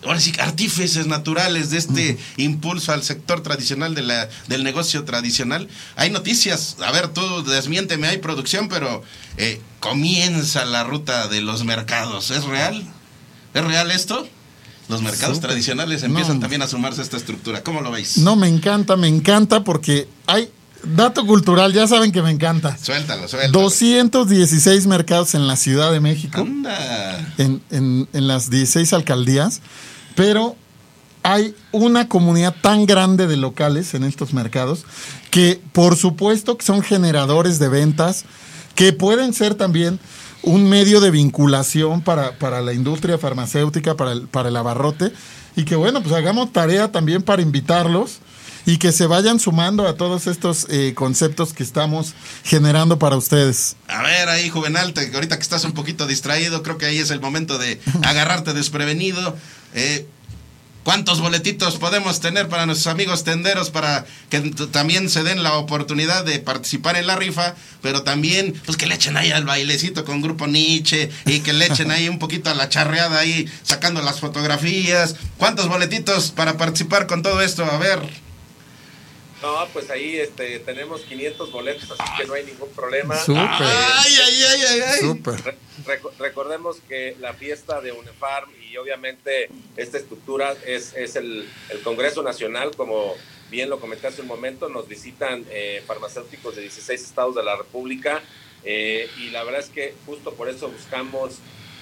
ahora 0.02 0.18
sí, 0.18 0.32
artífices 0.40 1.06
naturales 1.06 1.70
de 1.70 1.78
este 1.78 2.18
impulso 2.36 2.92
al 2.92 3.02
sector 3.02 3.42
tradicional 3.42 3.94
de 3.94 4.02
la, 4.02 4.28
del 4.48 4.64
negocio 4.64 5.04
tradicional. 5.04 5.68
Hay 5.96 6.10
noticias, 6.10 6.76
a 6.84 6.90
ver, 6.90 7.08
tú 7.08 7.44
desmiénteme, 7.44 8.08
hay 8.08 8.18
producción, 8.18 8.68
pero 8.68 9.02
eh, 9.36 9.60
comienza 9.78 10.64
la 10.64 10.84
ruta 10.84 11.28
de 11.28 11.42
los 11.42 11.64
mercados. 11.64 12.30
¿Es 12.30 12.44
real? 12.44 12.82
¿Es 13.52 13.64
real 13.64 13.90
esto? 13.90 14.26
Los 14.88 15.02
mercados 15.02 15.38
tradicionales 15.38 16.02
empiezan 16.02 16.40
también 16.40 16.62
a 16.62 16.66
sumarse 16.66 17.00
a 17.00 17.04
esta 17.04 17.16
estructura. 17.16 17.62
¿Cómo 17.62 17.80
lo 17.80 17.92
veis? 17.92 18.18
No, 18.18 18.34
me 18.34 18.48
encanta, 18.48 18.96
me 18.96 19.06
encanta 19.06 19.62
porque 19.62 20.08
hay 20.26 20.50
Dato 20.82 21.26
cultural, 21.26 21.72
ya 21.72 21.86
saben 21.86 22.10
que 22.12 22.22
me 22.22 22.30
encanta. 22.30 22.76
Suéltalo, 22.76 23.28
suéltalo. 23.28 23.52
216 23.52 24.86
mercados 24.86 25.34
en 25.34 25.46
la 25.46 25.56
Ciudad 25.56 25.92
de 25.92 26.00
México. 26.00 26.40
En, 26.40 27.62
en, 27.70 28.08
en, 28.12 28.26
las 28.26 28.50
16 28.50 28.92
alcaldías. 28.92 29.60
Pero 30.14 30.56
hay 31.22 31.54
una 31.72 32.08
comunidad 32.08 32.54
tan 32.60 32.86
grande 32.86 33.26
de 33.26 33.36
locales 33.36 33.94
en 33.94 34.04
estos 34.04 34.32
mercados 34.32 34.84
que, 35.30 35.60
por 35.72 35.96
supuesto, 35.96 36.56
que 36.56 36.64
son 36.64 36.82
generadores 36.82 37.58
de 37.58 37.68
ventas, 37.68 38.24
que 38.74 38.92
pueden 38.92 39.34
ser 39.34 39.54
también 39.54 40.00
un 40.42 40.68
medio 40.68 41.00
de 41.00 41.10
vinculación 41.10 42.00
para, 42.00 42.38
para 42.38 42.62
la 42.62 42.72
industria 42.72 43.18
farmacéutica, 43.18 43.96
para 43.96 44.12
el, 44.12 44.22
para 44.22 44.48
el 44.48 44.56
abarrote. 44.56 45.12
Y 45.56 45.64
que, 45.64 45.76
bueno, 45.76 46.02
pues 46.02 46.14
hagamos 46.14 46.52
tarea 46.52 46.90
también 46.90 47.22
para 47.22 47.42
invitarlos 47.42 48.20
y 48.66 48.78
que 48.78 48.92
se 48.92 49.06
vayan 49.06 49.40
sumando 49.40 49.86
a 49.86 49.96
todos 49.96 50.26
estos 50.26 50.66
eh, 50.70 50.92
conceptos 50.94 51.52
que 51.52 51.62
estamos 51.62 52.14
generando 52.44 52.98
para 52.98 53.16
ustedes. 53.16 53.76
A 53.88 54.02
ver, 54.02 54.28
ahí, 54.28 54.48
Juvenal, 54.48 54.92
te, 54.92 55.12
ahorita 55.14 55.36
que 55.36 55.42
estás 55.42 55.64
un 55.64 55.72
poquito 55.72 56.06
distraído, 56.06 56.62
creo 56.62 56.78
que 56.78 56.86
ahí 56.86 56.98
es 56.98 57.10
el 57.10 57.20
momento 57.20 57.58
de 57.58 57.80
agarrarte 58.02 58.52
desprevenido. 58.52 59.36
Eh, 59.74 60.06
¿Cuántos 60.82 61.20
boletitos 61.20 61.76
podemos 61.76 62.20
tener 62.20 62.48
para 62.48 62.64
nuestros 62.64 62.86
amigos 62.86 63.22
tenderos 63.22 63.68
para 63.68 64.06
que 64.30 64.40
también 64.72 65.10
se 65.10 65.22
den 65.22 65.42
la 65.42 65.58
oportunidad 65.58 66.24
de 66.24 66.38
participar 66.38 66.96
en 66.96 67.06
la 67.06 67.16
rifa, 67.16 67.54
pero 67.82 68.02
también 68.02 68.54
pues 68.64 68.78
que 68.78 68.86
le 68.86 68.94
echen 68.94 69.18
ahí 69.18 69.30
al 69.30 69.44
bailecito 69.44 70.06
con 70.06 70.22
Grupo 70.22 70.46
Nietzsche 70.46 71.10
y 71.26 71.40
que 71.40 71.52
le 71.52 71.66
echen 71.66 71.90
ahí 71.90 72.08
un 72.08 72.18
poquito 72.18 72.48
a 72.48 72.54
la 72.54 72.70
charreada 72.70 73.18
ahí 73.18 73.46
sacando 73.62 74.00
las 74.00 74.20
fotografías? 74.20 75.16
¿Cuántos 75.36 75.68
boletitos 75.68 76.30
para 76.30 76.56
participar 76.56 77.06
con 77.06 77.22
todo 77.22 77.42
esto? 77.42 77.64
A 77.66 77.76
ver. 77.76 78.00
No, 79.42 79.66
pues 79.72 79.88
ahí 79.90 80.18
este, 80.18 80.58
tenemos 80.60 81.00
500 81.02 81.50
boletos, 81.50 81.90
así 81.90 82.12
que 82.18 82.26
no 82.26 82.34
hay 82.34 82.44
ningún 82.44 82.68
problema. 82.70 83.18
Ay, 83.26 84.14
ay, 84.24 84.42
ay, 84.44 84.80
ay, 84.82 86.02
recordemos 86.18 86.78
que 86.88 87.16
la 87.20 87.32
fiesta 87.32 87.80
de 87.80 87.92
UNEFARM 87.92 88.50
y 88.70 88.76
obviamente 88.76 89.48
esta 89.76 89.96
estructura 89.96 90.54
es, 90.66 90.94
es 90.94 91.16
el, 91.16 91.48
el, 91.70 91.80
Congreso 91.80 92.22
Nacional, 92.22 92.76
como 92.76 93.14
bien 93.50 93.70
lo 93.70 93.80
comenté 93.80 94.08
hace 94.08 94.22
un 94.22 94.28
momento, 94.28 94.68
nos 94.68 94.86
visitan 94.86 95.44
eh, 95.50 95.82
farmacéuticos 95.86 96.54
de 96.56 96.62
16 96.62 97.02
estados 97.02 97.34
de 97.34 97.42
la 97.42 97.56
República 97.56 98.22
eh, 98.64 99.08
y 99.18 99.30
la 99.30 99.42
verdad 99.42 99.60
es 99.60 99.70
que 99.70 99.94
justo 100.06 100.34
por 100.34 100.48
eso 100.48 100.68
buscamos 100.68 101.38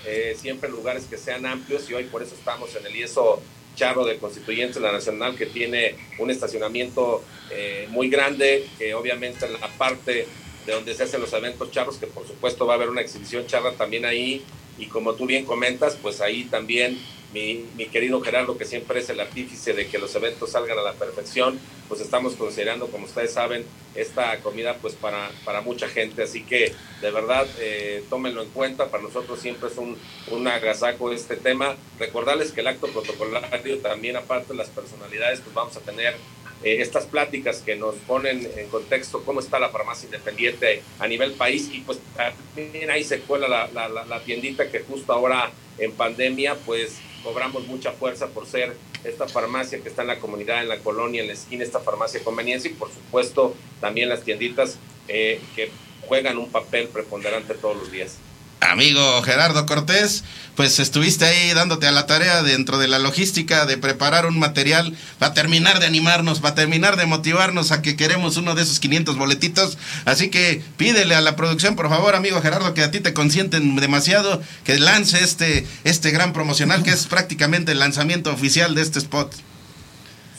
eh, 0.06 0.36
siempre 0.38 0.70
lugares 0.70 1.04
que 1.04 1.18
sean 1.18 1.44
amplios 1.44 1.90
y 1.90 1.94
hoy 1.94 2.04
por 2.04 2.22
eso 2.22 2.34
estamos 2.34 2.74
en 2.76 2.86
el 2.86 2.96
IESO 2.96 3.42
Charro 3.78 4.04
de 4.04 4.18
Constituyentes, 4.18 4.82
la 4.82 4.90
Nacional, 4.90 5.36
que 5.36 5.46
tiene 5.46 5.94
un 6.18 6.30
estacionamiento 6.30 7.22
eh, 7.50 7.86
muy 7.90 8.10
grande, 8.10 8.66
que 8.76 8.92
obviamente 8.94 9.46
en 9.46 9.52
la 9.52 9.68
parte 9.68 10.26
de 10.66 10.72
donde 10.72 10.94
se 10.94 11.04
hacen 11.04 11.20
los 11.20 11.32
eventos 11.32 11.70
charros, 11.70 11.96
que 11.96 12.08
por 12.08 12.26
supuesto 12.26 12.66
va 12.66 12.74
a 12.74 12.76
haber 12.76 12.90
una 12.90 13.00
exhibición 13.00 13.46
charra 13.46 13.72
también 13.72 14.04
ahí, 14.04 14.44
y 14.78 14.86
como 14.86 15.14
tú 15.14 15.26
bien 15.26 15.44
comentas, 15.44 15.96
pues 16.00 16.20
ahí 16.20 16.44
también 16.44 16.98
mi, 17.32 17.66
mi, 17.76 17.86
querido 17.86 18.20
Gerardo, 18.20 18.56
que 18.56 18.64
siempre 18.64 19.00
es 19.00 19.10
el 19.10 19.20
artífice 19.20 19.74
de 19.74 19.86
que 19.88 19.98
los 19.98 20.14
eventos 20.14 20.52
salgan 20.52 20.78
a 20.78 20.82
la 20.82 20.94
perfección, 20.94 21.58
pues 21.88 22.00
estamos 22.00 22.34
considerando, 22.34 22.86
como 22.86 23.04
ustedes 23.04 23.32
saben, 23.32 23.66
esta 23.94 24.38
comida 24.40 24.76
pues 24.80 24.94
para, 24.94 25.30
para 25.44 25.60
mucha 25.60 25.88
gente, 25.88 26.22
así 26.22 26.42
que 26.42 26.72
de 27.02 27.10
verdad 27.10 27.46
eh, 27.58 28.02
tómenlo 28.08 28.42
en 28.42 28.48
cuenta, 28.50 28.90
para 28.90 29.02
nosotros 29.02 29.40
siempre 29.40 29.68
es 29.68 29.76
un, 29.76 29.96
un 30.30 30.46
agasajo 30.46 31.12
este 31.12 31.36
tema. 31.36 31.76
Recordarles 31.98 32.52
que 32.52 32.60
el 32.60 32.68
acto 32.68 32.86
protocolario 32.86 33.78
también, 33.78 34.16
aparte 34.16 34.52
de 34.52 34.58
las 34.58 34.68
personalidades, 34.68 35.40
pues 35.40 35.54
vamos 35.54 35.76
a 35.76 35.80
tener 35.80 36.14
eh, 36.62 36.78
estas 36.80 37.06
pláticas 37.06 37.62
que 37.62 37.76
nos 37.76 37.94
ponen 37.96 38.50
en 38.56 38.68
contexto 38.68 39.22
cómo 39.24 39.40
está 39.40 39.59
la 39.59 39.68
farmacia 39.68 40.06
independiente 40.06 40.82
a 40.98 41.06
nivel 41.06 41.32
país 41.32 41.68
y 41.72 41.80
pues 41.80 41.98
también 42.16 42.90
ahí 42.90 43.04
se 43.04 43.20
cuela 43.20 43.48
la, 43.48 43.88
la, 43.88 44.04
la 44.04 44.20
tiendita 44.20 44.70
que 44.70 44.80
justo 44.80 45.12
ahora 45.12 45.52
en 45.78 45.92
pandemia 45.92 46.56
pues 46.66 46.98
cobramos 47.22 47.66
mucha 47.66 47.92
fuerza 47.92 48.28
por 48.28 48.46
ser 48.46 48.74
esta 49.04 49.28
farmacia 49.28 49.80
que 49.80 49.88
está 49.88 50.02
en 50.02 50.09
la 50.09 50.18
comunidad, 50.18 50.62
en 50.62 50.68
la 50.68 50.78
colonia, 50.78 51.20
en 51.20 51.28
la 51.28 51.34
esquina, 51.34 51.62
esta 51.62 51.80
farmacia 51.80 52.22
conveniencia 52.24 52.70
y 52.70 52.74
por 52.74 52.90
supuesto 52.90 53.54
también 53.80 54.09
las 54.09 54.22
tienditas 54.22 54.78
eh, 55.06 55.40
que 55.54 55.70
juegan 56.06 56.38
un 56.38 56.50
papel 56.50 56.88
preponderante 56.88 57.54
todos 57.54 57.76
los 57.76 57.92
días. 57.92 58.18
Amigo 58.61 59.22
Gerardo 59.22 59.66
Cortés, 59.66 60.24
pues 60.56 60.80
estuviste 60.80 61.24
ahí 61.24 61.54
dándote 61.54 61.86
a 61.86 61.92
la 61.92 62.06
tarea 62.06 62.42
dentro 62.42 62.78
de 62.78 62.88
la 62.88 62.98
logística 62.98 63.66
de 63.66 63.78
preparar 63.78 64.26
un 64.26 64.38
material 64.38 64.96
para 65.20 65.32
terminar 65.32 65.78
de 65.78 65.86
animarnos, 65.86 66.40
para 66.40 66.56
terminar 66.56 66.96
de 66.96 67.06
motivarnos 67.06 67.70
a 67.70 67.82
que 67.82 67.96
queremos 67.96 68.36
uno 68.36 68.56
de 68.56 68.62
esos 68.62 68.80
500 68.80 69.16
boletitos. 69.16 69.78
Así 70.06 70.28
que 70.28 70.61
pídele 70.76 71.14
a 71.14 71.20
la 71.20 71.36
producción, 71.36 71.76
por 71.76 71.88
favor, 71.88 72.16
amigo 72.16 72.40
Gerardo, 72.40 72.74
que 72.74 72.82
a 72.82 72.90
ti 72.90 72.98
te 72.98 73.14
consienten 73.14 73.76
demasiado, 73.76 74.42
que 74.64 74.78
lance 74.78 75.22
este, 75.22 75.64
este 75.84 76.11
gran 76.11 76.32
promocional 76.32 76.82
que 76.82 76.90
es 76.90 77.06
prácticamente 77.06 77.72
el 77.72 77.78
lanzamiento 77.78 78.32
oficial 78.32 78.74
de 78.74 78.82
este 78.82 78.98
spot. 78.98 79.32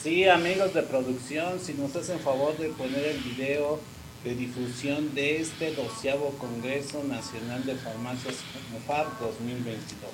Sí, 0.02 0.28
amigos 0.28 0.74
de 0.74 0.82
producción, 0.82 1.58
si 1.64 1.72
nos 1.72 1.96
hacen 1.96 2.20
favor 2.20 2.56
de 2.58 2.68
poner 2.68 3.04
el 3.04 3.18
video 3.18 3.80
de 4.24 4.34
difusión 4.34 5.14
de 5.14 5.40
este 5.40 5.74
doceavo 5.74 6.30
Congreso 6.38 7.02
Nacional 7.04 7.64
de 7.64 7.74
Farmacias 7.76 8.36
MUFAR 8.72 9.06
2022. 9.20 10.10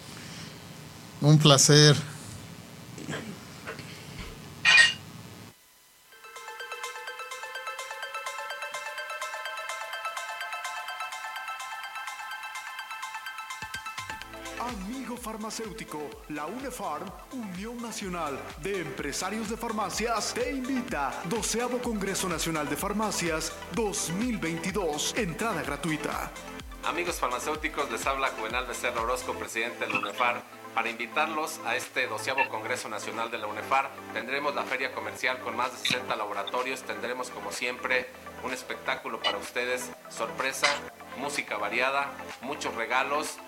Un 1.22 1.38
placer. 1.38 1.96
Amigo 14.60 15.18
farmacéutico, 15.18 15.98
la 16.30 16.46
UNEFARM, 16.46 17.06
Unión 17.32 17.76
Nacional 17.82 18.38
de 18.62 18.80
Empresarios 18.80 19.50
de 19.50 19.56
Farmacias, 19.56 20.32
te 20.32 20.50
invita. 20.50 21.12
Doceavo 21.24 21.78
Congreso 21.78 22.26
Nacional 22.26 22.66
de 22.66 22.76
Farmacias 22.76 23.52
2022. 23.74 25.14
Entrada 25.18 25.62
gratuita. 25.62 26.30
Amigos 26.84 27.16
farmacéuticos, 27.16 27.90
les 27.90 28.06
habla 28.06 28.28
Juvenal 28.28 28.66
Becerra 28.66 29.02
Orozco, 29.02 29.34
presidente 29.34 29.86
de 29.86 29.92
la 29.92 29.98
UNEFAR. 29.98 30.42
Para 30.74 30.88
invitarlos 30.88 31.60
a 31.66 31.76
este 31.76 32.06
doceavo 32.06 32.48
Congreso 32.48 32.88
Nacional 32.88 33.30
de 33.30 33.38
la 33.38 33.46
UNEFAR, 33.46 33.90
tendremos 34.14 34.54
la 34.54 34.62
feria 34.62 34.94
comercial 34.94 35.38
con 35.40 35.54
más 35.56 35.72
de 35.72 35.78
60 35.78 36.16
laboratorios, 36.16 36.82
tendremos 36.82 37.28
como 37.28 37.52
siempre 37.52 38.08
un 38.42 38.52
espectáculo 38.52 39.20
para 39.20 39.36
ustedes, 39.38 39.90
sorpresa, 40.08 40.68
música 41.18 41.56
variada, 41.56 42.10
muchos 42.42 42.74
regalos 42.74 43.38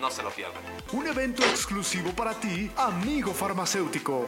no 0.00 0.10
se 0.10 0.22
lo 0.22 0.30
pierdan. 0.30 0.62
Un 0.92 1.06
evento 1.06 1.42
exclusivo 1.44 2.10
para 2.10 2.34
ti, 2.34 2.70
amigo 2.76 3.32
farmacéutico. 3.32 4.26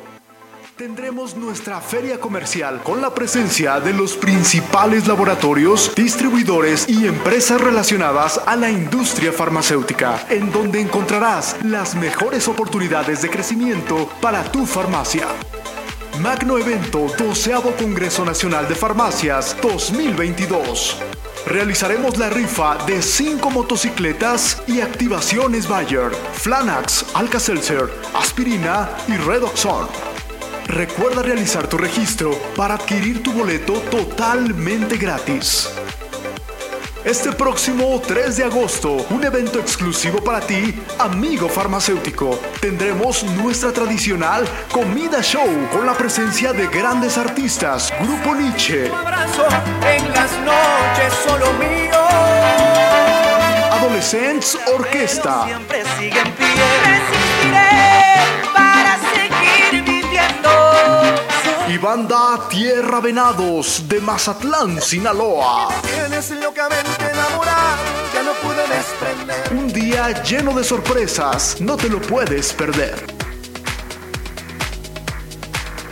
Tendremos 0.77 1.37
nuestra 1.37 1.81
feria 1.81 2.21
comercial 2.21 2.83
con 2.85 3.01
la 3.01 3.12
presencia 3.12 3.81
de 3.81 3.93
los 3.93 4.16
principales 4.16 5.09
laboratorios, 5.09 5.93
distribuidores 5.95 6.89
y 6.89 7.07
empresas 7.07 7.61
relacionadas 7.61 8.41
a 8.47 8.55
la 8.55 8.71
industria 8.71 9.33
farmacéutica, 9.33 10.25
en 10.31 10.53
donde 10.53 10.81
encontrarás 10.81 11.57
las 11.64 11.97
mejores 11.97 12.47
oportunidades 12.47 13.23
de 13.23 13.31
crecimiento 13.31 14.09
para 14.21 14.45
tu 14.45 14.66
farmacia. 14.66 15.27
Magno 16.21 16.59
Evento 16.59 17.07
12 17.16 17.55
Congreso 17.77 18.25
Nacional 18.25 18.69
de 18.69 18.75
Farmacias 18.75 19.57
2022 19.61 21.18
realizaremos 21.47 22.18
la 22.18 22.30
rifa 22.30 22.76
de 22.86 23.03
5 23.03 23.51
motocicletas 23.51 24.62
y 24.66 24.80
activaciones 24.80 25.68
Bayer, 25.68 26.11
Flanax, 26.34 27.07
Alka-Seltzer, 27.14 27.91
Aspirina 28.14 28.91
y 29.09 29.16
Redoxon. 29.16 29.89
Recuerda 30.66 31.22
realizar 31.22 31.66
tu 31.66 31.78
registro 31.78 32.32
para 32.57 32.74
adquirir 32.74 33.22
tu 33.22 33.32
boleto 33.32 33.74
totalmente 33.91 34.97
gratis. 34.99 35.70
Este 37.09 37.32
próximo 37.32 38.02
3 38.06 38.36
de 38.36 38.44
agosto, 38.44 39.06
un 39.09 39.24
evento 39.24 39.59
exclusivo 39.59 40.22
para 40.22 40.42
ti, 40.42 40.78
amigo 40.98 41.48
farmacéutico. 41.48 42.38
Tendremos 42.61 43.24
nuestra 43.24 43.72
tradicional 43.72 44.46
comida 44.70 45.22
show 45.22 45.48
con 45.72 45.86
la 45.86 45.94
presencia 45.94 46.52
de 46.52 46.66
grandes 46.66 47.16
artistas, 47.16 47.94
Grupo 48.02 48.34
Nietzsche. 48.34 48.92
abrazo 48.92 49.46
en 49.86 50.12
las 50.12 50.32
noches 50.40 51.14
solo 51.26 51.46
mío. 51.54 51.98
Adolescents 53.72 54.59
Orquesta. 54.76 55.46
Siempre 55.46 55.84
sigue 55.98 56.20
en 56.20 56.32
pie. 56.32 56.46
para 58.52 58.98
seguir 59.14 59.82
viviendo. 59.82 60.50
Y 61.68 61.78
banda 61.78 62.48
Tierra 62.50 63.00
Venados 63.00 63.88
de 63.88 63.98
Mazatlán, 63.98 64.82
Sinaloa. 64.82 65.68
Un 69.51 69.73
día 69.73 70.23
lleno 70.23 70.53
de 70.53 70.62
sorpresas, 70.62 71.61
no 71.61 71.77
te 71.77 71.89
lo 71.89 72.01
puedes 72.01 72.53
perder. 72.53 72.95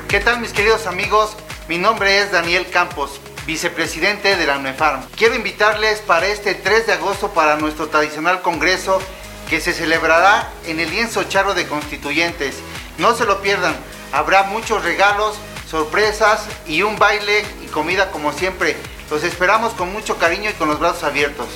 ¿Qué 0.09 0.21
tal 0.21 0.41
mis 0.41 0.53
queridos 0.53 0.87
amigos? 0.87 1.37
Mi 1.69 1.79
nombre 1.79 2.21
es 2.21 2.33
Daniel 2.33 2.69
Campos, 2.71 3.21
vicepresidente 3.47 4.37
de 4.37 4.47
la 4.47 4.59
NUEFARM. 4.59 5.03
Quiero 5.17 5.35
invitarles 5.35 6.01
para 6.01 6.27
este 6.27 6.55
3 6.55 6.87
de 6.87 6.93
agosto 6.93 7.31
para 7.33 7.57
nuestro 7.57 7.89
tradicional 7.89 8.43
congreso 8.43 9.01
que 9.49 9.61
se 9.61 9.73
celebrará 9.73 10.51
en 10.67 10.81
el 10.81 10.91
lienzo 10.91 11.25
charro 11.25 11.55
de 11.55 11.67
constituyentes. 11.67 12.57
No 12.99 13.15
se 13.15 13.25
lo 13.25 13.43
pierdan, 13.43 13.75
habrá 14.13 14.45
muchos 14.45 14.85
regalos, 14.85 15.37
sorpresas 15.69 16.47
y 16.67 16.83
un 16.83 16.99
baile 16.99 17.45
y 17.65 17.67
comida 17.67 18.11
como 18.11 18.33
siempre. 18.33 18.77
Los 19.11 19.23
esperamos 19.23 19.73
con 19.75 19.93
mucho 19.93 20.17
cariño 20.17 20.51
y 20.51 20.55
con 20.55 20.69
los 20.69 20.81
brazos 20.81 21.05
abiertos. 21.05 21.47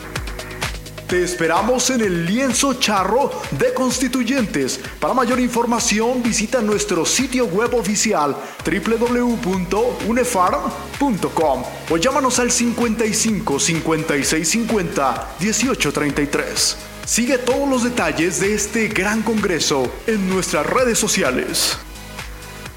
Te 1.11 1.23
esperamos 1.25 1.91
en 1.91 2.01
el 2.03 2.25
lienzo 2.25 2.75
charro 2.75 3.33
de 3.51 3.75
constituyentes. 3.75 4.79
Para 5.01 5.13
mayor 5.13 5.41
información 5.41 6.23
visita 6.23 6.61
nuestro 6.61 7.05
sitio 7.05 7.47
web 7.47 7.75
oficial 7.75 8.37
www.unefarm.com 8.65 11.65
o 11.91 11.97
llámanos 11.97 12.39
al 12.39 12.53
55 12.53 13.59
56 13.59 14.49
50 14.49 15.35
18 15.41 15.93
33. 15.93 16.77
Sigue 17.05 17.39
todos 17.39 17.69
los 17.69 17.83
detalles 17.83 18.39
de 18.39 18.55
este 18.55 18.87
gran 18.87 19.23
congreso 19.23 19.93
en 20.07 20.31
nuestras 20.31 20.65
redes 20.65 20.97
sociales. 20.97 21.77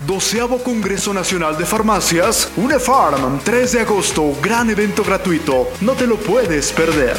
Doceavo 0.05 0.61
Congreso 0.61 1.13
Nacional 1.13 1.57
de 1.57 1.65
Farmacias, 1.65 2.49
UNEFARM, 2.57 3.39
3 3.41 3.71
de 3.71 3.79
agosto, 3.81 4.35
gran 4.41 4.69
evento 4.69 5.01
gratuito, 5.01 5.69
no 5.79 5.93
te 5.93 6.05
lo 6.05 6.17
puedes 6.17 6.73
perder. 6.73 7.15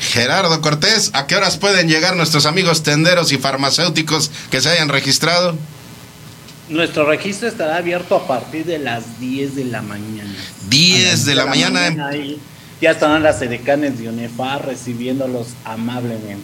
Gerardo 0.00 0.60
Cortés, 0.60 1.10
¿a 1.12 1.28
qué 1.28 1.36
horas 1.36 1.56
pueden 1.56 1.88
llegar 1.88 2.16
nuestros 2.16 2.46
amigos 2.46 2.82
tenderos 2.82 3.30
y 3.30 3.38
farmacéuticos 3.38 4.32
que 4.50 4.60
se 4.60 4.70
hayan 4.70 4.88
registrado? 4.88 5.56
Nuestro 6.68 7.04
registro 7.04 7.46
estará 7.46 7.76
abierto 7.76 8.16
a 8.16 8.26
partir 8.26 8.64
de 8.64 8.78
las 8.78 9.20
10 9.20 9.56
de 9.56 9.64
la 9.64 9.82
mañana. 9.82 10.34
10 10.70 11.26
de, 11.26 11.34
la, 11.34 11.46
mañana. 11.46 12.10
ya 12.80 12.90
estarán 12.90 13.22
las 13.22 13.42
edecanes 13.42 13.98
de 13.98 14.08
UNEFAR 14.08 14.64
recibiéndolos 14.64 15.48
amablemente. 15.64 16.42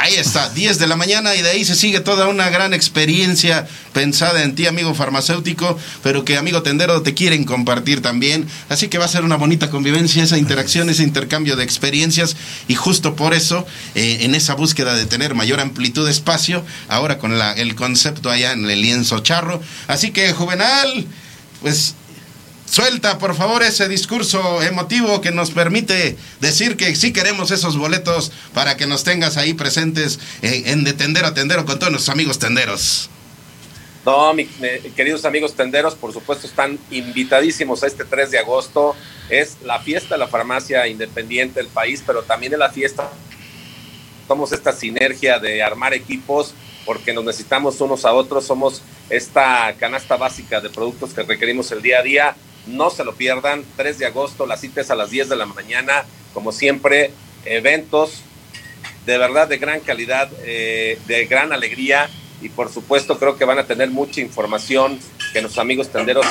Ahí 0.00 0.14
está, 0.14 0.48
10 0.48 0.78
de 0.78 0.86
la 0.86 0.94
mañana 0.94 1.34
y 1.34 1.42
de 1.42 1.50
ahí 1.50 1.64
se 1.64 1.74
sigue 1.74 1.98
toda 1.98 2.28
una 2.28 2.48
gran 2.50 2.72
experiencia 2.72 3.66
pensada 3.92 4.44
en 4.44 4.54
ti, 4.54 4.68
amigo 4.68 4.94
farmacéutico, 4.94 5.76
pero 6.04 6.24
que 6.24 6.36
amigo 6.36 6.62
tendero 6.62 7.02
te 7.02 7.14
quieren 7.14 7.42
compartir 7.42 8.00
también. 8.00 8.46
Así 8.68 8.86
que 8.86 8.98
va 8.98 9.06
a 9.06 9.08
ser 9.08 9.24
una 9.24 9.34
bonita 9.34 9.70
convivencia, 9.70 10.22
esa 10.22 10.38
interacción, 10.38 10.88
ese 10.88 11.02
intercambio 11.02 11.56
de 11.56 11.64
experiencias 11.64 12.36
y 12.68 12.76
justo 12.76 13.16
por 13.16 13.34
eso, 13.34 13.66
eh, 13.96 14.18
en 14.20 14.36
esa 14.36 14.54
búsqueda 14.54 14.94
de 14.94 15.04
tener 15.04 15.34
mayor 15.34 15.58
amplitud 15.58 16.04
de 16.04 16.12
espacio, 16.12 16.64
ahora 16.88 17.18
con 17.18 17.32
el 17.32 17.74
concepto 17.74 18.30
allá 18.30 18.52
en 18.52 18.70
el 18.70 18.80
lienzo 18.80 19.18
charro. 19.18 19.60
Así 19.88 20.12
que, 20.12 20.32
Juvenal, 20.32 21.06
pues 21.60 21.96
Suelta, 22.70 23.18
por 23.18 23.34
favor, 23.34 23.62
ese 23.62 23.88
discurso 23.88 24.62
emotivo 24.62 25.22
que 25.22 25.30
nos 25.30 25.50
permite 25.50 26.16
decir 26.40 26.76
que 26.76 26.94
sí 26.94 27.12
queremos 27.12 27.50
esos 27.50 27.78
boletos 27.78 28.30
para 28.52 28.76
que 28.76 28.86
nos 28.86 29.04
tengas 29.04 29.38
ahí 29.38 29.54
presentes 29.54 30.18
en, 30.42 30.84
de 30.84 30.92
tendero 30.92 31.28
a 31.28 31.34
tendero 31.34 31.64
con 31.64 31.78
todos 31.78 31.90
nuestros 31.90 32.12
amigos 32.14 32.38
tenderos. 32.38 33.08
No, 34.04 34.34
mi, 34.34 34.46
queridos 34.96 35.24
amigos 35.24 35.54
tenderos, 35.54 35.94
por 35.94 36.12
supuesto 36.12 36.46
están 36.46 36.78
invitadísimos 36.90 37.82
a 37.82 37.86
este 37.86 38.04
3 38.04 38.30
de 38.32 38.38
agosto. 38.38 38.94
Es 39.30 39.56
la 39.64 39.80
fiesta 39.80 40.14
de 40.14 40.18
la 40.18 40.28
farmacia 40.28 40.86
independiente 40.88 41.60
del 41.60 41.68
país, 41.68 42.02
pero 42.06 42.22
también 42.22 42.52
es 42.52 42.58
la 42.58 42.70
fiesta. 42.70 43.10
Somos 44.26 44.52
esta 44.52 44.72
sinergia 44.72 45.38
de 45.38 45.62
armar 45.62 45.94
equipos 45.94 46.54
porque 46.84 47.14
nos 47.14 47.24
necesitamos 47.24 47.80
unos 47.80 48.04
a 48.04 48.12
otros. 48.12 48.44
Somos 48.46 48.82
esta 49.08 49.74
canasta 49.78 50.16
básica 50.16 50.60
de 50.60 50.68
productos 50.68 51.14
que 51.14 51.22
requerimos 51.22 51.72
el 51.72 51.80
día 51.80 52.00
a 52.00 52.02
día. 52.02 52.36
No 52.68 52.90
se 52.90 53.04
lo 53.04 53.14
pierdan. 53.14 53.64
3 53.76 53.98
de 53.98 54.06
agosto, 54.06 54.46
la 54.46 54.56
cita 54.56 54.80
es 54.80 54.90
a 54.90 54.94
las 54.94 55.10
10 55.10 55.28
de 55.28 55.36
la 55.36 55.46
mañana. 55.46 56.04
Como 56.32 56.52
siempre, 56.52 57.10
eventos 57.44 58.22
de 59.06 59.16
verdad 59.16 59.48
de 59.48 59.56
gran 59.56 59.80
calidad, 59.80 60.30
eh, 60.44 60.98
de 61.06 61.24
gran 61.26 61.52
alegría 61.52 62.10
y 62.42 62.50
por 62.50 62.70
supuesto 62.70 63.18
creo 63.18 63.38
que 63.38 63.44
van 63.46 63.58
a 63.58 63.64
tener 63.64 63.90
mucha 63.90 64.20
información 64.20 64.98
que 65.32 65.40
nuestros 65.40 65.62
amigos 65.62 65.88
tenderos 65.88 66.26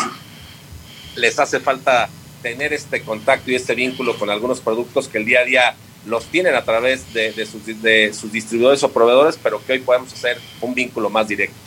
les 1.16 1.40
hace 1.40 1.60
falta 1.60 2.08
tener 2.44 2.74
este 2.74 3.02
contacto 3.02 3.50
y 3.50 3.56
este 3.56 3.74
vínculo 3.74 4.18
con 4.18 4.30
algunos 4.30 4.60
productos 4.62 5.08
que 5.08 5.18
el 5.18 5.26
día 5.26 5.40
a 5.40 5.46
día 5.46 5.76
los 6.06 6.26
tienen 6.26 6.56
a 6.56 6.64
través 6.64 7.12
de, 7.14 7.34
sus, 7.46 7.82
de 7.82 8.14
sus 8.14 8.32
distribuidores 8.32 8.84
o 8.84 8.92
proveedores, 8.92 9.38
pero 9.42 9.64
que 9.66 9.74
hoy 9.74 9.80
podemos 9.80 10.14
hacer 10.14 10.40
un 10.62 10.74
vínculo 10.74 11.10
más 11.10 11.28
directo. 11.28 11.67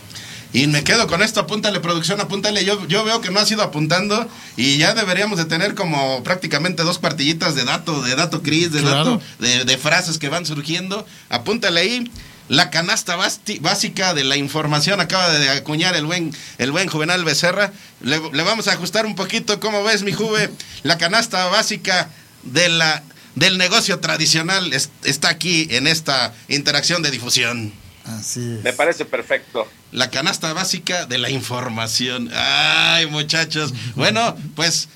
Y 0.52 0.66
me 0.66 0.82
quedo 0.82 1.06
con 1.06 1.22
esto, 1.22 1.40
apúntale 1.40 1.78
producción, 1.80 2.20
apúntale. 2.20 2.64
Yo, 2.64 2.86
yo 2.88 3.04
veo 3.04 3.20
que 3.20 3.30
no 3.30 3.38
has 3.38 3.50
ido 3.50 3.62
apuntando 3.62 4.28
y 4.56 4.78
ya 4.78 4.94
deberíamos 4.94 5.38
de 5.38 5.44
tener 5.44 5.74
como 5.74 6.24
prácticamente 6.24 6.82
dos 6.82 6.98
cuartillitas 6.98 7.54
de 7.54 7.64
dato, 7.64 8.02
de 8.02 8.16
dato 8.16 8.42
Cris, 8.42 8.72
de 8.72 8.82
dato, 8.82 9.20
de, 9.38 9.64
de, 9.64 9.78
frases 9.78 10.18
que 10.18 10.28
van 10.28 10.46
surgiendo. 10.46 11.06
Apúntale 11.28 11.80
ahí. 11.80 12.10
La 12.50 12.68
canasta 12.70 13.14
básica 13.14 14.12
de 14.12 14.24
la 14.24 14.36
información 14.36 15.00
acaba 15.00 15.30
de 15.30 15.50
acuñar 15.50 15.94
el 15.94 16.04
buen, 16.04 16.34
el 16.58 16.72
buen 16.72 16.88
Juvenal 16.88 17.24
Becerra. 17.24 17.72
Le, 18.00 18.18
vamos 18.18 18.66
a 18.66 18.72
ajustar 18.72 19.06
un 19.06 19.14
poquito, 19.14 19.60
¿cómo 19.60 19.84
ves, 19.84 20.02
mi 20.02 20.12
Juve? 20.12 20.50
La 20.82 20.98
canasta 20.98 21.46
básica 21.46 22.10
de 22.42 22.68
la, 22.68 23.04
del 23.36 23.56
negocio 23.56 24.00
tradicional 24.00 24.72
está 25.04 25.28
aquí 25.28 25.68
en 25.70 25.86
esta 25.86 26.34
interacción 26.48 27.02
de 27.02 27.12
difusión. 27.12 27.72
Así 28.04 28.40
es. 28.56 28.64
Me 28.64 28.72
parece 28.72 29.04
perfecto. 29.04 29.66
La 29.92 30.10
canasta 30.10 30.52
básica 30.52 31.06
de 31.06 31.18
la 31.18 31.30
información. 31.30 32.30
Ay, 32.34 33.06
muchachos. 33.06 33.72
Bueno, 33.94 34.36
pues, 34.54 34.88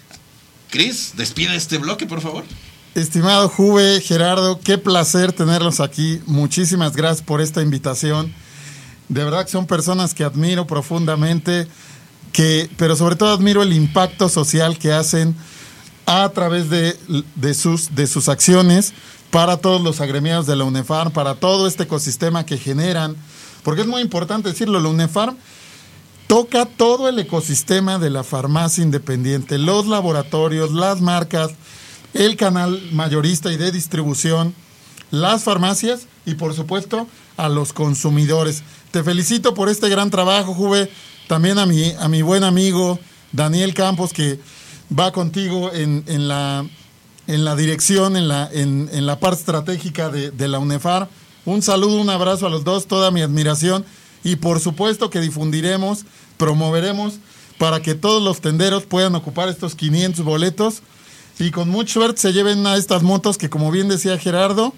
Cris, 0.71 1.13
despide 1.17 1.55
este 1.57 1.79
bloque, 1.79 2.07
por 2.07 2.21
favor. 2.21 2.45
Estimado 2.95 3.49
Juve, 3.49 4.01
Gerardo, 4.01 4.61
qué 4.61 4.79
placer 4.79 5.33
tenerlos 5.33 5.81
aquí. 5.81 6.21
Muchísimas 6.27 6.95
gracias 6.95 7.23
por 7.23 7.41
esta 7.41 7.61
invitación. 7.61 8.33
De 9.09 9.25
verdad 9.25 9.45
que 9.45 9.51
son 9.51 9.67
personas 9.67 10.15
que 10.15 10.25
admiro 10.25 10.67
profundamente, 10.67 11.67
que, 12.33 12.71
pero 12.77 12.95
sobre 12.95 13.17
todo 13.17 13.35
admiro 13.35 13.63
el 13.63 13.73
impacto 13.73 14.29
social 14.29 14.79
que 14.79 14.93
hacen 14.93 15.35
a 16.07 16.29
través 16.31 16.71
de, 16.71 16.97
de, 17.35 17.55
sus, 17.55 17.95
de 17.95 18.07
sus 18.07 18.29
acciones 18.29 18.95
para 19.35 19.57
todos 19.57 19.83
los 19.83 20.01
agremiados 20.01 20.47
de 20.47 20.55
la 20.55 20.63
UNEFARM, 20.63 21.11
para 21.11 21.35
todo 21.35 21.67
este 21.67 21.83
ecosistema 21.83 22.47
que 22.47 22.57
generan. 22.57 23.17
Porque 23.65 23.81
es 23.81 23.89
muy 23.89 24.01
importante 24.01 24.49
decirlo, 24.51 24.79
la 24.79 24.89
UNEFARM 24.89 25.37
toca 26.29 26.67
todo 26.67 27.09
el 27.09 27.19
ecosistema 27.19 27.99
de 27.99 28.11
la 28.11 28.23
farmacia 28.23 28.85
independiente, 28.85 29.59
los 29.59 29.89
laboratorios, 29.89 30.71
las 30.71 31.01
marcas, 31.01 31.51
el 32.13 32.37
canal 32.37 32.81
mayorista 32.93 33.53
y 33.53 33.57
de 33.57 33.73
distribución, 33.73 34.55
las 35.11 35.43
farmacias 35.43 36.07
y 36.25 36.35
por 36.35 36.55
supuesto 36.55 37.09
a 37.37 37.49
los 37.49 37.73
consumidores. 37.73 38.63
Te 38.93 39.03
felicito 39.03 39.53
por 39.53 39.69
este 39.69 39.89
gran 39.89 40.11
trabajo, 40.11 40.55
Juve. 40.55 40.89
También 41.27 41.59
a 41.59 41.67
mi, 41.67 41.91
a 41.99 42.09
mi 42.09 42.23
buen 42.23 42.45
amigo 42.45 43.01
Daniel 43.33 43.75
Campos 43.75 44.13
que 44.13 44.39
va 44.97 45.11
contigo 45.11 45.73
en, 45.73 46.29
la, 46.29 46.65
en 47.27 47.45
la 47.45 47.57
dirección, 47.57 48.17
en 48.17 48.29
la, 48.29 48.49
en, 48.53 48.89
en 48.93 49.07
la 49.07 49.19
parte 49.19 49.41
estratégica 49.41 50.09
de, 50.11 50.31
de 50.31 50.49
la 50.49 50.59
UNEFAR. 50.59 51.09
Un 51.45 51.63
saludo, 51.63 52.01
un 52.01 52.11
abrazo 52.11 52.47
a 52.47 52.51
los 52.51 52.65
dos, 52.65 52.87
toda 52.87 53.11
mi 53.11 53.23
admiración 53.23 53.85
y 54.23 54.37
por 54.37 54.61
supuesto 54.61 55.11
que 55.11 55.21
difundiremos, 55.21 56.07
promoveremos 56.39 57.15
para 57.59 57.83
que 57.83 57.95
todos 57.95 58.23
los 58.23 58.41
tenderos 58.41 58.85
puedan 58.85 59.15
ocupar 59.15 59.49
estos 59.49 59.75
500 59.75 60.25
boletos 60.25 60.83
y 61.39 61.51
con 61.51 61.69
mucha 61.69 61.95
suerte 61.95 62.21
se 62.21 62.33
lleven 62.33 62.67
a 62.67 62.77
estas 62.77 63.03
motos 63.03 63.39
que, 63.39 63.51
como 63.51 63.71
bien 63.71 63.89
decía 63.89 64.19
Gerardo, 64.19 64.73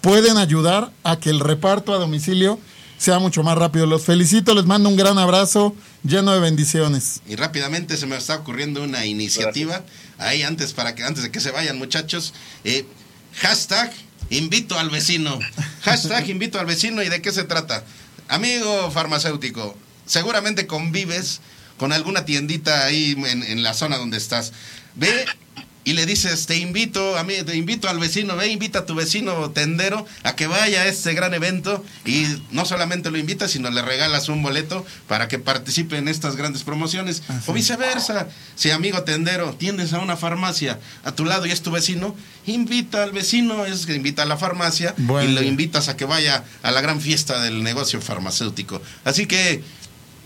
pueden 0.00 0.36
ayudar 0.36 0.92
a 1.02 1.18
que 1.18 1.30
el 1.30 1.40
reparto 1.40 1.92
a 1.92 1.98
domicilio 1.98 2.58
sea 2.98 3.18
mucho 3.18 3.42
más 3.42 3.56
rápido. 3.56 3.86
Los 3.86 4.04
felicito, 4.04 4.54
les 4.54 4.64
mando 4.64 4.88
un 4.88 4.96
gran 4.96 5.18
abrazo 5.18 5.74
lleno 6.02 6.32
de 6.32 6.40
bendiciones. 6.40 7.20
Y 7.26 7.36
rápidamente 7.36 7.96
se 7.96 8.06
me 8.06 8.16
está 8.16 8.36
ocurriendo 8.36 8.82
una 8.82 9.04
iniciativa 9.06 9.82
ahí 10.18 10.42
antes 10.42 10.72
para 10.72 10.94
que 10.94 11.04
antes 11.04 11.22
de 11.22 11.30
que 11.30 11.40
se 11.40 11.50
vayan 11.50 11.78
muchachos. 11.78 12.32
Eh, 12.64 12.86
hashtag 13.34 13.92
invito 14.30 14.78
al 14.78 14.90
vecino. 14.90 15.38
Hashtag 15.82 16.28
invito 16.30 16.58
al 16.58 16.66
vecino 16.66 17.02
y 17.02 17.08
de 17.08 17.22
qué 17.22 17.32
se 17.32 17.44
trata. 17.44 17.84
Amigo 18.28 18.90
farmacéutico, 18.90 19.76
seguramente 20.04 20.66
convives 20.66 21.40
con 21.78 21.92
alguna 21.92 22.24
tiendita 22.24 22.84
ahí 22.84 23.14
en, 23.16 23.42
en 23.42 23.62
la 23.62 23.74
zona 23.74 23.98
donde 23.98 24.16
estás. 24.16 24.52
Ve 24.94 25.26
y 25.86 25.92
le 25.92 26.04
dices, 26.04 26.46
te 26.46 26.56
invito, 26.56 27.16
a 27.16 27.22
mí, 27.22 27.34
te 27.46 27.54
invito 27.54 27.88
al 27.88 28.00
vecino, 28.00 28.36
ve, 28.36 28.48
invita 28.48 28.80
a 28.80 28.86
tu 28.86 28.96
vecino 28.96 29.52
tendero 29.52 30.04
a 30.24 30.34
que 30.34 30.48
vaya 30.48 30.82
a 30.82 30.86
este 30.86 31.14
gran 31.14 31.32
evento 31.32 31.84
y 32.04 32.26
no 32.50 32.64
solamente 32.64 33.12
lo 33.12 33.18
invitas, 33.18 33.52
sino 33.52 33.70
le 33.70 33.80
regalas 33.82 34.28
un 34.28 34.42
boleto 34.42 34.84
para 35.06 35.28
que 35.28 35.38
participe 35.38 35.96
en 35.96 36.08
estas 36.08 36.34
grandes 36.34 36.64
promociones. 36.64 37.22
O 37.46 37.52
viceversa, 37.52 38.26
si 38.56 38.72
amigo 38.72 39.04
tendero 39.04 39.54
tienes 39.54 39.92
a 39.92 40.00
una 40.00 40.16
farmacia 40.16 40.80
a 41.04 41.12
tu 41.12 41.24
lado 41.24 41.46
y 41.46 41.52
es 41.52 41.62
tu 41.62 41.70
vecino, 41.70 42.16
invita 42.46 43.04
al 43.04 43.12
vecino, 43.12 43.64
es 43.64 43.86
que 43.86 43.94
invita 43.94 44.24
a 44.24 44.26
la 44.26 44.36
farmacia 44.36 44.92
y 44.98 45.28
lo 45.28 45.42
invitas 45.42 45.88
a 45.88 45.96
que 45.96 46.04
vaya 46.04 46.42
a 46.64 46.72
la 46.72 46.80
gran 46.80 47.00
fiesta 47.00 47.40
del 47.40 47.62
negocio 47.62 48.00
farmacéutico. 48.00 48.82
Así 49.04 49.26
que 49.26 49.62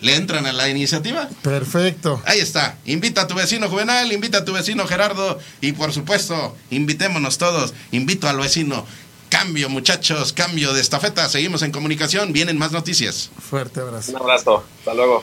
¿Le 0.01 0.16
entran 0.16 0.46
a 0.46 0.53
la 0.53 0.68
iniciativa? 0.68 1.28
Perfecto. 1.42 2.22
Ahí 2.24 2.40
está. 2.40 2.76
Invita 2.86 3.22
a 3.22 3.26
tu 3.26 3.34
vecino 3.34 3.68
Juvenal, 3.68 4.12
invita 4.12 4.38
a 4.38 4.44
tu 4.44 4.53
vecino 4.53 4.86
Gerardo 4.86 5.38
y 5.61 5.72
por 5.72 5.92
supuesto, 5.92 6.57
invitémonos 6.70 7.38
todos. 7.38 7.74
Invito 7.92 8.28
al 8.28 8.38
vecino. 8.38 8.86
Cambio, 9.28 9.68
muchachos, 9.68 10.32
cambio 10.32 10.72
de 10.72 10.80
estafeta. 10.80 11.28
Seguimos 11.28 11.62
en 11.62 11.70
comunicación. 11.70 12.32
Vienen 12.32 12.59
más 12.59 12.72
noticias. 12.72 13.30
Fuerte 13.38 13.80
abrazo. 13.80 14.11
Un 14.12 14.16
abrazo. 14.18 14.64
Hasta 14.80 14.94
luego. 14.94 15.22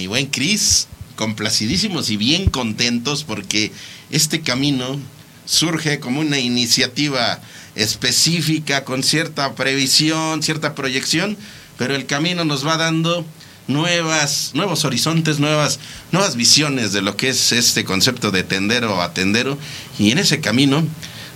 Mi 0.00 0.06
buen 0.06 0.28
Cris, 0.28 0.86
complacidísimos 1.14 2.08
y 2.08 2.16
bien 2.16 2.48
contentos 2.48 3.22
porque 3.22 3.70
este 4.10 4.40
camino 4.40 4.98
surge 5.44 6.00
como 6.00 6.20
una 6.20 6.38
iniciativa 6.38 7.38
específica 7.74 8.84
con 8.84 9.02
cierta 9.02 9.54
previsión, 9.54 10.42
cierta 10.42 10.74
proyección, 10.74 11.36
pero 11.76 11.94
el 11.94 12.06
camino 12.06 12.46
nos 12.46 12.66
va 12.66 12.78
dando 12.78 13.26
nuevas, 13.68 14.52
nuevos 14.54 14.86
horizontes, 14.86 15.38
nuevas, 15.38 15.80
nuevas 16.12 16.34
visiones 16.34 16.94
de 16.94 17.02
lo 17.02 17.18
que 17.18 17.28
es 17.28 17.52
este 17.52 17.84
concepto 17.84 18.30
de 18.30 18.42
tendero 18.42 19.02
a 19.02 19.12
tendero. 19.12 19.58
Y 19.98 20.12
en 20.12 20.18
ese 20.18 20.40
camino, 20.40 20.82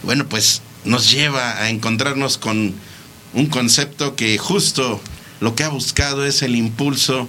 bueno, 0.04 0.26
pues 0.26 0.62
nos 0.86 1.10
lleva 1.10 1.60
a 1.60 1.68
encontrarnos 1.68 2.38
con 2.38 2.72
un 3.34 3.46
concepto 3.46 4.16
que 4.16 4.38
justo 4.38 5.02
lo 5.40 5.54
que 5.54 5.64
ha 5.64 5.68
buscado 5.68 6.24
es 6.24 6.40
el 6.40 6.56
impulso 6.56 7.28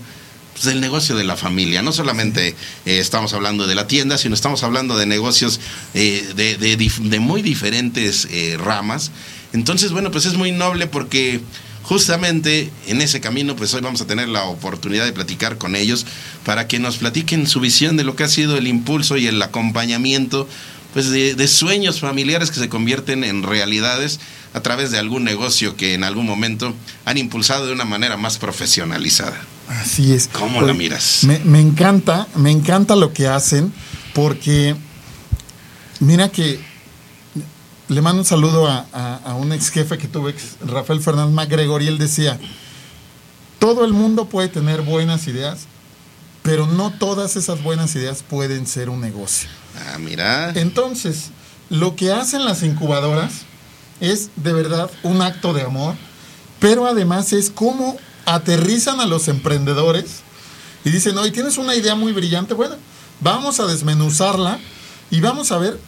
pues, 0.56 0.66
del 0.66 0.80
negocio 0.80 1.18
de 1.18 1.26
la 1.26 1.36
familia. 1.36 1.82
No 1.82 1.92
solamente 1.92 2.56
eh, 2.86 3.00
estamos 3.00 3.34
hablando 3.34 3.68
de 3.68 3.76
la 3.76 3.88
tienda, 3.88 4.18
sino 4.18 4.34
estamos 4.34 4.64
hablando 4.64 4.98
de 4.98 5.06
negocios 5.06 5.60
eh, 5.94 6.26
de, 6.36 6.56
de, 6.58 7.20
muy 7.20 7.42
diferentes 7.42 8.26
eh, 8.32 8.58
ramas. 8.58 9.12
Entonces, 9.52 9.92
bueno, 9.92 10.12
pues 10.12 10.26
es 10.26 10.36
muy 10.36 10.54
noble 10.54 10.88
porque 10.88 11.42
justamente 11.84 12.72
en 12.88 13.02
ese 13.02 13.20
camino, 13.20 13.58
pues 13.58 13.74
hoy 13.74 13.82
vamos 13.82 14.00
a 14.00 14.08
tener 14.08 14.30
la 14.30 14.46
oportunidad 14.46 15.04
de 15.04 15.12
platicar 15.12 15.58
con 15.58 15.76
ellos 15.76 16.06
para 16.46 16.70
que 16.70 16.80
nos 16.80 16.98
platiquen 16.98 17.48
su 17.48 17.60
visión 17.60 17.98
de 17.98 18.06
lo 18.06 18.16
que 18.16 18.24
ha 18.24 18.30
sido 18.30 18.58
el 18.58 18.68
impulso 18.68 19.18
y 19.18 19.28
el 19.28 19.42
acompañamiento 19.42 20.48
pues 20.94 21.10
de, 21.10 21.48
sueños 21.50 22.00
familiares 22.00 22.52
que 22.52 22.60
se 22.62 22.70
convierten 22.70 23.26
en 23.26 23.44
realidades 23.44 24.22
a 24.54 24.62
través 24.62 24.92
de 24.92 24.98
algún 24.98 25.26
negocio 25.26 25.76
que 25.76 25.94
en 25.94 26.06
algún 26.06 26.26
momento 26.26 26.74
han 27.04 27.18
impulsado 27.18 27.68
de 27.68 27.74
una 27.74 27.84
manera 27.84 28.16
más 28.16 28.38
profesionalizada. 28.38 29.38
Así 29.68 30.14
es. 30.14 30.28
¿Cómo 30.28 30.62
la 30.62 30.74
miras? 30.74 31.24
Me, 31.24 31.60
encanta, 31.60 32.28
me 32.36 32.52
encanta 32.52 32.96
lo 32.96 33.14
que 33.14 33.28
hacen 33.28 33.74
porque 34.14 34.76
mira 36.00 36.30
que 36.30 36.60
le 37.88 38.02
mando 38.02 38.22
un 38.22 38.26
saludo 38.26 38.68
a, 38.68 39.36
un 39.36 39.52
ex 39.52 39.70
jefe 39.70 39.98
que 39.98 40.08
tuve, 40.08 40.36
Rafael 40.66 41.02
Fernández 41.02 41.34
MacGregor, 41.34 41.82
y 41.82 41.88
él 41.88 41.98
decía, 41.98 42.40
todo 43.60 43.86
el 43.86 43.94
mundo 43.94 44.26
puede 44.26 44.48
tener 44.48 44.82
buenas 44.82 45.28
ideas, 45.28 45.68
pero 46.42 46.68
no 46.68 46.92
todas 46.92 47.36
esas 47.36 47.62
buenas 47.64 47.96
ideas 47.96 48.24
pueden 48.24 48.66
ser 48.68 48.90
un 48.90 49.02
negocio. 49.02 49.50
Ah, 49.88 49.98
mira. 50.00 50.52
Entonces, 50.56 51.32
lo 51.70 51.96
que 51.96 52.12
hacen 52.12 52.46
las 52.46 52.64
incubadoras 52.64 53.42
es 54.00 54.30
de 54.36 54.54
verdad 54.54 54.90
un 55.04 55.22
acto 55.22 55.54
de 55.54 55.64
amor, 55.64 55.96
pero 56.60 56.88
además 56.88 57.34
es 57.34 57.50
cómo 57.50 57.98
aterrizan 58.26 59.00
a 59.00 59.06
los 59.06 59.28
emprendedores 59.28 60.22
y 60.84 60.90
dicen, 60.90 61.18
oye, 61.18 61.32
tienes 61.32 61.58
una 61.58 61.76
idea 61.76 61.96
muy 61.96 62.12
brillante, 62.12 62.54
bueno, 62.54 62.76
vamos 63.22 63.60
a 63.60 63.66
desmenuzarla 63.66 64.60
y 65.12 65.22
vamos 65.22 65.52
a 65.52 65.58
ver 65.58 65.80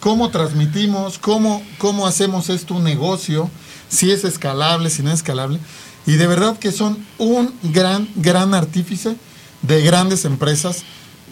cómo 0.00 0.30
transmitimos, 0.30 1.18
cómo, 1.18 1.62
cómo 1.78 2.06
hacemos 2.06 2.48
esto 2.48 2.74
un 2.74 2.84
negocio, 2.84 3.50
si 3.88 4.10
es 4.10 4.24
escalable, 4.24 4.90
si 4.90 5.02
no 5.02 5.10
es 5.10 5.16
escalable. 5.16 5.58
Y 6.06 6.12
de 6.12 6.26
verdad 6.26 6.58
que 6.58 6.72
son 6.72 7.04
un 7.18 7.52
gran, 7.62 8.08
gran 8.16 8.54
artífice 8.54 9.16
de 9.62 9.82
grandes 9.82 10.24
empresas. 10.24 10.84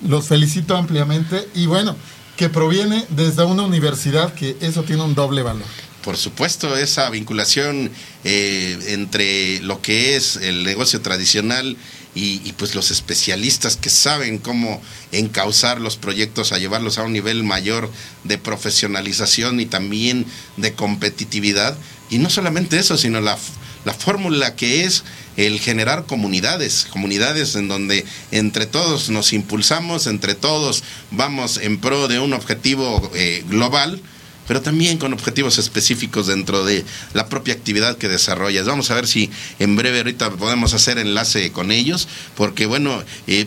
Los 0.07 0.26
felicito 0.26 0.76
ampliamente 0.76 1.49
y 1.55 1.66
bueno, 1.66 1.97
que 2.36 2.51
proviene 2.51 3.07
desde 3.09 3.44
una 3.44 3.62
universidad 3.62 4.34
que 4.34 4.57
eso 4.61 4.82
tiene 4.82 5.03
un 5.03 5.14
doble 5.14 5.42
valor. 5.42 5.86
Por 6.07 6.16
supuesto, 6.16 6.76
esa 6.76 7.11
vinculación 7.11 7.90
eh, 8.22 8.78
entre 8.90 9.59
lo 9.62 9.82
que 9.82 10.14
es 10.14 10.36
el 10.36 10.62
negocio 10.62 11.00
tradicional 11.00 11.76
y, 12.14 12.52
pues 12.52 12.76
los 12.76 12.92
especialistas 12.92 13.76
que 13.76 13.90
saben 13.90 14.38
cómo 14.38 14.80
encauzar 15.11 15.80
los 15.80 15.96
proyectos 15.96 16.52
a 16.52 16.59
llevarlos 16.59 16.98
a 16.98 17.02
un 17.02 17.12
nivel 17.12 17.42
mayor 17.42 17.90
de 18.22 18.38
profesionalización 18.38 19.59
y 19.59 19.66
también 19.66 20.26
de 20.57 20.74
competitividad. 20.74 21.76
Y 22.09 22.18
no 22.18 22.30
solamente 22.30 22.78
eso, 22.78 22.96
sino 22.96 23.20
la 23.20 23.36
la 23.84 23.94
fórmula 23.94 24.57
que 24.57 24.82
es 24.82 25.04
el 25.36 25.61
generar 25.61 26.07
comunidades, 26.07 26.88
comunidades 26.90 27.54
en 27.54 27.68
donde 27.68 28.04
entre 28.32 28.66
todos 28.66 29.11
nos 29.11 29.32
impulsamos, 29.32 30.09
entre 30.09 30.34
todos 30.34 30.82
vamos 31.12 31.59
en 31.59 31.78
pro 31.78 32.09
de 32.09 32.18
un 32.18 32.32
objetivo 32.32 33.12
eh, 33.14 33.44
global, 33.48 34.02
pero 34.47 34.62
también 34.62 34.99
con 34.99 35.12
objetivos 35.12 35.59
específicos 35.59 36.26
dentro 36.26 36.64
de 36.64 36.84
la 37.14 37.28
propia 37.28 37.55
actividad 37.55 37.97
que 37.97 38.09
desarrollas. 38.09 38.66
Vamos 38.66 38.90
a 38.90 38.94
ver 38.94 39.07
si 39.07 39.30
en 39.59 39.76
breve 39.76 39.99
ahorita 39.99 40.30
podemos 40.30 40.74
hacer 40.74 40.99
enlace 40.99 41.53
con 41.53 41.70
ellos, 41.70 42.09
porque 42.36 42.66
bueno, 42.66 43.03
eh, 43.26 43.47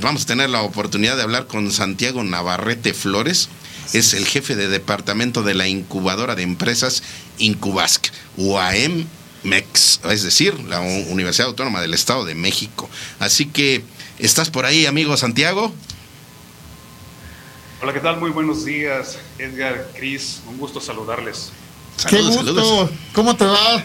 vamos 0.00 0.22
a 0.22 0.26
tener 0.26 0.50
la 0.50 0.62
oportunidad 0.62 1.16
de 1.16 1.22
hablar 1.22 1.46
con 1.46 1.70
Santiago 1.72 2.22
Navarrete 2.24 2.94
Flores, 2.94 3.48
es 3.92 4.12
el 4.14 4.26
jefe 4.26 4.54
de 4.54 4.68
departamento 4.68 5.42
de 5.42 5.54
la 5.54 5.66
incubadora 5.66 6.34
de 6.34 6.42
empresas 6.42 7.02
Incubask, 7.38 8.08
UAM 8.36 9.06
MEX, 9.44 10.00
es 10.10 10.22
decir, 10.22 10.58
la 10.68 10.80
Universidad 10.80 11.48
Autónoma 11.48 11.80
del 11.80 11.94
Estado 11.94 12.24
de 12.24 12.34
México. 12.34 12.90
Así 13.18 13.46
que, 13.46 13.82
¿estás 14.18 14.50
por 14.50 14.66
ahí, 14.66 14.86
amigo 14.86 15.16
Santiago? 15.16 15.72
Hola, 17.80 17.92
¿qué 17.92 18.00
tal? 18.00 18.18
Muy 18.18 18.30
buenos 18.30 18.64
días, 18.64 19.20
Edgar, 19.38 19.92
Cris, 19.94 20.42
un 20.48 20.58
gusto 20.58 20.80
saludarles. 20.80 21.52
Qué 22.08 22.20
gusto, 22.20 22.90
¿cómo 23.14 23.36
te 23.36 23.44
va? 23.44 23.84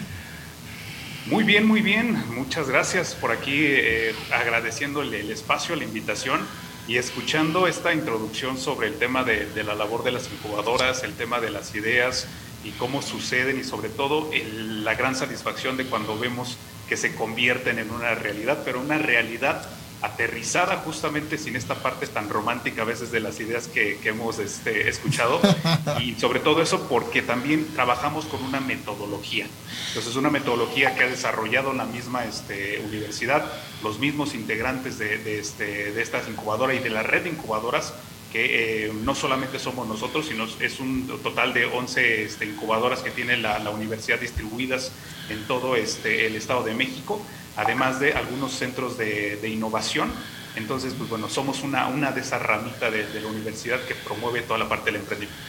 Muy 1.26 1.44
bien, 1.44 1.64
muy 1.64 1.80
bien, 1.80 2.20
muchas 2.34 2.68
gracias 2.68 3.14
por 3.14 3.30
aquí, 3.30 3.52
eh, 3.56 4.12
agradeciéndole 4.32 5.20
el 5.20 5.30
espacio, 5.30 5.76
la 5.76 5.84
invitación 5.84 6.40
y 6.88 6.96
escuchando 6.96 7.68
esta 7.68 7.94
introducción 7.94 8.58
sobre 8.58 8.88
el 8.88 8.94
tema 8.98 9.22
de, 9.22 9.46
de 9.46 9.62
la 9.62 9.76
labor 9.76 10.02
de 10.02 10.10
las 10.10 10.28
incubadoras, 10.28 11.04
el 11.04 11.12
tema 11.12 11.40
de 11.40 11.50
las 11.50 11.72
ideas, 11.76 12.26
y 12.64 12.70
cómo 12.72 13.00
suceden 13.00 13.60
y 13.60 13.64
sobre 13.64 13.90
todo 13.90 14.28
la 14.32 14.96
gran 14.96 15.14
satisfacción 15.14 15.76
de 15.76 15.86
cuando 15.86 16.18
vemos 16.18 16.56
que 16.88 16.96
se 16.96 17.14
convierten 17.14 17.78
en 17.78 17.92
una 17.92 18.16
realidad, 18.16 18.62
pero 18.64 18.80
una 18.80 18.98
realidad 18.98 19.68
aterrizada 20.02 20.76
justamente 20.78 21.38
sin 21.38 21.56
esta 21.56 21.76
parte 21.76 22.06
tan 22.06 22.28
romántica 22.28 22.82
a 22.82 22.84
veces 22.84 23.10
de 23.10 23.20
las 23.20 23.40
ideas 23.40 23.68
que, 23.68 23.98
hemos 24.04 24.38
este, 24.38 24.88
escuchado 24.88 25.40
y 26.00 26.14
sobre 26.14 26.40
todo 26.40 26.60
eso 26.62 26.88
porque 26.88 27.22
también 27.22 27.66
trabajamos 27.74 28.26
con 28.26 28.42
una 28.42 28.60
metodología. 28.60 29.46
Entonces 29.88 30.16
una 30.16 30.30
metodología 30.30 30.94
que 30.94 31.04
ha 31.04 31.08
desarrollado 31.08 31.72
la 31.72 31.84
misma 31.84 32.24
este, 32.24 32.80
universidad, 32.80 33.50
los 33.82 33.98
mismos 33.98 34.34
integrantes 34.34 34.98
de, 34.98 35.18
de, 35.18 35.38
este, 35.38 35.92
de 35.92 36.02
estas 36.02 36.28
incubadoras 36.28 36.76
y 36.76 36.80
de 36.80 36.90
la 36.90 37.02
red 37.02 37.22
de 37.22 37.30
incubadoras 37.30 37.94
que 38.34 38.88
eh, 38.88 38.92
no 38.92 39.14
solamente 39.14 39.60
somos 39.60 39.86
nosotros, 39.86 40.26
sino 40.26 40.44
es 40.58 40.80
un 40.80 41.06
total 41.22 41.54
de 41.54 41.66
11 41.66 42.24
este, 42.24 42.44
incubadoras 42.44 42.98
que 42.98 43.12
tiene 43.12 43.36
la, 43.36 43.70
universidad 43.70 44.18
distribuidas 44.18 44.90
en 45.28 45.46
todo 45.46 45.76
este, 45.76 46.26
el 46.26 46.34
Estado 46.34 46.64
de 46.64 46.74
México, 46.74 47.24
además 47.56 48.00
de 48.00 48.12
algunos 48.14 48.52
centros 48.52 48.98
de, 48.98 49.48
innovación. 49.48 50.10
Entonces, 50.56 50.94
pues 50.96 51.10
bueno, 51.10 51.28
somos 51.28 51.62
una, 51.62 51.88
una 51.88 52.12
de 52.12 52.20
esas 52.20 52.40
ramitas 52.40 52.92
de, 52.92 53.06
de 53.06 53.20
la 53.20 53.26
universidad 53.26 53.80
que 53.80 53.94
promueve 53.94 54.42
toda 54.42 54.58
la 54.58 54.68
parte 54.68 54.92
del 54.92 55.00
emprendimiento. 55.00 55.42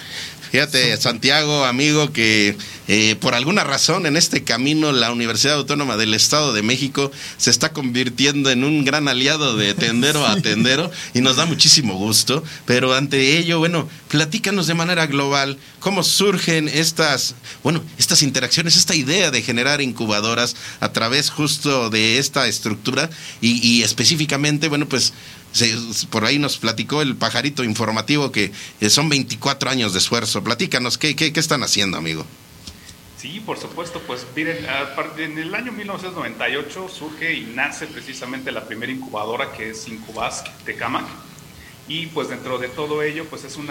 Fíjate, 0.55 0.95
Santiago, 0.95 1.65
amigo, 1.65 2.13
que 2.13 2.55
eh, 2.87 3.15
por 3.19 3.33
alguna 3.33 3.65
razón 3.65 4.05
en 4.05 4.15
este 4.15 4.45
camino 4.45 4.93
la 4.93 5.11
Universidad 5.11 5.55
Autónoma 5.55 5.97
del 5.97 6.13
Estado 6.13 6.53
de 6.53 6.61
México 6.61 7.11
se 7.35 7.49
está 7.49 7.73
convirtiendo 7.73 8.49
en 8.49 8.63
un 8.63 8.85
gran 8.85 9.09
aliado 9.09 9.57
de 9.57 9.73
tendero 9.73 10.25
a 10.25 10.37
tendero 10.41 10.89
y 11.13 11.19
nos 11.19 11.35
da 11.35 11.45
muchísimo 11.45 11.95
gusto. 11.95 12.41
Pero 12.65 12.93
ante 12.93 13.37
ello, 13.37 13.59
bueno, 13.59 13.89
platícanos 14.07 14.67
de 14.67 14.75
manera 14.75 15.07
global 15.07 15.57
cómo 15.81 16.03
surgen 16.03 16.69
estas, 16.69 17.35
bueno, 17.61 17.83
estas 17.97 18.21
interacciones, 18.21 18.77
esta 18.77 18.95
idea 18.95 19.31
de 19.31 19.41
generar 19.41 19.81
incubadoras 19.81 20.55
a 20.79 20.93
través 20.93 21.31
justo 21.31 21.89
de 21.89 22.17
esta 22.17 22.47
estructura 22.47 23.09
y, 23.41 23.59
y 23.67 23.83
específicamente, 23.83 24.69
bueno, 24.69 24.87
pues 24.87 24.94
por 26.09 26.25
ahí 26.25 26.39
nos 26.39 26.57
platicó 26.57 27.01
el 27.01 27.15
pajarito 27.15 27.63
informativo 27.63 28.31
que 28.31 28.51
eh, 28.81 28.89
son 28.89 29.09
24 29.09 29.69
años 29.69 29.93
de 29.93 29.99
esfuerzo. 29.99 30.43
Platícanos, 30.43 30.97
¿qué, 30.97 31.15
qué, 31.15 31.31
están 31.35 31.63
haciendo, 31.63 31.97
amigo? 31.97 32.25
Sí, 33.17 33.41
por 33.45 33.57
supuesto, 33.57 34.01
pues 34.05 34.25
miren, 34.35 34.57
en 35.17 35.37
el 35.37 35.55
año 35.55 35.71
1998 35.71 36.89
surge 36.89 37.33
y 37.33 37.45
nace 37.55 37.87
precisamente 37.87 38.51
la 38.51 38.65
primera 38.65 38.91
incubadora 38.91 39.51
que 39.51 39.71
es 39.71 39.87
Incubask 39.87 40.47
Tecamac. 40.65 41.05
Y 41.87 42.07
pues 42.07 42.29
dentro 42.29 42.57
de 42.57 42.67
todo 42.67 43.03
ello, 43.03 43.25
pues 43.29 43.43
es 43.43 43.57
un 43.57 43.69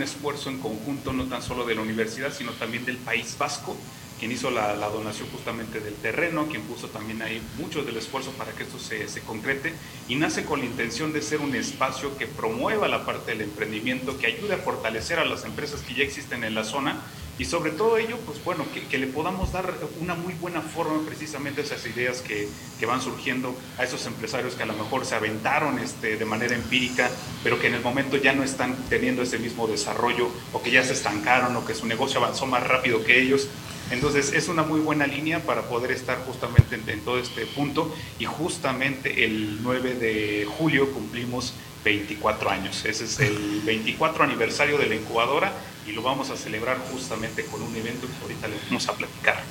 esfuerzo 0.00 0.50
en 0.50 0.58
conjunto, 0.58 1.12
no 1.12 1.24
tan 1.24 1.42
solo 1.42 1.66
de 1.66 1.74
la 1.74 1.82
universidad, 1.82 2.32
sino 2.32 2.52
también 2.52 2.84
del 2.84 2.96
País 2.96 3.36
Vasco, 3.38 3.76
quien 4.18 4.32
hizo 4.32 4.50
la, 4.50 4.74
donación 4.88 5.28
justamente 5.30 5.80
del 5.80 5.94
terreno, 5.94 6.46
quien 6.48 6.62
puso 6.62 6.88
también 6.88 7.22
ahí 7.22 7.42
mucho 7.58 7.82
del 7.82 7.96
esfuerzo 7.96 8.30
para 8.32 8.52
que 8.52 8.62
esto 8.62 8.78
se, 8.78 9.08
se, 9.08 9.20
concrete 9.20 9.74
y 10.08 10.14
nace 10.14 10.44
con 10.44 10.60
la 10.60 10.66
intención 10.66 11.12
de 11.12 11.22
ser 11.22 11.40
un 11.40 11.54
espacio 11.54 12.16
que 12.16 12.26
promueva 12.26 12.88
la 12.88 13.04
parte 13.04 13.32
del 13.32 13.42
emprendimiento, 13.42 14.16
que 14.18 14.26
ayude 14.26 14.54
a 14.54 14.58
fortalecer 14.58 15.18
a 15.18 15.24
las 15.24 15.44
empresas 15.44 15.80
que 15.82 15.94
ya 15.94 16.04
existen 16.04 16.44
en 16.44 16.54
la 16.54 16.64
zona 16.64 17.02
y 17.38 17.44
sobre 17.44 17.70
todo 17.70 17.98
ello, 17.98 18.16
pues 18.24 18.42
bueno, 18.44 18.64
que, 18.90 18.96
le 18.96 19.06
podamos 19.06 19.52
dar 19.52 19.74
una 20.00 20.14
muy 20.14 20.32
buena 20.34 20.62
forma 20.62 21.04
precisamente 21.04 21.60
a 21.60 21.64
esas 21.64 21.84
ideas 21.84 22.22
que, 22.22 22.48
que, 22.80 22.86
van 22.86 23.02
surgiendo 23.02 23.54
a 23.76 23.84
esos 23.84 24.06
empresarios 24.06 24.54
que 24.54 24.62
a 24.62 24.66
lo 24.66 24.72
mejor 24.72 25.04
se 25.04 25.16
aventaron 25.16 25.78
este, 25.78 26.16
de 26.16 26.24
manera 26.24 26.54
empírica, 26.54 27.10
pero 27.44 27.60
que 27.60 27.66
en 27.66 27.74
el 27.74 27.82
momento 27.82 28.16
ya 28.16 28.32
no 28.32 28.42
están 28.42 28.74
teniendo 28.88 29.20
ese 29.20 29.38
mismo 29.38 29.66
desarrollo 29.66 30.30
o 30.54 30.62
que 30.62 30.70
ya 30.70 30.82
se 30.82 30.94
estancaron 30.94 31.54
o 31.56 31.66
que 31.66 31.74
su 31.74 31.86
negocio 31.86 32.20
avanzó 32.20 32.46
más 32.46 32.66
rápido 32.66 33.04
que 33.04 33.20
ellos 33.20 33.48
entonces 33.90 34.32
es 34.32 34.48
una 34.48 34.62
muy 34.62 34.80
buena 34.80 35.06
línea 35.06 35.42
para 35.42 35.62
poder 35.62 35.92
estar 35.92 36.18
justamente 36.26 36.80
en, 36.86 37.00
todo 37.00 37.18
este 37.18 37.46
punto 37.46 37.94
y 38.18 38.24
justamente 38.24 39.24
el 39.24 39.62
9 39.62 39.94
de 39.94 40.46
julio 40.58 40.92
cumplimos 40.92 41.52
24 41.84 42.50
años. 42.50 42.84
Ese 42.84 43.04
es 43.04 43.20
el 43.20 43.60
24 43.64 44.24
aniversario 44.24 44.76
de 44.78 44.86
la 44.86 44.96
incubadora 44.96 45.52
y 45.86 45.92
lo 45.92 46.02
vamos 46.02 46.30
a 46.30 46.36
celebrar 46.36 46.78
justamente 46.90 47.44
con 47.44 47.62
un 47.62 47.74
evento 47.76 48.08
que 48.08 48.22
ahorita 48.22 48.48
le 48.48 48.56
vamos 48.66 48.88
a 48.88 48.92
platicar. 48.94 49.42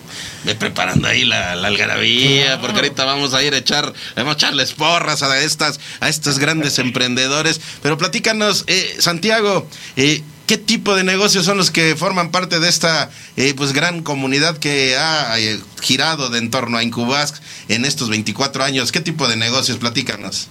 Ve 0.43 0.55
preparando 0.55 1.07
ahí 1.07 1.23
la, 1.23 1.53
algarabía, 1.53 2.59
porque 2.59 2.75
ahorita 2.75 3.05
vamos 3.05 3.33
a 3.33 3.41
ir 3.41 3.53
a 3.53 3.57
echar, 3.57 3.93
vamos 4.17 4.33
a 4.33 4.37
echarles 4.37 4.73
porras 4.73 5.23
a 5.23 5.39
estas, 5.39 5.79
a 6.01 6.09
estos 6.09 6.37
grandes 6.37 6.77
emprendedores. 6.79 7.61
Pero 7.81 7.97
platícanos, 7.97 8.65
eh, 8.67 8.97
Santiago, 8.99 9.65
eh, 9.95 10.23
¿Qué 10.47 10.57
tipo 10.57 10.95
de 10.95 11.03
negocios 11.03 11.45
son 11.45 11.57
los 11.57 11.71
que 11.71 11.95
forman 11.95 12.29
parte 12.29 12.59
de 12.59 12.69
esta 12.69 13.09
eh, 13.35 13.55
pues 13.57 13.73
gran 13.73 14.03
comunidad 14.03 14.57
que 14.57 14.95
ha 14.95 15.39
eh, 15.39 15.59
girado 15.81 16.29
de 16.29 16.37
en 16.37 16.51
torno 16.51 16.77
a 16.77 16.83
Incubask 16.83 17.41
en 17.67 17.83
estos 17.83 18.09
24 18.09 18.63
años? 18.63 18.91
¿Qué 18.91 18.99
tipo 18.99 19.27
de 19.27 19.37
negocios? 19.37 19.79
Platícanos. 19.79 20.47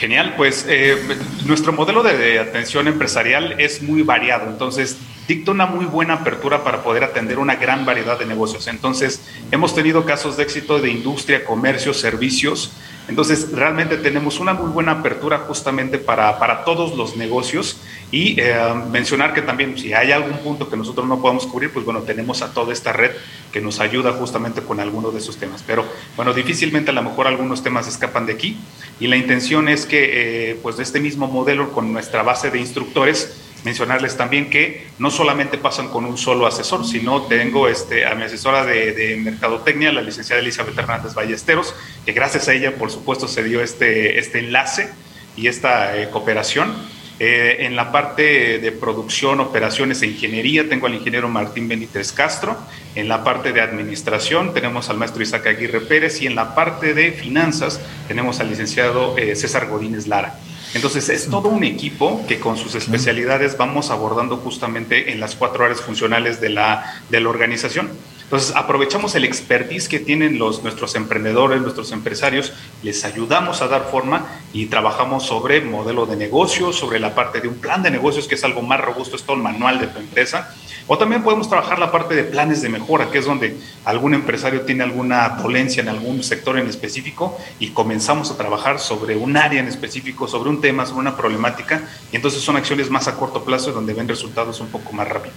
Genial, 0.00 0.34
pues 0.36 0.64
eh, 0.68 0.96
nuestro 1.44 1.72
modelo 1.72 2.02
de 2.02 2.40
atención 2.40 2.88
empresarial 2.88 3.60
es 3.60 3.82
muy 3.82 4.02
variado, 4.02 4.48
entonces 4.48 4.96
dicta 5.30 5.52
una 5.52 5.64
muy 5.64 5.84
buena 5.84 6.14
apertura 6.14 6.64
para 6.64 6.82
poder 6.82 7.04
atender 7.04 7.38
una 7.38 7.54
gran 7.54 7.86
variedad 7.86 8.18
de 8.18 8.26
negocios. 8.26 8.66
Entonces, 8.66 9.22
hemos 9.52 9.76
tenido 9.76 10.04
casos 10.04 10.36
de 10.36 10.42
éxito 10.42 10.80
de 10.80 10.90
industria, 10.90 11.44
comercio, 11.44 11.94
servicios. 11.94 12.72
Entonces, 13.06 13.52
realmente 13.52 13.96
tenemos 13.96 14.40
una 14.40 14.54
muy 14.54 14.70
buena 14.70 14.90
apertura 14.90 15.38
justamente 15.46 15.98
para, 15.98 16.36
para 16.40 16.64
todos 16.64 16.96
los 16.96 17.16
negocios 17.16 17.76
y 18.10 18.40
eh, 18.40 18.56
mencionar 18.90 19.32
que 19.32 19.42
también 19.42 19.78
si 19.78 19.92
hay 19.92 20.10
algún 20.10 20.36
punto 20.38 20.68
que 20.68 20.76
nosotros 20.76 21.06
no 21.06 21.20
podamos 21.20 21.46
cubrir, 21.46 21.72
pues 21.72 21.84
bueno, 21.84 22.00
tenemos 22.00 22.42
a 22.42 22.52
toda 22.52 22.72
esta 22.72 22.92
red 22.92 23.12
que 23.52 23.60
nos 23.60 23.78
ayuda 23.78 24.12
justamente 24.12 24.62
con 24.62 24.80
algunos 24.80 25.12
de 25.12 25.20
esos 25.20 25.36
temas. 25.36 25.62
Pero 25.64 25.84
bueno, 26.16 26.32
difícilmente 26.32 26.90
a 26.90 26.94
lo 26.94 27.04
mejor 27.04 27.28
algunos 27.28 27.62
temas 27.62 27.86
escapan 27.86 28.26
de 28.26 28.32
aquí 28.32 28.58
y 28.98 29.06
la 29.06 29.16
intención 29.16 29.68
es 29.68 29.86
que 29.86 30.50
eh, 30.50 30.58
pues 30.60 30.76
de 30.76 30.82
este 30.82 30.98
mismo 30.98 31.28
modelo 31.28 31.72
con 31.72 31.92
nuestra 31.92 32.24
base 32.24 32.50
de 32.50 32.58
instructores, 32.58 33.49
mencionarles 33.64 34.16
también 34.16 34.50
que 34.50 34.86
no 34.98 35.10
solamente 35.10 35.58
pasan 35.58 35.88
con 35.88 36.04
un 36.04 36.16
solo 36.16 36.46
asesor, 36.46 36.86
sino 36.86 37.22
tengo 37.22 37.68
este, 37.68 38.06
a 38.06 38.14
mi 38.14 38.24
asesora 38.24 38.64
de, 38.64 39.18
mercadotecnia, 39.22 39.92
la 39.92 40.02
licenciada 40.02 40.40
Elizabeth 40.40 40.78
Hernández 40.78 41.14
Ballesteros, 41.14 41.74
que 42.04 42.12
gracias 42.12 42.48
a 42.48 42.54
ella, 42.54 42.74
por 42.76 42.90
supuesto, 42.90 43.28
se 43.28 43.42
dio 43.42 43.62
este, 43.62 44.18
este 44.18 44.38
enlace 44.38 44.90
y 45.36 45.46
esta 45.46 45.96
eh, 45.96 46.08
cooperación. 46.10 46.74
Eh, 47.22 47.66
en 47.66 47.76
la 47.76 47.92
parte 47.92 48.58
de 48.60 48.72
producción, 48.72 49.40
operaciones 49.40 50.00
e 50.00 50.06
ingeniería 50.06 50.70
tengo 50.70 50.86
al 50.86 50.94
ingeniero 50.94 51.28
Martín 51.28 51.68
Benítez 51.68 52.12
Castro. 52.12 52.56
En 52.94 53.08
la 53.08 53.22
parte 53.24 53.52
de 53.52 53.60
administración 53.60 54.54
tenemos 54.54 54.88
al 54.88 54.96
maestro 54.96 55.22
Isaac 55.22 55.46
Aguirre 55.46 55.82
Pérez 55.82 56.22
y 56.22 56.26
en 56.26 56.34
la 56.34 56.54
parte 56.54 56.94
de 56.94 57.12
finanzas 57.12 57.78
tenemos 58.08 58.40
al 58.40 58.48
licenciado 58.48 59.18
eh, 59.18 59.36
César 59.36 59.68
Godínez 59.68 60.06
Lara. 60.06 60.34
Entonces 60.74 61.08
es 61.08 61.28
todo 61.28 61.48
un 61.48 61.64
equipo 61.64 62.24
que 62.28 62.38
con 62.38 62.56
sus 62.56 62.74
especialidades 62.74 63.56
vamos 63.56 63.90
abordando 63.90 64.36
justamente 64.36 65.12
en 65.12 65.18
las 65.18 65.34
cuatro 65.34 65.64
áreas 65.64 65.80
funcionales 65.80 66.40
de 66.40 66.50
la, 66.50 67.02
de 67.08 67.20
la 67.20 67.28
organización. 67.28 67.90
Entonces 68.30 68.54
aprovechamos 68.54 69.16
el 69.16 69.24
expertise 69.24 69.88
que 69.88 69.98
tienen 69.98 70.38
los, 70.38 70.62
nuestros 70.62 70.94
emprendedores, 70.94 71.60
nuestros 71.62 71.90
empresarios, 71.90 72.52
les 72.84 73.04
ayudamos 73.04 73.60
a 73.60 73.66
dar 73.66 73.88
forma 73.90 74.24
y 74.52 74.66
trabajamos 74.66 75.26
sobre 75.26 75.60
modelo 75.62 76.06
de 76.06 76.14
negocio, 76.14 76.72
sobre 76.72 77.00
la 77.00 77.12
parte 77.12 77.40
de 77.40 77.48
un 77.48 77.56
plan 77.56 77.82
de 77.82 77.90
negocios 77.90 78.28
que 78.28 78.36
es 78.36 78.44
algo 78.44 78.62
más 78.62 78.80
robusto, 78.80 79.16
es 79.16 79.24
todo 79.24 79.34
el 79.34 79.42
manual 79.42 79.80
de 79.80 79.88
tu 79.88 79.98
empresa. 79.98 80.54
O 80.86 80.96
también 80.96 81.24
podemos 81.24 81.48
trabajar 81.48 81.80
la 81.80 81.90
parte 81.90 82.14
de 82.14 82.22
planes 82.22 82.62
de 82.62 82.68
mejora, 82.68 83.10
que 83.10 83.18
es 83.18 83.24
donde 83.24 83.56
algún 83.84 84.14
empresario 84.14 84.60
tiene 84.60 84.84
alguna 84.84 85.30
dolencia 85.30 85.82
en 85.82 85.88
algún 85.88 86.22
sector 86.22 86.56
en 86.56 86.68
específico 86.68 87.36
y 87.58 87.70
comenzamos 87.70 88.30
a 88.30 88.36
trabajar 88.36 88.78
sobre 88.78 89.16
un 89.16 89.36
área 89.36 89.58
en 89.58 89.66
específico, 89.66 90.28
sobre 90.28 90.50
un 90.50 90.60
tema, 90.60 90.86
sobre 90.86 91.00
una 91.00 91.16
problemática, 91.16 91.82
y 92.12 92.16
entonces 92.16 92.42
son 92.42 92.56
acciones 92.56 92.90
más 92.90 93.08
a 93.08 93.16
corto 93.16 93.44
plazo 93.44 93.72
donde 93.72 93.92
ven 93.92 94.06
resultados 94.06 94.60
un 94.60 94.68
poco 94.68 94.92
más 94.92 95.08
rápido. 95.08 95.34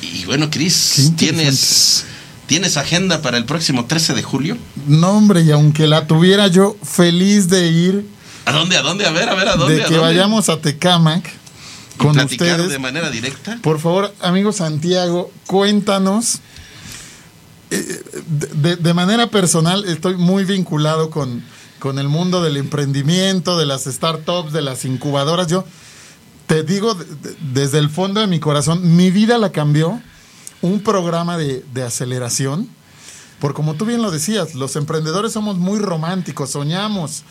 Y 0.00 0.24
bueno, 0.24 0.48
Cris, 0.48 1.12
¿tienes, 1.16 2.06
¿tienes 2.50 2.76
agenda 2.76 3.22
para 3.22 3.38
el 3.38 3.44
próximo 3.44 3.84
13 3.84 4.12
de 4.12 4.24
julio? 4.24 4.56
No, 4.88 5.10
hombre, 5.10 5.42
y 5.42 5.52
aunque 5.52 5.86
la 5.86 6.08
tuviera 6.08 6.48
yo 6.48 6.76
feliz 6.82 7.48
de 7.48 7.68
ir. 7.68 8.08
¿A 8.44 8.50
dónde? 8.50 8.76
¿A 8.76 8.82
dónde? 8.82 9.06
A 9.06 9.12
ver, 9.12 9.28
a 9.28 9.36
ver, 9.36 9.50
¿a 9.50 9.54
dónde? 9.54 9.76
De 9.76 9.84
que 9.84 9.96
vayamos 9.98 10.48
a 10.48 10.60
Tecamac 10.60 11.30
con 11.96 12.18
ustedes. 12.18 12.68
de 12.68 12.78
manera 12.80 13.08
directa? 13.08 13.56
Por 13.62 13.78
favor, 13.78 14.12
amigo 14.20 14.50
Santiago, 14.50 15.30
cuéntanos. 15.46 16.40
Eh, 17.70 18.02
de, 18.80 18.94
manera 18.94 19.28
personal, 19.28 19.84
estoy 19.84 20.16
muy 20.16 20.44
vinculado 20.44 21.08
con, 21.10 21.44
con 21.78 22.00
el 22.00 22.08
mundo 22.08 22.42
del 22.42 22.56
emprendimiento, 22.56 23.56
de 23.60 23.66
las 23.66 23.84
startups, 23.84 24.52
de 24.52 24.62
las 24.62 24.84
incubadoras. 24.84 25.46
Yo 25.46 25.64
te 26.48 26.64
digo 26.64 26.98
desde 27.52 27.78
el 27.78 27.90
fondo 27.90 28.20
de 28.20 28.26
mi 28.26 28.40
corazón, 28.40 28.96
mi 28.96 29.12
vida 29.12 29.38
la 29.38 29.52
cambió 29.52 30.02
un 30.62 30.82
programa 30.82 31.36
de, 31.36 31.64
de 31.72 31.82
aceleración. 31.82 32.68
Por 33.40 33.54
como 33.54 33.74
tú 33.74 33.86
bien 33.86 34.02
lo 34.02 34.10
decías, 34.10 34.54
los 34.54 34.76
emprendedores 34.76 35.32
somos 35.32 35.56
muy 35.56 35.78
románticos, 35.78 36.50
soñamos, 36.50 37.22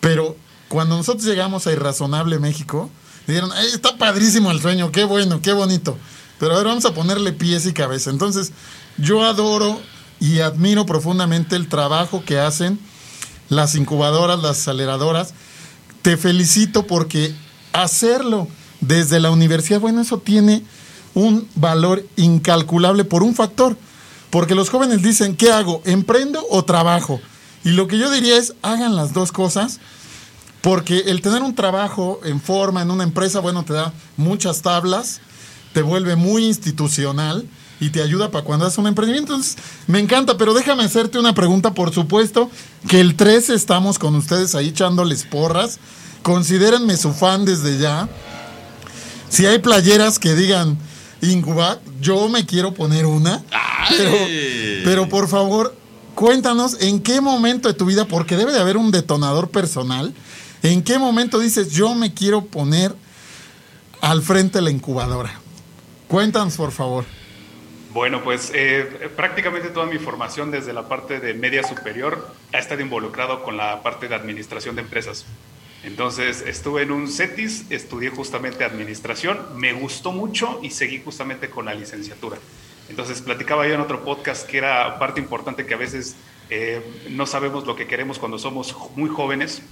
pero 0.00 0.36
cuando 0.68 0.96
nosotros 0.96 1.24
llegamos 1.24 1.66
a 1.66 1.72
Irrazonable 1.72 2.38
México, 2.38 2.90
Dijeron, 3.28 3.50
está 3.74 3.98
padrísimo 3.98 4.50
el 4.50 4.60
sueño, 4.62 4.90
qué 4.90 5.04
bueno, 5.04 5.42
qué 5.42 5.52
bonito. 5.52 5.98
Pero 6.40 6.54
a 6.54 6.56
ver, 6.56 6.66
vamos 6.66 6.86
a 6.86 6.94
ponerle 6.94 7.32
pies 7.34 7.66
y 7.66 7.74
cabeza. 7.74 8.08
Entonces, 8.08 8.52
yo 8.96 9.22
adoro 9.22 9.78
y 10.18 10.40
admiro 10.40 10.86
profundamente 10.86 11.54
el 11.54 11.68
trabajo 11.68 12.24
que 12.24 12.40
hacen 12.40 12.80
las 13.50 13.74
incubadoras, 13.74 14.40
las 14.40 14.60
aceleradoras. 14.60 15.34
Te 16.00 16.16
felicito 16.16 16.86
porque 16.86 17.34
hacerlo 17.74 18.48
desde 18.80 19.20
la 19.20 19.30
universidad, 19.30 19.78
bueno, 19.78 20.00
eso 20.00 20.16
tiene 20.16 20.62
un 21.18 21.48
valor 21.54 22.04
incalculable 22.16 23.04
por 23.04 23.22
un 23.22 23.34
factor. 23.34 23.76
Porque 24.30 24.54
los 24.54 24.70
jóvenes 24.70 25.02
dicen, 25.02 25.36
¿qué 25.36 25.50
hago? 25.50 25.82
¿Emprendo 25.84 26.44
o 26.50 26.64
trabajo? 26.64 27.20
Y 27.64 27.70
lo 27.70 27.88
que 27.88 27.98
yo 27.98 28.10
diría 28.10 28.36
es, 28.36 28.54
hagan 28.62 28.94
las 28.94 29.12
dos 29.12 29.32
cosas 29.32 29.80
porque 30.60 31.04
el 31.06 31.20
tener 31.22 31.42
un 31.42 31.54
trabajo 31.54 32.20
en 32.24 32.40
forma 32.40 32.82
en 32.82 32.90
una 32.90 33.04
empresa, 33.04 33.40
bueno, 33.40 33.64
te 33.64 33.72
da 33.72 33.92
muchas 34.16 34.62
tablas, 34.62 35.20
te 35.72 35.82
vuelve 35.82 36.16
muy 36.16 36.44
institucional 36.44 37.48
y 37.80 37.90
te 37.90 38.02
ayuda 38.02 38.30
para 38.30 38.44
cuando 38.44 38.66
haces 38.66 38.78
un 38.78 38.86
emprendimiento. 38.86 39.34
Entonces, 39.34 39.56
me 39.86 40.00
encanta, 40.00 40.36
pero 40.36 40.54
déjame 40.54 40.84
hacerte 40.84 41.18
una 41.18 41.34
pregunta. 41.34 41.74
Por 41.74 41.94
supuesto 41.94 42.50
que 42.88 43.00
el 43.00 43.14
13 43.14 43.54
estamos 43.54 43.98
con 43.98 44.14
ustedes 44.16 44.54
ahí 44.54 44.68
echándoles 44.68 45.24
porras. 45.24 45.78
Considérenme 46.22 46.96
su 46.96 47.12
fan 47.12 47.44
desde 47.44 47.78
ya. 47.78 48.08
Si 49.28 49.46
hay 49.46 49.60
playeras 49.60 50.18
que 50.18 50.34
digan 50.34 50.76
Incubac, 51.20 51.80
yo 52.00 52.28
me 52.28 52.46
quiero 52.46 52.74
poner 52.74 53.06
una. 53.06 53.42
Pero, 53.96 54.12
pero 54.84 55.08
por 55.08 55.28
favor, 55.28 55.74
cuéntanos 56.14 56.80
en 56.80 57.00
qué 57.00 57.20
momento 57.20 57.68
de 57.68 57.74
tu 57.74 57.86
vida, 57.86 58.06
porque 58.06 58.36
debe 58.36 58.52
de 58.52 58.60
haber 58.60 58.76
un 58.76 58.90
detonador 58.90 59.50
personal 59.50 60.14
¿En 60.62 60.82
qué 60.82 60.98
momento 60.98 61.38
dices, 61.38 61.70
yo 61.70 61.94
me 61.94 62.14
quiero 62.14 62.44
poner 62.44 62.94
al 64.00 64.22
frente 64.22 64.58
de 64.58 64.62
la 64.62 64.70
incubadora? 64.70 65.30
Cuéntanos, 66.08 66.56
por 66.56 66.72
favor. 66.72 67.04
Bueno, 67.92 68.22
pues 68.22 68.50
eh, 68.54 69.10
prácticamente 69.16 69.68
toda 69.68 69.86
mi 69.86 69.98
formación 69.98 70.50
desde 70.50 70.72
la 70.72 70.88
parte 70.88 71.20
de 71.20 71.34
media 71.34 71.62
superior 71.62 72.34
ha 72.52 72.58
estado 72.58 72.80
involucrado 72.80 73.42
con 73.42 73.56
la 73.56 73.82
parte 73.82 74.08
de 74.08 74.14
administración 74.14 74.74
de 74.74 74.82
empresas. 74.82 75.26
Entonces 75.84 76.42
estuve 76.46 76.82
en 76.82 76.90
un 76.90 77.08
CETIS, 77.08 77.66
estudié 77.70 78.10
justamente 78.10 78.64
administración, 78.64 79.38
me 79.56 79.72
gustó 79.72 80.12
mucho 80.12 80.58
y 80.62 80.70
seguí 80.70 81.00
justamente 81.00 81.50
con 81.50 81.66
la 81.66 81.74
licenciatura. 81.74 82.38
Entonces 82.88 83.22
platicaba 83.22 83.66
yo 83.66 83.74
en 83.74 83.80
otro 83.80 84.04
podcast 84.04 84.46
que 84.46 84.58
era 84.58 84.98
parte 84.98 85.20
importante 85.20 85.66
que 85.66 85.74
a 85.74 85.78
veces 85.78 86.16
eh, 86.50 86.82
no 87.10 87.26
sabemos 87.26 87.66
lo 87.66 87.76
que 87.76 87.86
queremos 87.86 88.18
cuando 88.18 88.38
somos 88.38 88.74
muy 88.96 89.08
jóvenes 89.08 89.62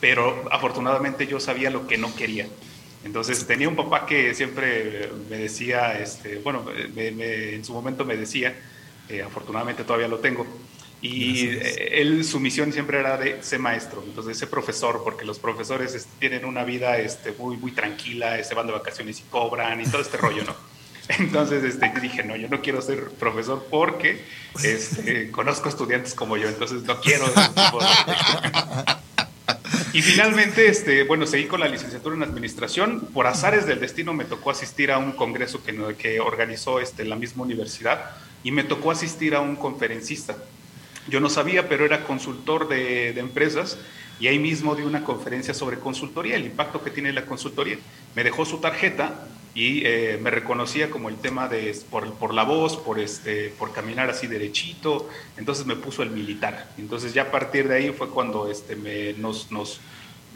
pero 0.00 0.44
afortunadamente 0.50 1.26
yo 1.26 1.40
sabía 1.40 1.70
lo 1.70 1.86
que 1.86 1.98
no 1.98 2.14
quería. 2.14 2.46
Entonces 3.04 3.46
tenía 3.46 3.68
un 3.68 3.76
papá 3.76 4.06
que 4.06 4.34
siempre 4.34 5.10
me 5.30 5.38
decía, 5.38 5.98
este, 5.98 6.38
bueno, 6.38 6.64
en 6.96 7.64
su 7.64 7.72
momento 7.72 8.04
me 8.04 8.16
decía, 8.16 8.54
eh, 9.08 9.22
afortunadamente 9.22 9.84
todavía 9.84 10.08
lo 10.08 10.18
tengo, 10.18 10.46
y 11.02 11.48
él, 11.92 12.24
su 12.24 12.40
misión 12.40 12.72
siempre 12.72 12.98
era 12.98 13.16
de 13.16 13.42
ser 13.42 13.58
maestro, 13.58 14.02
entonces 14.04 14.38
ser 14.38 14.48
profesor, 14.48 15.02
porque 15.04 15.24
los 15.24 15.38
profesores 15.38 15.94
este, 15.94 16.10
tienen 16.18 16.44
una 16.44 16.64
vida 16.64 16.98
este, 16.98 17.32
muy, 17.32 17.56
muy 17.56 17.72
tranquila, 17.72 18.42
se 18.42 18.54
van 18.54 18.66
de 18.66 18.72
vacaciones 18.72 19.20
y 19.20 19.22
cobran 19.24 19.80
y 19.80 19.84
todo 19.84 20.00
este 20.00 20.16
rollo, 20.16 20.44
¿no? 20.44 20.54
Entonces 21.18 21.62
este, 21.62 21.92
dije, 22.00 22.24
no, 22.24 22.34
yo 22.34 22.48
no 22.48 22.60
quiero 22.62 22.82
ser 22.82 23.10
profesor 23.10 23.64
porque 23.70 24.24
este, 24.64 25.30
conozco 25.32 25.68
estudiantes 25.68 26.14
como 26.14 26.36
yo, 26.36 26.48
entonces 26.48 26.82
no 26.82 27.00
quiero 27.00 27.26
Y 29.92 30.02
finalmente, 30.02 30.68
este, 30.68 31.04
bueno, 31.04 31.26
seguí 31.26 31.46
con 31.46 31.60
la 31.60 31.68
licenciatura 31.68 32.16
en 32.16 32.22
administración. 32.22 33.00
Por 33.14 33.26
azares 33.26 33.66
del 33.66 33.80
destino 33.80 34.12
me 34.12 34.26
tocó 34.26 34.50
asistir 34.50 34.90
a 34.90 34.98
un 34.98 35.12
congreso 35.12 35.64
que, 35.64 35.94
que 35.96 36.20
organizó 36.20 36.80
este, 36.80 37.04
la 37.06 37.16
misma 37.16 37.44
universidad 37.44 38.10
y 38.42 38.50
me 38.50 38.62
tocó 38.62 38.90
asistir 38.90 39.34
a 39.34 39.40
un 39.40 39.56
conferencista. 39.56 40.36
Yo 41.08 41.20
no 41.20 41.28
sabía, 41.28 41.68
pero 41.68 41.84
era 41.84 42.04
consultor 42.04 42.68
de, 42.68 43.12
de 43.12 43.20
empresas 43.20 43.78
y 44.18 44.28
ahí 44.28 44.38
mismo 44.38 44.74
di 44.74 44.82
una 44.82 45.04
conferencia 45.04 45.54
sobre 45.54 45.78
consultoría, 45.78 46.36
el 46.36 46.46
impacto 46.46 46.82
que 46.82 46.90
tiene 46.90 47.12
la 47.12 47.26
consultoría. 47.26 47.78
Me 48.14 48.24
dejó 48.24 48.44
su 48.44 48.58
tarjeta 48.58 49.26
y 49.56 49.86
eh, 49.86 50.18
me 50.20 50.30
reconocía 50.30 50.90
como 50.90 51.08
el 51.08 51.16
tema 51.16 51.48
de 51.48 51.74
por, 51.90 52.12
por, 52.14 52.34
la 52.34 52.44
voz, 52.44 52.76
por, 52.76 52.98
este, 52.98 53.48
por 53.58 53.72
caminar 53.72 54.10
así 54.10 54.26
derechito, 54.26 55.08
entonces 55.38 55.64
me 55.64 55.76
puso 55.76 56.02
el 56.02 56.10
militar. 56.10 56.68
Entonces 56.76 57.14
ya 57.14 57.22
a 57.22 57.30
partir 57.30 57.66
de 57.66 57.76
ahí 57.76 57.90
fue 57.90 58.10
cuando 58.10 58.50
este, 58.50 58.76
me, 58.76 59.14
nos, 59.14 59.50
nos 59.50 59.80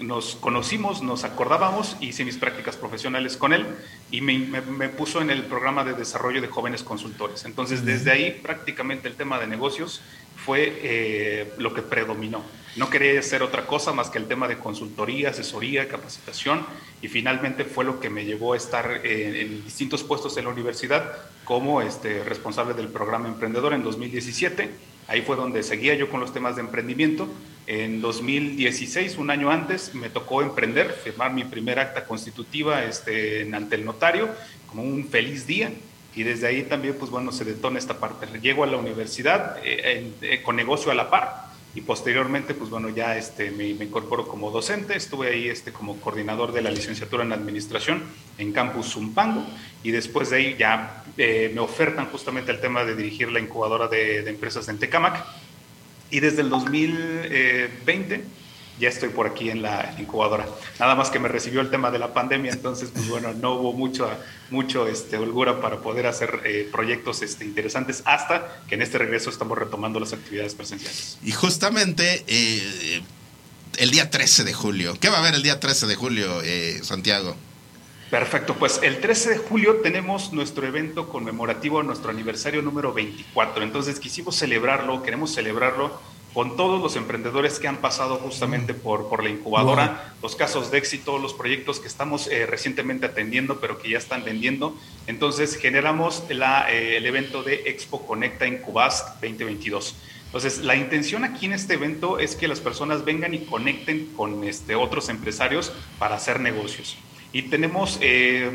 nos 0.01 0.34
conocimos, 0.34 1.03
nos 1.03 1.24
acordábamos, 1.24 1.96
hice 2.01 2.24
mis 2.24 2.36
prácticas 2.36 2.76
profesionales 2.76 3.36
con 3.36 3.53
él 3.53 3.66
y 4.11 4.20
me, 4.20 4.38
me, 4.38 4.88
puso 4.88 5.20
en 5.20 5.30
el 5.30 5.44
programa 5.44 5.84
de 5.84 5.92
desarrollo 5.92 6.40
de 6.40 6.48
jóvenes 6.48 6.82
consultores. 6.82 7.44
Entonces, 7.44 7.84
desde 7.84 8.11
ahí 8.11 8.40
prácticamente 8.42 9.09
el 9.09 9.14
tema 9.14 9.38
de 9.38 9.46
negocios 9.46 10.01
fue 10.44 10.80
eh, 10.82 11.53
lo 11.59 11.74
que 11.74 11.82
predominó. 11.82 12.42
No 12.76 12.88
quería 12.88 13.18
hacer 13.18 13.42
otra 13.42 13.66
cosa 13.66 13.92
más 13.92 14.11
que 14.11 14.18
el 14.18 14.26
tema 14.26 14.48
de 14.48 14.59
consultoría, 14.59 15.30
asesoría, 15.30 15.88
capacitación 15.88 16.64
y 17.03 17.09
finalmente 17.09 17.64
fue 17.64 17.84
lo 17.84 18.01
que 18.01 18.11
me 18.11 18.24
llevó 18.24 18.55
a 18.55 18.57
estar 18.57 19.01
en, 19.05 19.64
distintos 19.64 20.03
puestos 20.03 20.36
en 20.36 20.44
la 20.44 20.51
universidad 20.51 21.12
como 21.44 21.82
este, 21.82 22.22
responsable 22.24 22.74
del 22.74 22.88
programa 22.88 23.28
Emprendedor 23.28 23.74
en 23.74 23.82
2017. 23.82 24.70
Ahí 25.11 25.23
fue 25.23 25.35
donde 25.35 25.65
seguía 25.65 25.95
yo 25.95 26.09
con 26.09 26.21
los 26.21 26.33
temas 26.33 26.55
de 26.55 26.61
emprendimiento. 26.61 27.29
En 27.67 28.01
2016, 28.01 29.19
un 29.19 29.31
año 29.31 29.51
antes, 29.51 29.93
me 29.93 30.09
tocó 30.09 30.41
emprender, 30.41 30.93
firmar 30.93 31.33
mi 31.35 31.43
primer 31.43 31.81
acta 31.81 32.05
constitutiva 32.05 32.85
este, 32.85 33.49
ante 33.53 33.75
el 33.75 33.85
notario, 33.85 34.29
como 34.69 34.85
un 34.85 35.09
feliz 35.09 35.49
día 35.49 35.73
y 36.15 36.23
desde 36.23 36.47
ahí 36.47 36.63
también, 36.63 36.95
pues 36.95 37.11
bueno, 37.11 37.33
se 37.33 37.45
detona 37.45 37.81
esta 37.81 37.99
parte. 37.99 38.29
Llego 38.41 38.63
a 38.63 38.69
la 38.69 38.77
universidad 38.77 39.59
eh, 39.65 40.13
eh, 40.23 40.43
con 40.45 40.55
negocio 40.55 40.93
a 40.93 40.95
la 40.95 41.11
par 41.11 41.49
y 41.75 41.83
posteriormente, 41.83 42.55
pues 42.55 42.68
bueno, 42.68 42.89
ya 42.89 43.16
este, 43.16 43.51
me, 43.53 43.68
incorporo 43.68 44.27
como 44.27 44.51
docente. 44.51 44.97
Estuve 44.97 45.29
ahí 45.29 45.49
este, 45.49 45.73
como 45.73 46.01
coordinador 46.01 46.53
de 46.53 46.62
la 46.62 46.71
licenciatura 46.71 47.23
en 47.23 47.33
administración 47.33 48.03
en 48.39 48.53
Campus 48.53 48.95
Zumpango 48.95 49.47
y 49.85 49.93
después 49.93 50.31
de 50.31 50.37
ahí 50.37 50.57
ya 50.59 51.05
eh, 51.16 51.53
me 51.55 51.61
ofertan 51.61 52.07
justamente 52.07 52.51
el 52.51 52.61
tema 52.61 52.85
de 52.85 52.97
dirigir 52.97 53.31
la 53.31 53.39
incubadora 53.39 53.87
de, 53.87 54.23
de 54.23 54.31
empresas 54.31 54.68
en 54.68 54.79
Tecamac. 54.79 55.25
Y 56.11 56.18
desde 56.18 56.43
el 56.43 56.51
2020 56.51 58.25
ya 58.81 58.89
estoy 58.89 59.11
por 59.11 59.26
aquí 59.26 59.51
en 59.51 59.62
la 59.62 59.95
incubadora. 59.99 60.47
Nada 60.78 60.95
más 60.95 61.11
que 61.11 61.18
me 61.18 61.28
recibió 61.28 61.61
el 61.61 61.70
tema 61.70 61.91
de 61.91 61.99
la 61.99 62.12
pandemia, 62.14 62.51
entonces, 62.51 62.91
pues 62.93 63.09
bueno, 63.09 63.33
no 63.35 63.55
hubo 63.55 63.72
mucho, 63.74 64.11
mucho 64.51 64.89
este, 64.89 65.18
holgura 65.18 65.61
para 65.61 65.76
poder 65.81 66.07
hacer 66.07 66.41
eh, 66.45 66.68
proyectos 66.72 67.22
este, 67.22 67.45
interesantes 67.45 68.03
hasta 68.07 68.62
que 68.68 68.74
en 68.74 68.83
este 68.83 68.99
regreso 68.99 69.31
estamos 69.31 69.57
retomando 69.59 70.01
las 70.01 70.14
actividades 70.14 70.55
presenciales. 70.55 71.18
Y 71.22 71.33
justamente 71.33 72.24
eh, 72.26 73.03
el 73.76 73.91
día 73.91 74.11
13 74.11 74.45
de 74.45 74.55
julio, 74.55 74.97
¿qué 74.99 75.11
va 75.11 75.16
a 75.16 75.20
haber 75.20 75.35
el 75.35 75.43
día 75.43 75.61
13 75.61 75.87
de 75.87 75.95
julio, 75.95 76.41
eh, 76.43 76.81
Santiago? 76.83 77.37
Perfecto, 78.11 78.57
pues 78.57 78.81
el 78.83 79.01
13 79.01 79.31
de 79.31 79.39
julio 79.39 79.76
tenemos 79.85 80.33
nuestro 80.33 80.66
evento 80.66 81.09
conmemorativo, 81.09 81.83
nuestro 81.85 82.11
aniversario 82.11 82.61
número 82.61 82.93
24. 82.93 83.62
Entonces 83.62 84.01
quisimos 84.01 84.35
celebrarlo, 84.35 85.05
queremos 85.05 85.33
celebrarlo 85.33 86.01
con 86.33 86.57
todos 86.57 86.81
los 86.81 86.97
emprendedores 86.97 87.59
que 87.59 87.66
han 87.66 87.78
pasado 87.78 88.16
justamente 88.16 88.72
por, 88.72 89.09
por 89.09 89.24
la 89.24 89.31
incubadora, 89.31 90.14
los 90.22 90.37
casos 90.37 90.70
de 90.70 90.78
éxito, 90.78 91.18
los 91.18 91.35
proyectos 91.35 91.81
que 91.81 91.89
estamos 91.89 92.28
eh, 92.28 92.47
recientemente 92.47 93.07
atendiendo, 93.07 93.61
pero 93.61 93.78
que 93.78 93.91
ya 93.91 93.99
están 93.99 94.24
vendiendo. 94.24 94.76
Entonces, 95.07 95.57
generamos 95.57 96.22
la, 96.28 96.72
eh, 96.72 96.97
el 96.97 97.07
evento 97.07 97.43
de 97.43 97.62
Expo 97.66 98.07
Conecta 98.07 98.47
Incubas 98.47 99.07
2022. 99.20 99.97
Entonces, 100.26 100.59
la 100.59 100.76
intención 100.76 101.24
aquí 101.24 101.47
en 101.47 101.55
este 101.55 101.74
evento 101.74 102.20
es 102.20 102.37
que 102.37 102.47
las 102.47 102.61
personas 102.61 103.05
vengan 103.05 103.35
y 103.35 103.41
conecten 103.41 104.07
con 104.16 104.45
este, 104.45 104.76
otros 104.76 105.09
empresarios 105.09 105.72
para 105.99 106.14
hacer 106.14 106.39
negocios. 106.39 106.97
Y 107.33 107.43
tenemos 107.43 107.99
eh, 108.01 108.51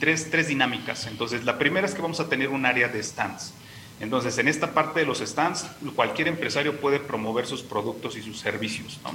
tres, 0.00 0.30
tres 0.30 0.48
dinámicas. 0.48 1.06
Entonces, 1.06 1.44
la 1.44 1.58
primera 1.58 1.86
es 1.86 1.94
que 1.94 2.00
vamos 2.00 2.20
a 2.20 2.30
tener 2.30 2.48
un 2.48 2.64
área 2.64 2.88
de 2.88 3.02
stands. 3.02 3.52
Entonces, 4.00 4.38
en 4.38 4.46
esta 4.46 4.74
parte 4.74 5.00
de 5.00 5.06
los 5.06 5.18
stands, 5.18 5.66
cualquier 5.96 6.28
empresario 6.28 6.80
puede 6.80 7.00
promover 7.00 7.46
sus 7.46 7.62
productos 7.62 8.16
y 8.16 8.22
sus 8.22 8.38
servicios, 8.38 9.00
¿no? 9.02 9.10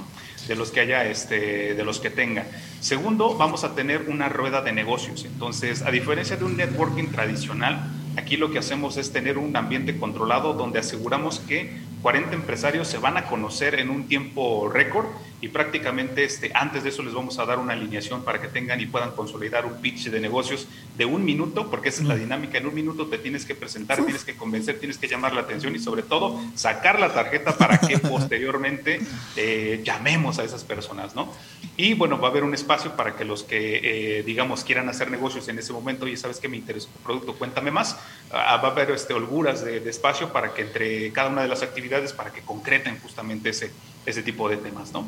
de 0.46 0.56
los 0.56 0.70
que 0.70 0.80
haya, 0.80 1.06
este, 1.06 1.74
de 1.74 1.84
los 1.84 2.00
que 2.00 2.10
tenga. 2.10 2.46
Segundo, 2.80 3.34
vamos 3.34 3.64
a 3.64 3.74
tener 3.74 4.02
una 4.08 4.28
rueda 4.28 4.60
de 4.60 4.72
negocios. 4.72 5.24
Entonces, 5.24 5.82
a 5.82 5.90
diferencia 5.90 6.36
de 6.36 6.44
un 6.44 6.56
networking 6.56 7.06
tradicional, 7.06 7.90
aquí 8.16 8.36
lo 8.36 8.50
que 8.50 8.58
hacemos 8.58 8.98
es 8.98 9.12
tener 9.12 9.38
un 9.38 9.56
ambiente 9.56 9.98
controlado 9.98 10.52
donde 10.52 10.80
aseguramos 10.80 11.40
que 11.40 11.78
40 12.04 12.34
empresarios 12.34 12.86
se 12.86 12.98
van 12.98 13.16
a 13.16 13.24
conocer 13.24 13.80
en 13.80 13.88
un 13.88 14.06
tiempo 14.06 14.68
récord 14.68 15.06
y 15.40 15.48
prácticamente 15.48 16.24
este, 16.24 16.50
antes 16.54 16.84
de 16.84 16.88
eso 16.88 17.02
les 17.02 17.12
vamos 17.12 17.38
a 17.38 17.44
dar 17.44 17.58
una 17.58 17.74
alineación 17.74 18.24
para 18.24 18.40
que 18.40 18.48
tengan 18.48 18.80
y 18.80 18.86
puedan 18.86 19.10
consolidar 19.10 19.66
un 19.66 19.80
pitch 19.80 20.08
de 20.08 20.20
negocios 20.20 20.66
de 20.96 21.04
un 21.04 21.22
minuto, 21.24 21.70
porque 21.70 21.90
esa 21.90 22.02
es 22.02 22.08
la 22.08 22.14
mm. 22.16 22.18
dinámica. 22.18 22.58
En 22.58 22.66
un 22.66 22.74
minuto 22.74 23.06
te 23.06 23.18
tienes 23.18 23.44
que 23.44 23.54
presentar, 23.54 24.02
tienes 24.02 24.24
que 24.24 24.36
convencer, 24.36 24.78
tienes 24.78 24.96
que 24.98 25.06
llamar 25.06 25.34
la 25.34 25.42
atención 25.42 25.76
y 25.76 25.78
sobre 25.78 26.02
todo 26.02 26.40
sacar 26.54 26.98
la 26.98 27.12
tarjeta 27.12 27.56
para 27.56 27.78
que 27.78 27.98
posteriormente 28.08 29.00
eh, 29.36 29.82
llamemos 29.84 30.38
a 30.38 30.44
esas 30.44 30.64
personas, 30.64 31.14
¿no? 31.14 31.30
Y 31.76 31.94
bueno, 31.94 32.18
va 32.18 32.28
a 32.28 32.30
haber 32.30 32.44
un 32.44 32.54
espacio 32.54 32.96
para 32.96 33.16
que 33.16 33.24
los 33.24 33.42
que, 33.42 34.18
eh, 34.18 34.22
digamos, 34.22 34.64
quieran 34.64 34.88
hacer 34.88 35.10
negocios 35.10 35.48
en 35.48 35.58
ese 35.58 35.72
momento, 35.72 36.08
y 36.08 36.16
sabes 36.16 36.38
que 36.38 36.48
me 36.48 36.56
interesa 36.56 36.88
tu 36.88 37.00
producto, 37.00 37.34
cuéntame 37.34 37.70
más. 37.70 37.98
Ah, 38.30 38.58
va 38.62 38.68
a 38.68 38.70
haber 38.70 38.92
este, 38.92 39.12
holguras 39.12 39.64
de, 39.64 39.80
de 39.80 39.90
espacio 39.90 40.32
para 40.32 40.54
que 40.54 40.62
entre 40.62 41.12
cada 41.12 41.28
una 41.28 41.42
de 41.42 41.48
las 41.48 41.62
actividades, 41.62 41.93
para 42.12 42.32
que 42.32 42.40
concreten 42.42 42.98
justamente 43.00 43.50
ese, 43.50 43.70
ese 44.06 44.22
tipo 44.22 44.48
de 44.48 44.56
temas, 44.56 44.92
¿no? 44.92 45.06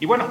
Y 0.00 0.06
bueno, 0.06 0.26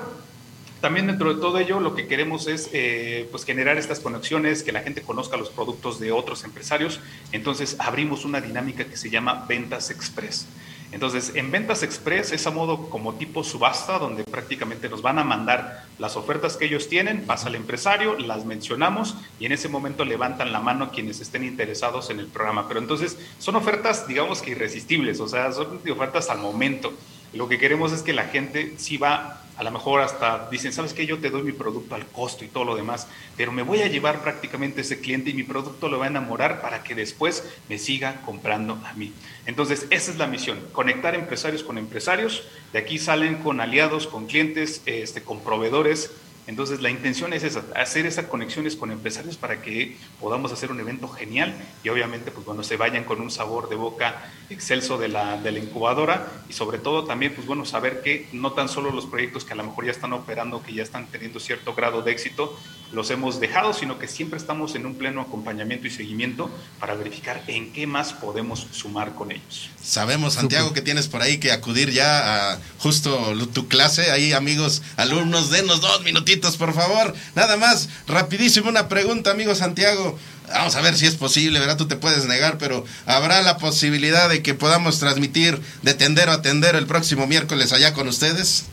también 0.82 1.08
dentro 1.08 1.34
de 1.34 1.42
todo 1.42 1.58
ello 1.58 1.80
lo 1.80 1.96
que 1.96 2.08
queremos 2.08 2.48
es 2.48 2.70
eh, 2.72 3.28
pues 3.32 3.46
generar 3.46 3.78
estas 3.78 4.00
conexiones, 4.00 4.64
que 4.64 4.72
la 4.72 4.82
gente 4.82 5.02
conozca 5.02 5.36
los 5.36 5.50
productos 5.50 6.00
de 6.00 6.12
otros 6.12 6.44
empresarios. 6.44 7.00
Entonces 7.32 7.76
abrimos 7.80 8.26
una 8.26 8.42
dinámica 8.42 8.86
que 8.86 8.96
se 8.96 9.10
llama 9.10 9.46
Ventas 9.48 9.90
Express. 9.90 10.46
Entonces, 10.92 11.34
en 11.36 11.52
Ventas 11.52 11.84
Express 11.84 12.32
es 12.32 12.48
a 12.48 12.52
modo 12.52 12.90
como 12.90 13.16
tipo 13.16 13.44
subasta, 13.44 14.00
donde 14.00 14.24
prácticamente 14.24 14.88
nos 14.88 15.02
van 15.02 15.20
a 15.20 15.24
mandar 15.24 15.84
las 16.00 16.16
ofertas 16.16 16.56
que 16.56 16.66
ellos 16.66 16.88
tienen, 16.88 17.26
pasa 17.26 17.48
al 17.48 17.56
empresario, 17.56 18.18
las 18.18 18.46
mencionamos 18.46 19.16
y 19.40 19.46
en 19.46 19.52
ese 19.52 19.68
momento 19.68 20.06
levantan 20.06 20.54
la 20.54 20.62
mano 20.62 20.92
quienes 20.92 21.20
estén 21.20 21.44
interesados 21.44 22.10
en 22.10 22.20
el 22.20 22.28
programa. 22.28 22.68
Pero 22.68 22.80
entonces 22.80 23.18
son 23.38 23.56
ofertas, 23.58 24.08
digamos 24.08 24.42
que 24.42 24.52
irresistibles, 24.52 25.20
o 25.20 25.28
sea, 25.28 25.52
son 25.52 25.82
ofertas 25.92 26.30
al 26.30 26.40
momento. 26.40 26.94
Lo 27.34 27.47
que 27.47 27.57
queremos 27.59 27.91
es 27.91 28.01
que 28.01 28.13
la 28.13 28.25
gente 28.25 28.73
sí 28.78 28.97
va, 28.97 29.43
a 29.57 29.63
lo 29.63 29.71
mejor 29.71 30.01
hasta 30.01 30.49
dicen, 30.49 30.71
¿sabes 30.71 30.93
qué? 30.93 31.05
Yo 31.05 31.19
te 31.19 31.30
doy 31.30 31.43
mi 31.43 31.51
producto 31.51 31.95
al 31.95 32.05
costo 32.05 32.45
y 32.45 32.47
todo 32.47 32.63
lo 32.63 32.75
demás, 32.75 33.07
pero 33.36 33.51
me 33.51 33.63
voy 33.63 33.82
a 33.82 33.88
llevar 33.88 34.21
prácticamente 34.21 34.82
ese 34.82 34.99
cliente 34.99 35.32
y 35.32 35.34
mi 35.34 35.43
producto 35.43 35.89
lo 35.89 35.99
va 35.99 36.05
a 36.05 36.09
enamorar 36.09 36.61
para 36.61 36.84
que 36.84 36.95
después 36.95 37.43
me 37.67 37.78
siga 37.78 38.21
comprando 38.21 38.80
a 38.86 38.93
mí. 38.93 39.13
Entonces, 39.45 39.88
esa 39.89 40.11
es 40.11 40.17
la 40.17 40.28
misión, 40.28 40.59
conectar 40.71 41.15
empresarios 41.15 41.63
con 41.63 41.78
empresarios. 41.78 42.43
De 42.71 42.80
aquí 42.80 42.97
salen 42.97 43.38
con 43.38 43.59
aliados, 43.59 44.07
con 44.07 44.28
clientes, 44.28 44.82
este, 44.86 45.21
con 45.21 45.41
proveedores 45.41 46.11
entonces 46.48 46.82
la 46.82 46.89
intención 46.89 47.34
es 47.34 47.43
esa, 47.43 47.64
hacer 47.76 48.06
esas 48.06 48.26
conexiones 48.26 48.76
con 48.76 48.91
empresarios 48.91 49.38
para 49.38 49.62
que 49.62 49.98
podamos 50.20 50.52
hacer 50.52 50.72
un 50.72 50.80
evento 50.80 51.08
genial 51.10 51.54
y 51.84 51.89
obviamente 51.89 52.32
pues 52.32 52.45
bueno, 52.45 52.64
se 52.64 52.78
vayan 52.78 53.04
con 53.04 53.22
un 53.22 53.30
sabor 53.30 53.70
de 53.70 53.76
boca 53.76 54.32
excelso 54.50 54.98
de 54.98 55.10
la, 55.10 55.39
de 55.41 55.52
la 55.52 55.60
incubadora 55.60 56.28
y 56.50 56.54
sobre 56.54 56.80
todo 56.80 57.04
también 57.04 57.36
pues 57.36 57.45
bueno, 57.45 57.66
saber 57.66 58.02
que 58.02 58.28
no 58.32 58.54
tan 58.54 58.70
solo 58.70 58.91
los 58.91 59.06
proyectos 59.06 59.43
que 59.43 59.54
a 59.54 59.56
lo 59.58 59.64
mejor 59.66 59.86
ya 59.86 59.91
están 59.91 60.14
operando, 60.14 60.64
que 60.64 60.74
ya 60.74 60.84
están 60.84 61.08
teniendo 61.08 61.39
cierto 61.39 61.76
grado 61.76 62.02
de 62.02 62.12
éxito, 62.12 62.58
los 62.91 63.10
hemos 63.12 63.39
dejado, 63.39 63.74
sino 63.74 64.00
que 64.00 64.08
siempre 64.08 64.38
estamos 64.38 64.76
en 64.76 64.86
un 64.86 64.95
pleno 64.95 65.22
acompañamiento 65.22 65.88
y 65.88 65.89
seguimiento 65.89 66.50
para 66.80 66.93
verificar 66.95 67.43
en 67.48 67.74
qué 67.74 67.86
más 67.86 68.14
podemos 68.14 68.68
sumar 68.72 69.14
con 69.16 69.32
ellos. 69.32 69.70
Sabemos, 69.82 70.36
Santiago, 70.36 70.74
que 70.74 70.82
tienes 70.82 71.08
por 71.08 71.22
ahí 71.22 71.38
que 71.38 71.52
acudir 71.52 71.91
ya 71.91 72.54
a 72.54 72.60
justo 72.78 73.34
tu 73.54 73.68
clase. 73.68 74.12
Ahí, 74.12 74.34
amigos, 74.34 74.82
alumnos, 74.95 75.50
denos 75.50 75.82
dos 75.82 76.04
minutitos, 76.04 76.37
por 76.40 76.74
favor. 76.74 77.14
Nada 77.36 77.58
más, 77.58 77.90
rapidísimo 78.08 78.70
una 78.70 78.88
pregunta, 78.88 79.32
amigo 79.32 79.56
Santiago. 79.56 80.18
Vamos 80.50 80.76
a 80.76 80.82
ver 80.82 80.96
si 80.96 81.06
es 81.06 81.16
posible, 81.16 81.60
¿verdad? 81.60 81.78
Tú 81.78 81.88
te 81.88 81.98
puedes 81.98 82.26
negar, 82.26 82.58
pero 82.58 82.86
¿habrá 83.06 83.42
la 83.42 83.58
posibilidad 83.58 84.30
de 84.30 84.42
que 84.42 84.54
podamos 84.54 85.00
transmitir 85.00 85.62
de 85.82 85.94
tendero 85.94 86.32
a 86.32 86.42
tendero 86.42 86.78
el 86.78 86.88
próximo 86.88 87.28
miércoles 87.28 87.74
allá 87.74 87.94
con 87.94 88.08
ustedes? 88.08 88.66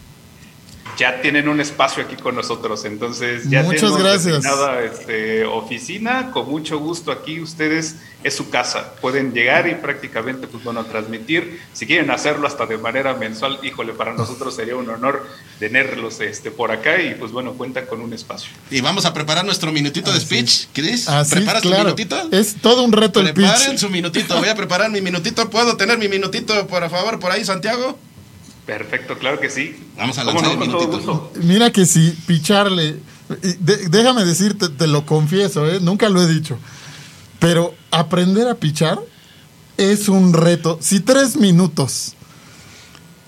Ya 0.97 1.21
tienen 1.21 1.49
un 1.49 1.61
espacio 1.61 2.03
aquí 2.03 2.17
con 2.17 2.35
nosotros. 2.35 2.85
Entonces, 2.85 3.49
ya 3.49 3.63
Muchas 3.63 3.97
gracias. 3.97 4.45
Este, 4.85 5.45
oficina, 5.45 6.31
con 6.31 6.49
mucho 6.49 6.79
gusto 6.79 7.11
aquí 7.13 7.41
ustedes 7.41 7.97
es 8.23 8.35
su 8.35 8.51
casa. 8.51 8.95
Pueden 9.01 9.33
llegar 9.33 9.69
y 9.69 9.75
prácticamente, 9.75 10.47
pues 10.47 10.65
bueno, 10.65 10.85
transmitir. 10.85 11.61
Si 11.73 11.87
quieren 11.87 12.11
hacerlo 12.11 12.47
hasta 12.47 12.67
de 12.67 12.79
manera 12.79 13.15
mensual, 13.15 13.59
híjole, 13.63 13.93
para 13.93 14.15
nosotros 14.15 14.55
sería 14.55 14.77
un 14.77 14.89
honor 14.89 15.27
tenerlos 15.59 16.21
este, 16.21 16.51
por 16.51 16.73
acá 16.73 17.01
y 17.01 17.15
pues 17.15 17.33
bueno, 17.33 17.53
cuenta 17.53 17.87
con 17.87 18.01
un 18.01 18.13
espacio. 18.13 18.51
Y 18.71 18.81
vamos 18.81 19.05
a 19.05 19.13
preparar 19.13 19.45
nuestro 19.45 19.73
minutito 19.73 20.13
de 20.13 20.21
speech, 20.21 20.67
Chris. 20.73 21.07
¿Preparas 21.31 21.63
tu 21.63 21.71
minutito? 21.71 22.29
Es 22.31 22.57
todo 22.57 22.83
un 22.83 22.93
reto 22.93 23.21
el 23.21 23.27
pitch. 23.35 23.47
Preparen 23.47 23.79
su 23.79 23.91
minutito. 23.91 24.39
Voy 24.39 24.49
a 24.49 24.55
preparar 24.55 24.91
mi 24.91 25.01
minutito. 25.01 25.51
¿Puedo 25.51 25.77
tener 25.77 25.99
mi 25.99 26.09
minutito, 26.09 26.67
por 26.67 26.89
favor, 26.89 27.19
por 27.19 27.31
ahí, 27.31 27.45
Santiago? 27.45 27.99
Perfecto, 28.67 29.19
claro 29.19 29.39
que 29.41 29.51
sí. 29.51 29.77
Vamos 29.97 30.17
a 30.19 30.25
lanzar 30.25 30.57
no, 30.57 31.31
Mira 31.43 31.71
que 31.71 31.85
sí, 31.87 32.17
picharle. 32.27 32.97
déjame 33.89 34.25
decirte, 34.25 34.69
te 34.69 34.87
lo 34.87 35.05
confieso, 35.05 35.69
¿eh? 35.71 35.79
nunca 35.81 36.09
lo 36.09 36.23
he 36.23 36.27
dicho. 36.27 36.59
Pero 37.39 37.75
aprender 37.91 38.49
a 38.49 38.55
pichar 38.55 38.99
es 39.77 40.09
un 40.09 40.33
reto. 40.33 40.79
Si 40.81 41.01
tres 41.01 41.37
minutos 41.37 42.15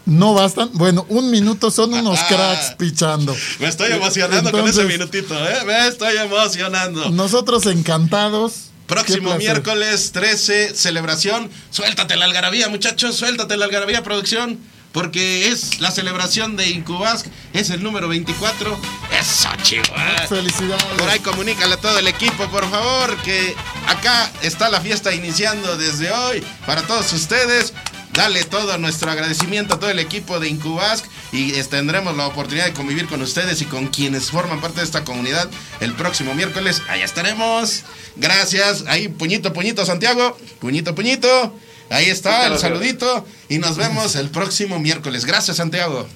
no 0.07 0.35
bastan. 0.35 0.71
Bueno, 0.75 1.05
un 1.09 1.31
minuto 1.31 1.71
son 1.71 1.93
unos 1.93 2.19
Ah. 2.21 2.27
cracks 2.29 2.75
pichando. 2.79 3.37
Me 3.59 3.67
estoy 3.67 3.93
emocionando 3.93 4.51
con 4.53 4.67
ese 4.69 4.85
minutito, 4.85 5.35
¿eh? 5.35 5.65
Me 5.67 5.89
estoy 5.89 6.17
emocionando. 6.17 7.11
Nosotros 7.11 7.67
encantados. 7.67 8.71
Próximo 8.87 9.37
miércoles 9.37 10.13
13, 10.13 10.73
celebración. 10.77 11.51
Suéltate 11.71 12.15
la 12.17 12.25
algarabía, 12.27 12.69
muchachos, 12.69 13.17
suéltate 13.17 13.57
la 13.57 13.65
algarabía, 13.65 14.05
producción. 14.05 14.61
Porque 14.93 15.49
es 15.49 15.81
la 15.81 15.91
celebración 15.91 16.57
de 16.57 16.71
Incubasc, 16.71 17.27
es 17.53 17.71
el 17.71 17.83
número 17.83 18.09
24. 18.09 18.79
Eso, 19.19 19.49
Chihuahua. 19.63 20.27
Felicidades. 20.29 20.85
Por 20.99 21.09
ahí 21.09 21.21
comunícale 21.21 21.75
a 21.75 21.77
todo 21.77 21.99
el 21.99 22.09
equipo, 22.09 22.47
por 22.49 22.69
favor, 22.71 23.17
que 23.23 23.55
acá 23.87 24.31
está 24.43 24.71
la 24.71 24.81
fiesta 24.81 25.15
iniciando 25.15 25.77
desde 25.77 26.11
hoy 26.11 26.43
para 26.67 26.83
todos 26.83 27.13
ustedes. 27.13 27.75
Dale 28.13 28.45
todo 28.45 28.79
nuestro 28.79 29.11
agradecimiento 29.11 29.75
a 29.75 29.79
todo 29.79 29.91
el 29.91 29.99
equipo 29.99 30.41
de 30.41 30.49
Incubasc 30.49 31.05
y 31.33 31.53
eh, 31.55 31.65
tendremos 31.65 32.17
la 32.17 32.27
oportunidad 32.27 32.65
de 32.65 32.73
convivir 32.73 33.07
con 33.09 33.21
ustedes 33.21 33.61
y 33.61 33.67
con 33.67 33.89
quienes 33.89 34.31
forman 34.31 34.63
parte 34.63 34.79
de 34.79 34.87
esta 34.87 35.05
comunidad 35.05 35.51
el 35.81 35.93
próximo 35.93 36.35
miércoles. 36.35 36.81
Allá 36.89 37.05
estaremos. 37.05 37.83
Gracias. 38.17 38.85
Ahí, 38.87 39.09
puñito, 39.09 39.53
puñito, 39.53 39.85
Santiago. 39.85 40.39
Puñito, 40.61 40.95
puñito. 40.95 41.55
Ahí 41.91 42.07
está 42.07 42.47
el 42.49 42.59
saludito 42.59 43.25
y 43.49 43.59
nos 43.59 43.77
vemos 43.77 44.17
el 44.17 44.31
próximo 44.31 44.79
miércoles. 44.79 45.25
Gracias, 45.25 45.59
Santiago. 45.59 46.07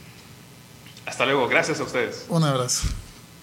Hasta 1.07 1.25
luego, 1.27 1.49
gracias 1.49 1.81
a 1.81 1.85
ustedes. 1.85 2.25
Un 2.29 2.45
abrazo. 2.45 2.83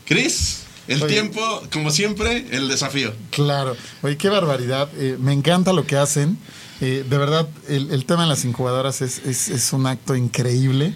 Cris, 0.06 0.60
el 0.88 1.04
Oye. 1.04 1.14
tiempo, 1.14 1.64
como 1.72 1.92
siempre, 1.92 2.46
el 2.52 2.68
desafío. 2.68 3.14
Claro. 3.32 3.76
Oye, 4.02 4.18
qué 4.18 4.30
barbaridad. 4.30 4.90
Eh, 4.98 5.18
me 5.20 5.34
encanta 5.34 5.74
lo 5.74 5.86
que 5.86 5.98
hacen. 5.98 6.38
Eh, 6.80 7.06
de 7.10 7.18
verdad, 7.18 7.48
el, 7.68 7.92
el 7.92 8.06
tema 8.06 8.24
de 8.24 8.30
las 8.30 8.46
incubadoras 8.46 9.02
es, 9.02 9.20
es- 9.26 9.50
es 9.50 9.74
un 9.74 9.88
acto 9.88 10.16
increíble. 10.16 10.94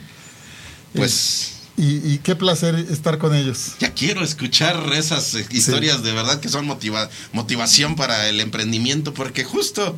Pues 0.93 1.53
Y, 1.77 1.95
y 2.13 2.19
qué 2.19 2.35
placer 2.35 2.75
estar 2.75 3.17
con 3.17 3.33
ellos. 3.33 3.71
ya 3.79 3.93
quiero 3.93 4.23
escuchar 4.23 4.77
esas 4.93 5.33
eh, 5.35 5.45
historias 5.49 6.03
de 6.03 6.11
verdad 6.11 6.39
que 6.39 6.49
son 6.49 6.67
motiva- 6.67 7.09
motivación 7.33 7.95
para 7.95 8.27
el 8.29 8.39
emprendimiento, 8.41 9.13
porque 9.13 9.43
justo 9.45 9.97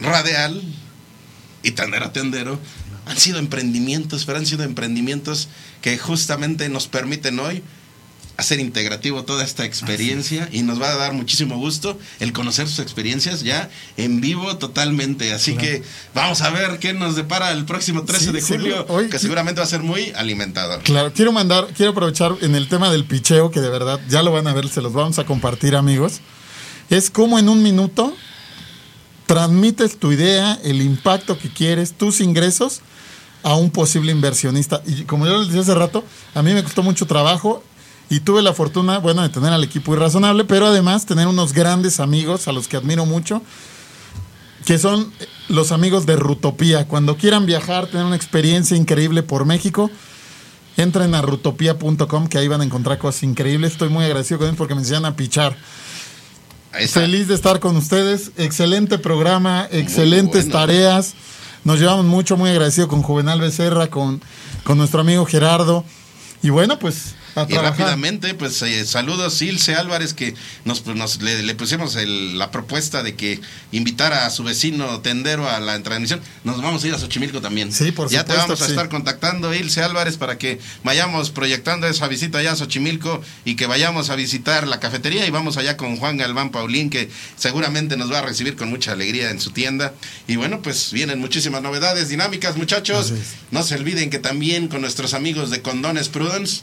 Radial 0.00 0.62
y 1.62 1.72
Tandera 1.72 2.12
Tendero 2.12 2.58
han 3.06 3.16
sido 3.18 3.38
emprendimientos, 3.38 4.24
pero 4.24 4.38
han 4.38 4.46
sido 4.46 4.64
emprendimientos 4.64 5.48
que 5.80 5.96
justamente 5.98 6.68
nos 6.68 6.86
permiten 6.88 7.38
hoy 7.38 7.62
hacer 8.36 8.60
integrativo 8.60 9.24
toda 9.24 9.42
esta 9.44 9.64
experiencia 9.64 10.46
y 10.52 10.60
nos 10.62 10.78
va 10.82 10.90
a 10.90 10.96
dar 10.96 11.14
muchísimo 11.14 11.56
gusto 11.56 11.98
el 12.20 12.34
conocer 12.34 12.68
sus 12.68 12.80
experiencias 12.80 13.42
ya 13.42 13.70
en 13.96 14.20
vivo 14.20 14.58
totalmente. 14.58 15.32
Así 15.32 15.52
Claro. 15.54 15.66
que 15.68 15.82
vamos 16.14 16.42
a 16.42 16.50
ver 16.50 16.78
qué 16.78 16.92
nos 16.92 17.16
depara 17.16 17.50
el 17.52 17.64
próximo 17.64 18.02
13 18.04 18.26
Sí, 18.26 18.32
de 18.32 18.42
julio, 18.42 18.84
Hoy- 18.90 19.08
que 19.08 19.18
seguramente 19.18 19.60
va 19.60 19.64
a 19.66 19.70
ser 19.70 19.82
muy 19.82 20.12
alimentador. 20.16 20.82
Claro, 20.82 21.14
quiero 21.14 21.32
mandar, 21.32 21.68
quiero 21.74 21.92
aprovechar 21.92 22.32
en 22.42 22.54
el 22.56 22.68
tema 22.68 22.90
del 22.90 23.06
picheo, 23.06 23.50
que 23.50 23.60
de 23.60 23.70
verdad 23.70 24.00
ya 24.10 24.22
lo 24.22 24.32
van 24.32 24.46
a 24.48 24.52
ver, 24.52 24.68
se 24.68 24.82
los 24.82 24.92
vamos 24.92 25.18
a 25.18 25.24
compartir, 25.24 25.74
amigos. 25.74 26.20
Es 26.90 27.08
como 27.10 27.38
en 27.38 27.48
un 27.48 27.62
minuto 27.62 28.14
transmites 29.26 29.98
tu 29.98 30.12
idea, 30.12 30.58
el 30.64 30.80
impacto 30.80 31.38
que 31.38 31.50
quieres, 31.50 31.92
tus 31.92 32.20
ingresos 32.20 32.80
a 33.42 33.54
un 33.54 33.70
posible 33.70 34.12
inversionista. 34.12 34.82
Y 34.86 35.04
como 35.04 35.26
yo 35.26 35.38
les 35.38 35.48
decía 35.48 35.62
hace 35.62 35.74
rato, 35.74 36.04
a 36.34 36.42
mí 36.42 36.52
me 36.52 36.62
costó 36.62 36.82
mucho 36.82 37.06
trabajo 37.06 37.62
y 38.08 38.20
tuve 38.20 38.42
la 38.42 38.52
fortuna, 38.52 38.98
bueno, 38.98 39.22
de 39.22 39.28
tener 39.28 39.52
al 39.52 39.64
equipo 39.64 39.94
irrazonable, 39.94 40.44
pero 40.44 40.66
además 40.66 41.06
tener 41.06 41.26
unos 41.26 41.52
grandes 41.52 42.00
amigos 42.00 42.48
a 42.48 42.52
los 42.52 42.68
que 42.68 42.76
admiro 42.76 43.04
mucho, 43.04 43.42
que 44.64 44.78
son 44.78 45.12
los 45.48 45.72
amigos 45.72 46.06
de 46.06 46.16
Rutopía. 46.16 46.86
Cuando 46.86 47.16
quieran 47.16 47.46
viajar, 47.46 47.86
tener 47.86 48.06
una 48.06 48.16
experiencia 48.16 48.76
increíble 48.76 49.22
por 49.22 49.44
México, 49.44 49.90
entren 50.76 51.14
a 51.14 51.22
rutopía.com, 51.22 52.28
que 52.28 52.38
ahí 52.38 52.48
van 52.48 52.60
a 52.60 52.64
encontrar 52.64 52.98
cosas 52.98 53.22
increíbles. 53.24 53.72
Estoy 53.72 53.88
muy 53.88 54.04
agradecido 54.04 54.38
con 54.38 54.48
ellos 54.48 54.58
porque 54.58 54.74
me 54.74 54.80
enseñan 54.80 55.04
a 55.04 55.16
pichar. 55.16 55.56
Feliz 56.84 57.28
de 57.28 57.34
estar 57.34 57.60
con 57.60 57.76
ustedes. 57.76 58.32
Excelente 58.36 58.98
programa, 58.98 59.68
excelentes 59.70 60.44
bueno. 60.44 60.58
tareas. 60.58 61.14
Nos 61.64 61.80
llevamos 61.80 62.04
mucho, 62.04 62.36
muy 62.36 62.50
agradecido 62.50 62.86
con 62.86 63.02
Juvenal 63.02 63.40
Becerra, 63.40 63.88
con, 63.88 64.22
con 64.62 64.78
nuestro 64.78 65.00
amigo 65.00 65.24
Gerardo. 65.24 65.84
Y 66.42 66.50
bueno, 66.50 66.78
pues 66.78 67.14
Y 67.48 67.54
rápidamente, 67.54 68.32
pues 68.34 68.62
eh, 68.62 68.86
saludos 68.86 69.42
Ilse 69.42 69.74
Álvarez, 69.74 70.14
que 70.14 70.34
nos, 70.64 70.80
pues, 70.80 70.96
nos- 70.96 71.20
le, 71.20 71.42
le 71.42 71.54
pusimos 71.54 71.94
el- 71.96 72.38
la 72.38 72.50
propuesta 72.50 73.02
de 73.02 73.14
que 73.14 73.40
invitara 73.72 74.24
a 74.26 74.30
su 74.30 74.42
vecino 74.42 75.00
tendero 75.00 75.48
a 75.48 75.60
la 75.60 75.82
transmisión. 75.82 76.20
Nos 76.44 76.62
vamos 76.62 76.82
a 76.82 76.86
ir 76.88 76.94
a 76.94 76.98
Xochimilco 76.98 77.40
también. 77.42 77.72
Sí, 77.72 77.92
por 77.92 78.08
Ya 78.08 78.24
te 78.24 78.32
supuesto 78.32 78.42
vamos 78.42 78.60
a 78.60 78.64
que 78.64 78.66
sí. 78.68 78.72
estar 78.72 78.88
contactando, 78.88 79.54
Ilse 79.54 79.82
Álvarez, 79.82 80.16
para 80.16 80.38
que 80.38 80.58
vayamos 80.82 81.30
proyectando 81.30 81.86
esa 81.86 82.08
visita 82.08 82.38
allá 82.38 82.52
a 82.52 82.56
Xochimilco 82.56 83.20
y 83.44 83.56
que 83.56 83.66
vayamos 83.66 84.08
a 84.10 84.16
visitar 84.16 84.66
la 84.66 84.80
cafetería 84.80 85.26
y 85.26 85.30
vamos 85.30 85.56
allá 85.58 85.76
con 85.76 85.96
Juan 85.98 86.16
Galván 86.16 86.50
Paulín, 86.50 86.88
que 86.90 87.10
seguramente 87.36 87.96
nos 87.96 88.10
va 88.10 88.20
a 88.20 88.22
recibir 88.22 88.56
con 88.56 88.70
mucha 88.70 88.92
alegría 88.92 89.30
en 89.30 89.40
su 89.40 89.50
tienda. 89.50 89.92
Y 90.26 90.36
bueno, 90.36 90.62
pues 90.62 90.90
vienen 90.92 91.18
muchísimas 91.20 91.60
novedades, 91.62 92.08
dinámicas, 92.08 92.56
muchachos. 92.56 93.12
No 93.50 93.62
se 93.62 93.74
olviden 93.74 94.10
que 94.10 94.18
también 94.18 94.68
con 94.68 94.80
nuestros 94.80 95.12
amigos 95.14 95.50
de 95.50 95.60
Condones 95.62 96.08
Prudence, 96.08 96.62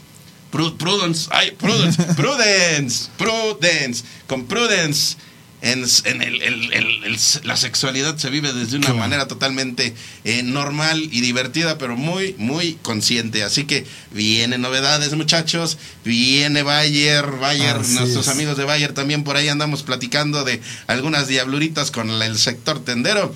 Prudence, 0.54 1.28
ay, 1.32 1.50
Prudence, 1.52 2.02
Prudence, 2.16 3.08
Prudence, 3.18 4.04
con 4.26 4.46
Prudence. 4.46 5.16
En, 5.62 5.82
en 6.04 6.20
el- 6.20 6.42
el- 6.42 6.72
el- 6.74 7.04
el- 7.04 7.18
la 7.44 7.56
sexualidad 7.56 8.18
se 8.18 8.28
vive 8.28 8.52
desde 8.52 8.76
una 8.76 8.84
Claro. 8.88 8.98
manera 9.00 9.26
totalmente 9.28 9.94
eh, 10.24 10.42
normal 10.42 11.08
y 11.10 11.22
divertida, 11.22 11.78
pero 11.78 11.96
muy, 11.96 12.34
muy 12.36 12.74
consciente. 12.82 13.42
Así 13.42 13.64
que 13.64 13.86
vienen 14.10 14.60
novedades, 14.60 15.14
muchachos. 15.14 15.78
Viene 16.04 16.62
Bayer, 16.62 17.24
Bayer, 17.40 17.76
Así 17.76 17.94
nuestros 17.94 18.26
es. 18.26 18.32
amigos 18.34 18.58
de 18.58 18.64
Bayer 18.64 18.92
también 18.92 19.24
por 19.24 19.36
ahí 19.36 19.48
andamos 19.48 19.82
platicando 19.82 20.44
de 20.44 20.60
algunas 20.86 21.28
diabluritas 21.28 21.90
con 21.90 22.10
el 22.10 22.36
sector 22.38 22.84
tendero. 22.84 23.34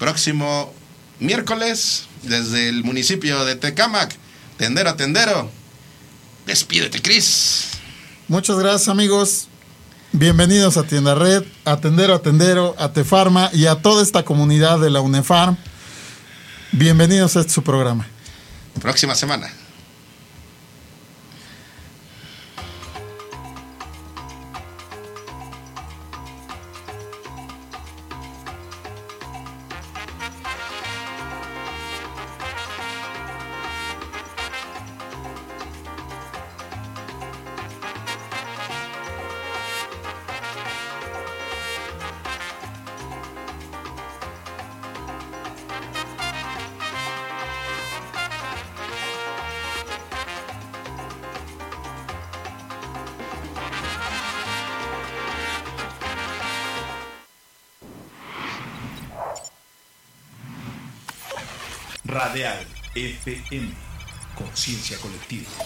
Próximo 0.00 0.74
miércoles, 1.20 2.06
desde 2.24 2.68
el 2.68 2.82
municipio 2.82 3.44
de 3.44 3.54
Tecámac, 3.54 4.16
tendero 4.56 4.90
a 4.90 4.96
tendero. 4.96 5.52
Despídete, 6.46 7.00
Cris. 7.00 7.70
Muchas 8.28 8.58
gracias, 8.58 8.88
amigos. 8.88 9.48
Bienvenidos 10.12 10.76
a 10.76 10.84
Tienda 10.84 11.14
Red, 11.14 11.44
a 11.64 11.78
Tendero 11.78 12.14
a 12.14 12.22
Tendero, 12.22 12.76
a 12.78 12.92
Tefarma 12.92 13.50
y 13.52 13.66
a 13.66 13.76
toda 13.76 14.02
esta 14.02 14.24
comunidad 14.24 14.78
de 14.78 14.90
la 14.90 15.00
UNEFARM. 15.00 15.56
Bienvenidos 16.72 17.36
a 17.36 17.40
este 17.40 17.52
su 17.52 17.62
programa. 17.62 18.06
Próxima 18.80 19.14
semana. 19.14 19.50
FM. 63.50 63.74
Conciencia 64.34 64.96
colectiva. 64.98 65.63